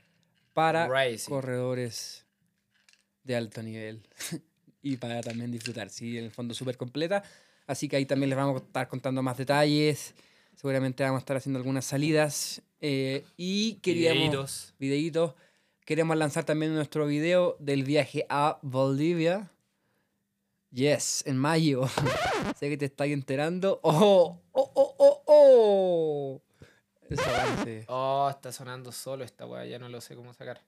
para 0.53 0.88
Racing. 0.88 1.28
corredores 1.30 2.26
de 3.22 3.36
alto 3.36 3.62
nivel 3.62 4.07
y 4.82 4.97
para 4.97 5.20
también 5.20 5.51
disfrutar. 5.51 5.90
Sí, 5.90 6.18
en 6.18 6.24
el 6.24 6.30
fondo 6.30 6.55
súper 6.55 6.76
completa. 6.76 7.22
Así 7.66 7.88
que 7.88 7.97
ahí 7.97 8.05
también 8.07 8.30
les 8.30 8.36
vamos 8.36 8.61
a 8.61 8.64
estar 8.64 8.88
contando 8.88 9.22
más 9.22 9.36
detalles. 9.38 10.14
Seguramente 10.55 11.03
vamos 11.03 11.18
a 11.18 11.22
estar 11.22 11.36
haciendo 11.36 11.59
algunas 11.59 11.84
salidas. 11.84 12.62
eh, 12.80 13.24
y 13.36 13.74
queríamos 13.76 14.18
Videitos. 14.18 14.74
videitos. 14.78 15.34
Queremos 15.86 16.16
lanzar 16.16 16.45
también 16.45 16.74
nuestro 16.74 17.07
video 17.07 17.57
del 17.61 17.84
viaje 17.84 18.26
a 18.28 18.59
Bolivia. 18.62 19.51
Yes, 20.75 21.22
en 21.25 21.39
mayo. 21.39 21.87
sé 22.59 22.68
que 22.68 22.77
te 22.77 22.87
estáis 22.87 23.12
enterando. 23.12 23.79
¡Oh! 23.85 24.41
¡Oh, 24.51 24.72
oh, 24.75 24.95
oh, 24.99 25.22
oh! 25.27 26.43
Esa. 27.09 27.64
Oh, 27.87 28.29
está 28.29 28.51
sonando 28.51 28.91
solo 28.91 29.22
esta 29.22 29.47
weá, 29.47 29.64
ya 29.66 29.79
no 29.79 29.89
lo 29.89 30.01
sé 30.01 30.16
cómo 30.16 30.35
sacar. 30.35 30.61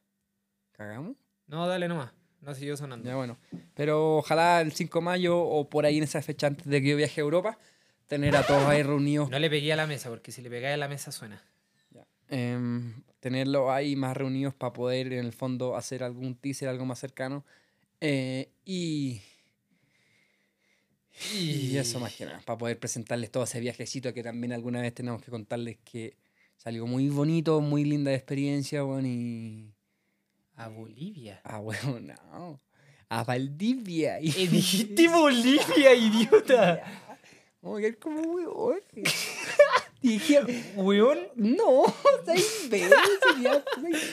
¿Cagamos? 0.70 1.16
No, 1.48 1.66
dale 1.66 1.88
nomás. 1.88 2.12
No 2.40 2.54
siguió 2.54 2.76
sonando. 2.76 3.04
Ya 3.04 3.16
bueno. 3.16 3.36
Pero 3.74 4.18
ojalá 4.18 4.60
el 4.60 4.70
5 4.70 5.00
de 5.00 5.04
mayo 5.04 5.40
o 5.40 5.68
por 5.68 5.86
ahí 5.86 5.98
en 5.98 6.04
esa 6.04 6.22
fecha 6.22 6.46
antes 6.46 6.66
de 6.66 6.80
que 6.80 6.90
yo 6.90 6.96
viaje 6.96 7.20
a 7.20 7.24
Europa, 7.24 7.58
tener 8.06 8.36
a 8.36 8.46
todos 8.46 8.62
ahí 8.62 8.84
reunidos. 8.84 9.28
No 9.28 9.40
le 9.40 9.50
pegué 9.50 9.72
a 9.72 9.76
la 9.76 9.88
mesa, 9.88 10.08
porque 10.08 10.30
si 10.30 10.40
le 10.40 10.50
pegáis 10.50 10.74
a 10.74 10.76
la 10.76 10.86
mesa 10.86 11.10
suena. 11.10 11.42
em, 12.28 13.02
tenerlos 13.18 13.70
ahí 13.70 13.96
más 13.96 14.16
reunidos 14.16 14.54
para 14.54 14.72
poder 14.72 15.12
en 15.12 15.24
el 15.24 15.32
fondo 15.32 15.74
hacer 15.74 16.04
algún 16.04 16.36
teaser, 16.36 16.68
algo 16.68 16.84
más 16.84 17.00
cercano. 17.00 17.44
Eh, 18.00 18.52
y, 18.64 19.20
y 21.34 21.76
eso 21.76 22.00
más 22.00 22.14
que 22.14 22.24
nada, 22.24 22.40
para 22.44 22.58
poder 22.58 22.78
presentarles 22.78 23.30
todo 23.30 23.44
ese 23.44 23.60
viajecito 23.60 24.12
que 24.14 24.22
también 24.22 24.52
alguna 24.52 24.80
vez 24.80 24.94
tenemos 24.94 25.22
que 25.22 25.30
contarles 25.30 25.78
que 25.84 26.16
salió 26.56 26.86
muy 26.86 27.08
bonito, 27.08 27.60
muy 27.60 27.84
linda 27.84 28.12
experiencia, 28.14 28.82
bueno, 28.82 29.08
y... 29.08 29.72
A 30.54 30.68
Bolivia. 30.68 31.40
Ah, 31.44 31.58
bueno, 31.58 32.00
no. 32.00 32.60
A 33.08 33.24
Valdivia. 33.24 34.20
Y... 34.20 34.30
Eh, 34.36 34.48
dijiste 34.48 35.08
Bolivia, 35.08 35.94
idiota. 35.94 36.82
Vamos 37.62 37.78
a 37.78 37.80
quedar 37.82 37.98
como 37.98 38.20
weón. 38.20 38.80
Dije, 40.02 40.40
Weón, 40.76 41.18
no, 41.34 41.82
soy 42.24 42.40
imbécil, 42.64 42.90
ya, 43.42 43.64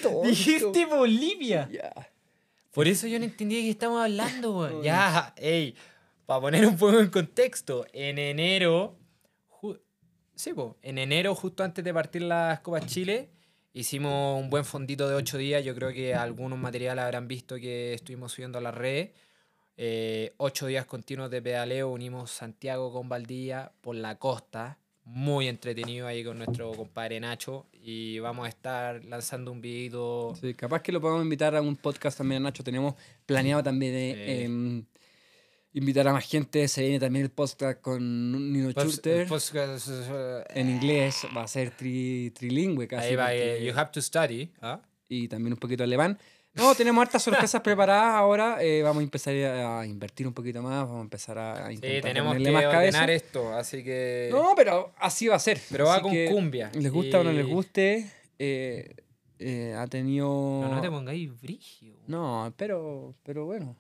tonto. 0.01 0.21
dijiste 0.27 0.85
Bolivia. 0.85 1.69
Ya. 1.71 2.09
Por 2.71 2.87
eso 2.87 3.05
yo 3.05 3.19
no 3.19 3.25
entendía 3.25 3.59
de 3.59 3.65
qué 3.65 3.69
estamos 3.69 4.01
hablando, 4.01 4.57
weón. 4.57 4.81
Ya, 4.81 5.33
ey. 5.37 5.75
Para 6.25 6.39
poner 6.41 6.65
un 6.65 6.77
poco 6.77 6.99
en 6.99 7.09
contexto, 7.09 7.85
en 7.91 8.17
enero. 8.17 8.97
sí, 10.35 10.53
po, 10.53 10.77
en 10.81 10.97
enero, 10.97 11.35
justo 11.35 11.63
antes 11.63 11.83
de 11.83 11.93
partir 11.93 12.21
las 12.23 12.59
Copas 12.61 12.85
Chile, 12.85 13.29
hicimos 13.73 14.41
un 14.41 14.49
buen 14.49 14.63
fondito 14.65 15.09
de 15.09 15.15
ocho 15.15 15.37
días. 15.37 15.63
Yo 15.65 15.75
creo 15.75 15.91
que 15.91 16.15
algunos 16.15 16.57
materiales 16.57 17.03
habrán 17.03 17.27
visto 17.27 17.55
que 17.55 17.93
estuvimos 17.93 18.31
subiendo 18.31 18.57
a 18.57 18.61
la 18.61 18.71
red. 18.71 19.09
Eh, 19.75 20.33
ocho 20.37 20.67
días 20.67 20.85
continuos 20.85 21.29
de 21.31 21.41
pedaleo, 21.41 21.89
unimos 21.89 22.31
Santiago 22.31 22.93
con 22.93 23.09
Valdivia 23.09 23.71
por 23.81 23.95
la 23.95 24.17
costa. 24.17 24.77
Muy 25.05 25.49
entretenido 25.49 26.07
ahí 26.07 26.23
con 26.23 26.37
nuestro 26.37 26.71
compadre 26.71 27.19
Nacho. 27.19 27.67
Y 27.73 28.19
vamos 28.19 28.45
a 28.45 28.49
estar 28.49 29.03
lanzando 29.03 29.51
un 29.51 29.59
videito. 29.59 30.33
Sí, 30.39 30.53
capaz 30.53 30.81
que 30.81 30.93
lo 30.93 31.01
podemos 31.01 31.23
invitar 31.23 31.53
a 31.57 31.61
un 31.61 31.75
podcast 31.75 32.17
también, 32.17 32.41
Nacho. 32.43 32.63
Tenemos 32.63 32.95
planeado 33.25 33.61
también 33.61 33.93
eh, 33.95 34.45
Sí. 34.47 34.85
Invitar 35.73 36.07
a 36.07 36.13
más 36.13 36.25
gente. 36.29 36.67
Se 36.67 36.81
viene 36.81 36.99
también 36.99 37.25
el 37.25 37.31
podcast 37.31 37.81
con 37.81 38.51
Nino 38.53 38.71
Post- 38.71 38.89
Schurter. 38.89 39.27
podcast, 39.27 39.87
eh, 39.91 40.43
En 40.55 40.69
inglés 40.69 41.25
va 41.35 41.43
a 41.43 41.47
ser 41.47 41.75
tri- 41.75 42.31
trilingüe 42.33 42.87
casi. 42.87 43.09
Ahí 43.09 43.15
va, 43.15 43.33
eh, 43.33 43.63
you 43.65 43.73
have 43.77 43.91
to 43.91 44.01
study. 44.01 44.51
¿ah? 44.61 44.81
y 45.09 45.27
también 45.27 45.53
un 45.53 45.59
poquito 45.59 45.83
alemán. 45.83 46.17
No, 46.55 46.73
tenemos 46.75 47.01
hartas 47.03 47.21
sorpresas 47.21 47.61
preparadas 47.63 48.15
ahora. 48.15 48.57
eh, 48.63 48.81
vamos 48.81 49.01
a 49.01 49.03
empezar 49.03 49.33
a 49.35 49.85
invertir 49.85 50.25
un 50.27 50.33
poquito 50.33 50.61
más. 50.63 50.85
Vamos 50.85 50.99
a 50.99 51.01
empezar 51.01 51.37
a 51.37 51.67
Sí, 51.67 51.73
intentar 51.75 52.01
tenemos 52.01 52.29
ponerle 52.33 52.49
que 52.59 52.65
más 52.65 52.75
ordenar 52.75 53.09
esto, 53.11 53.53
así 53.53 53.83
que... 53.83 54.29
No, 54.31 54.53
pero 54.55 54.91
así 54.99 55.27
va 55.27 55.35
a 55.35 55.39
ser. 55.39 55.59
Pero 55.69 55.85
va 55.85 55.95
Así 55.95 56.03
con 56.03 56.11
que 56.13 56.29
cumbia. 56.31 56.71
Les 56.73 56.91
gusta 56.91 57.19
o 57.19 57.23
no 57.23 57.31
les 57.31 57.45
y- 57.47 57.49
guste. 57.49 58.11
eh, 58.39 58.95
eh, 59.39 59.75
ha 59.77 59.85
tenido. 59.87 60.27
No, 60.27 60.69
no 60.75 60.81
te 60.81 60.89
pongáis 60.89 61.29
brigio. 61.41 61.95
No, 62.07 62.51
pero, 62.57 63.13
pero 63.23 63.45
bueno. 63.45 63.75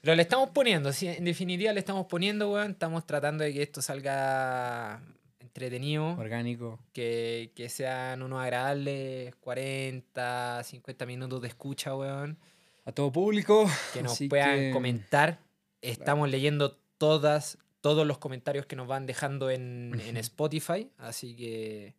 Pero 0.00 0.14
le 0.14 0.22
estamos 0.22 0.50
poniendo, 0.50 0.92
sí, 0.92 1.08
en 1.08 1.24
definitiva 1.24 1.72
le 1.72 1.80
estamos 1.80 2.06
poniendo, 2.06 2.50
weón. 2.52 2.70
Estamos 2.72 3.06
tratando 3.06 3.44
de 3.44 3.52
que 3.52 3.62
esto 3.62 3.82
salga 3.82 5.02
entretenido, 5.40 6.16
Orgánico. 6.16 6.78
que, 6.92 7.52
que 7.54 7.68
sean 7.68 8.22
unos 8.22 8.40
agradables 8.40 9.34
40, 9.36 10.62
50 10.64 11.06
minutos 11.06 11.42
de 11.42 11.48
escucha, 11.48 11.94
weón. 11.94 12.38
A 12.86 12.92
todo 12.92 13.12
público. 13.12 13.68
Que 13.92 14.02
nos 14.02 14.12
así 14.12 14.28
puedan 14.28 14.56
que- 14.58 14.70
comentar. 14.72 15.38
Estamos 15.82 16.30
leyendo 16.30 16.78
todas, 16.98 17.58
todos 17.80 18.06
los 18.06 18.18
comentarios 18.18 18.66
que 18.66 18.76
nos 18.76 18.86
van 18.86 19.06
dejando 19.06 19.50
en, 19.50 20.00
en 20.06 20.16
Spotify, 20.18 20.90
así 20.98 21.34
que... 21.36 21.94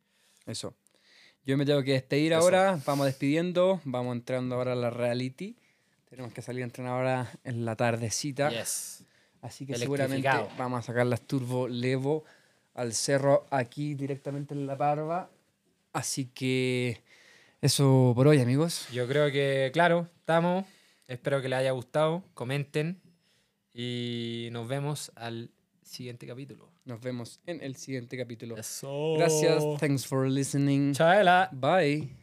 Eso. 0.45 0.75
Yo 1.45 1.57
me 1.57 1.65
tengo 1.65 1.81
que 1.83 1.93
despedir 1.93 2.33
Eso. 2.33 2.41
ahora. 2.41 2.79
Vamos 2.85 3.07
despidiendo. 3.07 3.81
Vamos 3.83 4.15
entrando 4.15 4.55
ahora 4.55 4.73
a 4.73 4.75
la 4.75 4.89
reality. 4.91 5.55
Tenemos 6.11 6.33
que 6.33 6.41
salir 6.41 6.61
a 6.61 6.65
entrenar 6.65 6.91
ahora 6.91 7.31
en 7.45 7.63
la 7.63 7.77
tardecita. 7.77 8.49
Yes. 8.49 9.05
Así 9.41 9.65
que 9.65 9.77
seguramente 9.77 10.27
vamos 10.57 10.79
a 10.79 10.81
sacar 10.81 11.05
las 11.05 11.21
Turbo 11.21 11.69
Levo 11.69 12.25
al 12.73 12.93
cerro 12.93 13.45
aquí 13.49 13.95
directamente 13.95 14.53
en 14.53 14.67
la 14.67 14.77
parva. 14.77 15.29
Así 15.93 16.25
que 16.25 17.01
eso 17.61 18.11
por 18.13 18.27
hoy, 18.27 18.41
amigos. 18.41 18.89
Yo 18.91 19.07
creo 19.07 19.31
que, 19.31 19.71
claro, 19.71 20.09
estamos. 20.19 20.65
Espero 21.07 21.41
que 21.41 21.47
les 21.47 21.59
haya 21.59 21.71
gustado. 21.71 22.25
Comenten. 22.33 23.01
Y 23.73 24.49
nos 24.51 24.67
vemos 24.67 25.13
al 25.15 25.49
siguiente 25.81 26.27
capítulo. 26.27 26.69
Nos 26.83 26.99
vemos 26.99 27.39
en 27.45 27.63
el 27.63 27.77
siguiente 27.77 28.17
capítulo. 28.17 28.57
Eso. 28.57 29.13
Gracias. 29.17 29.63
Thanks 29.79 30.05
for 30.05 30.27
listening. 30.27 30.91
Chaela. 30.91 31.49
Bye. 31.53 32.20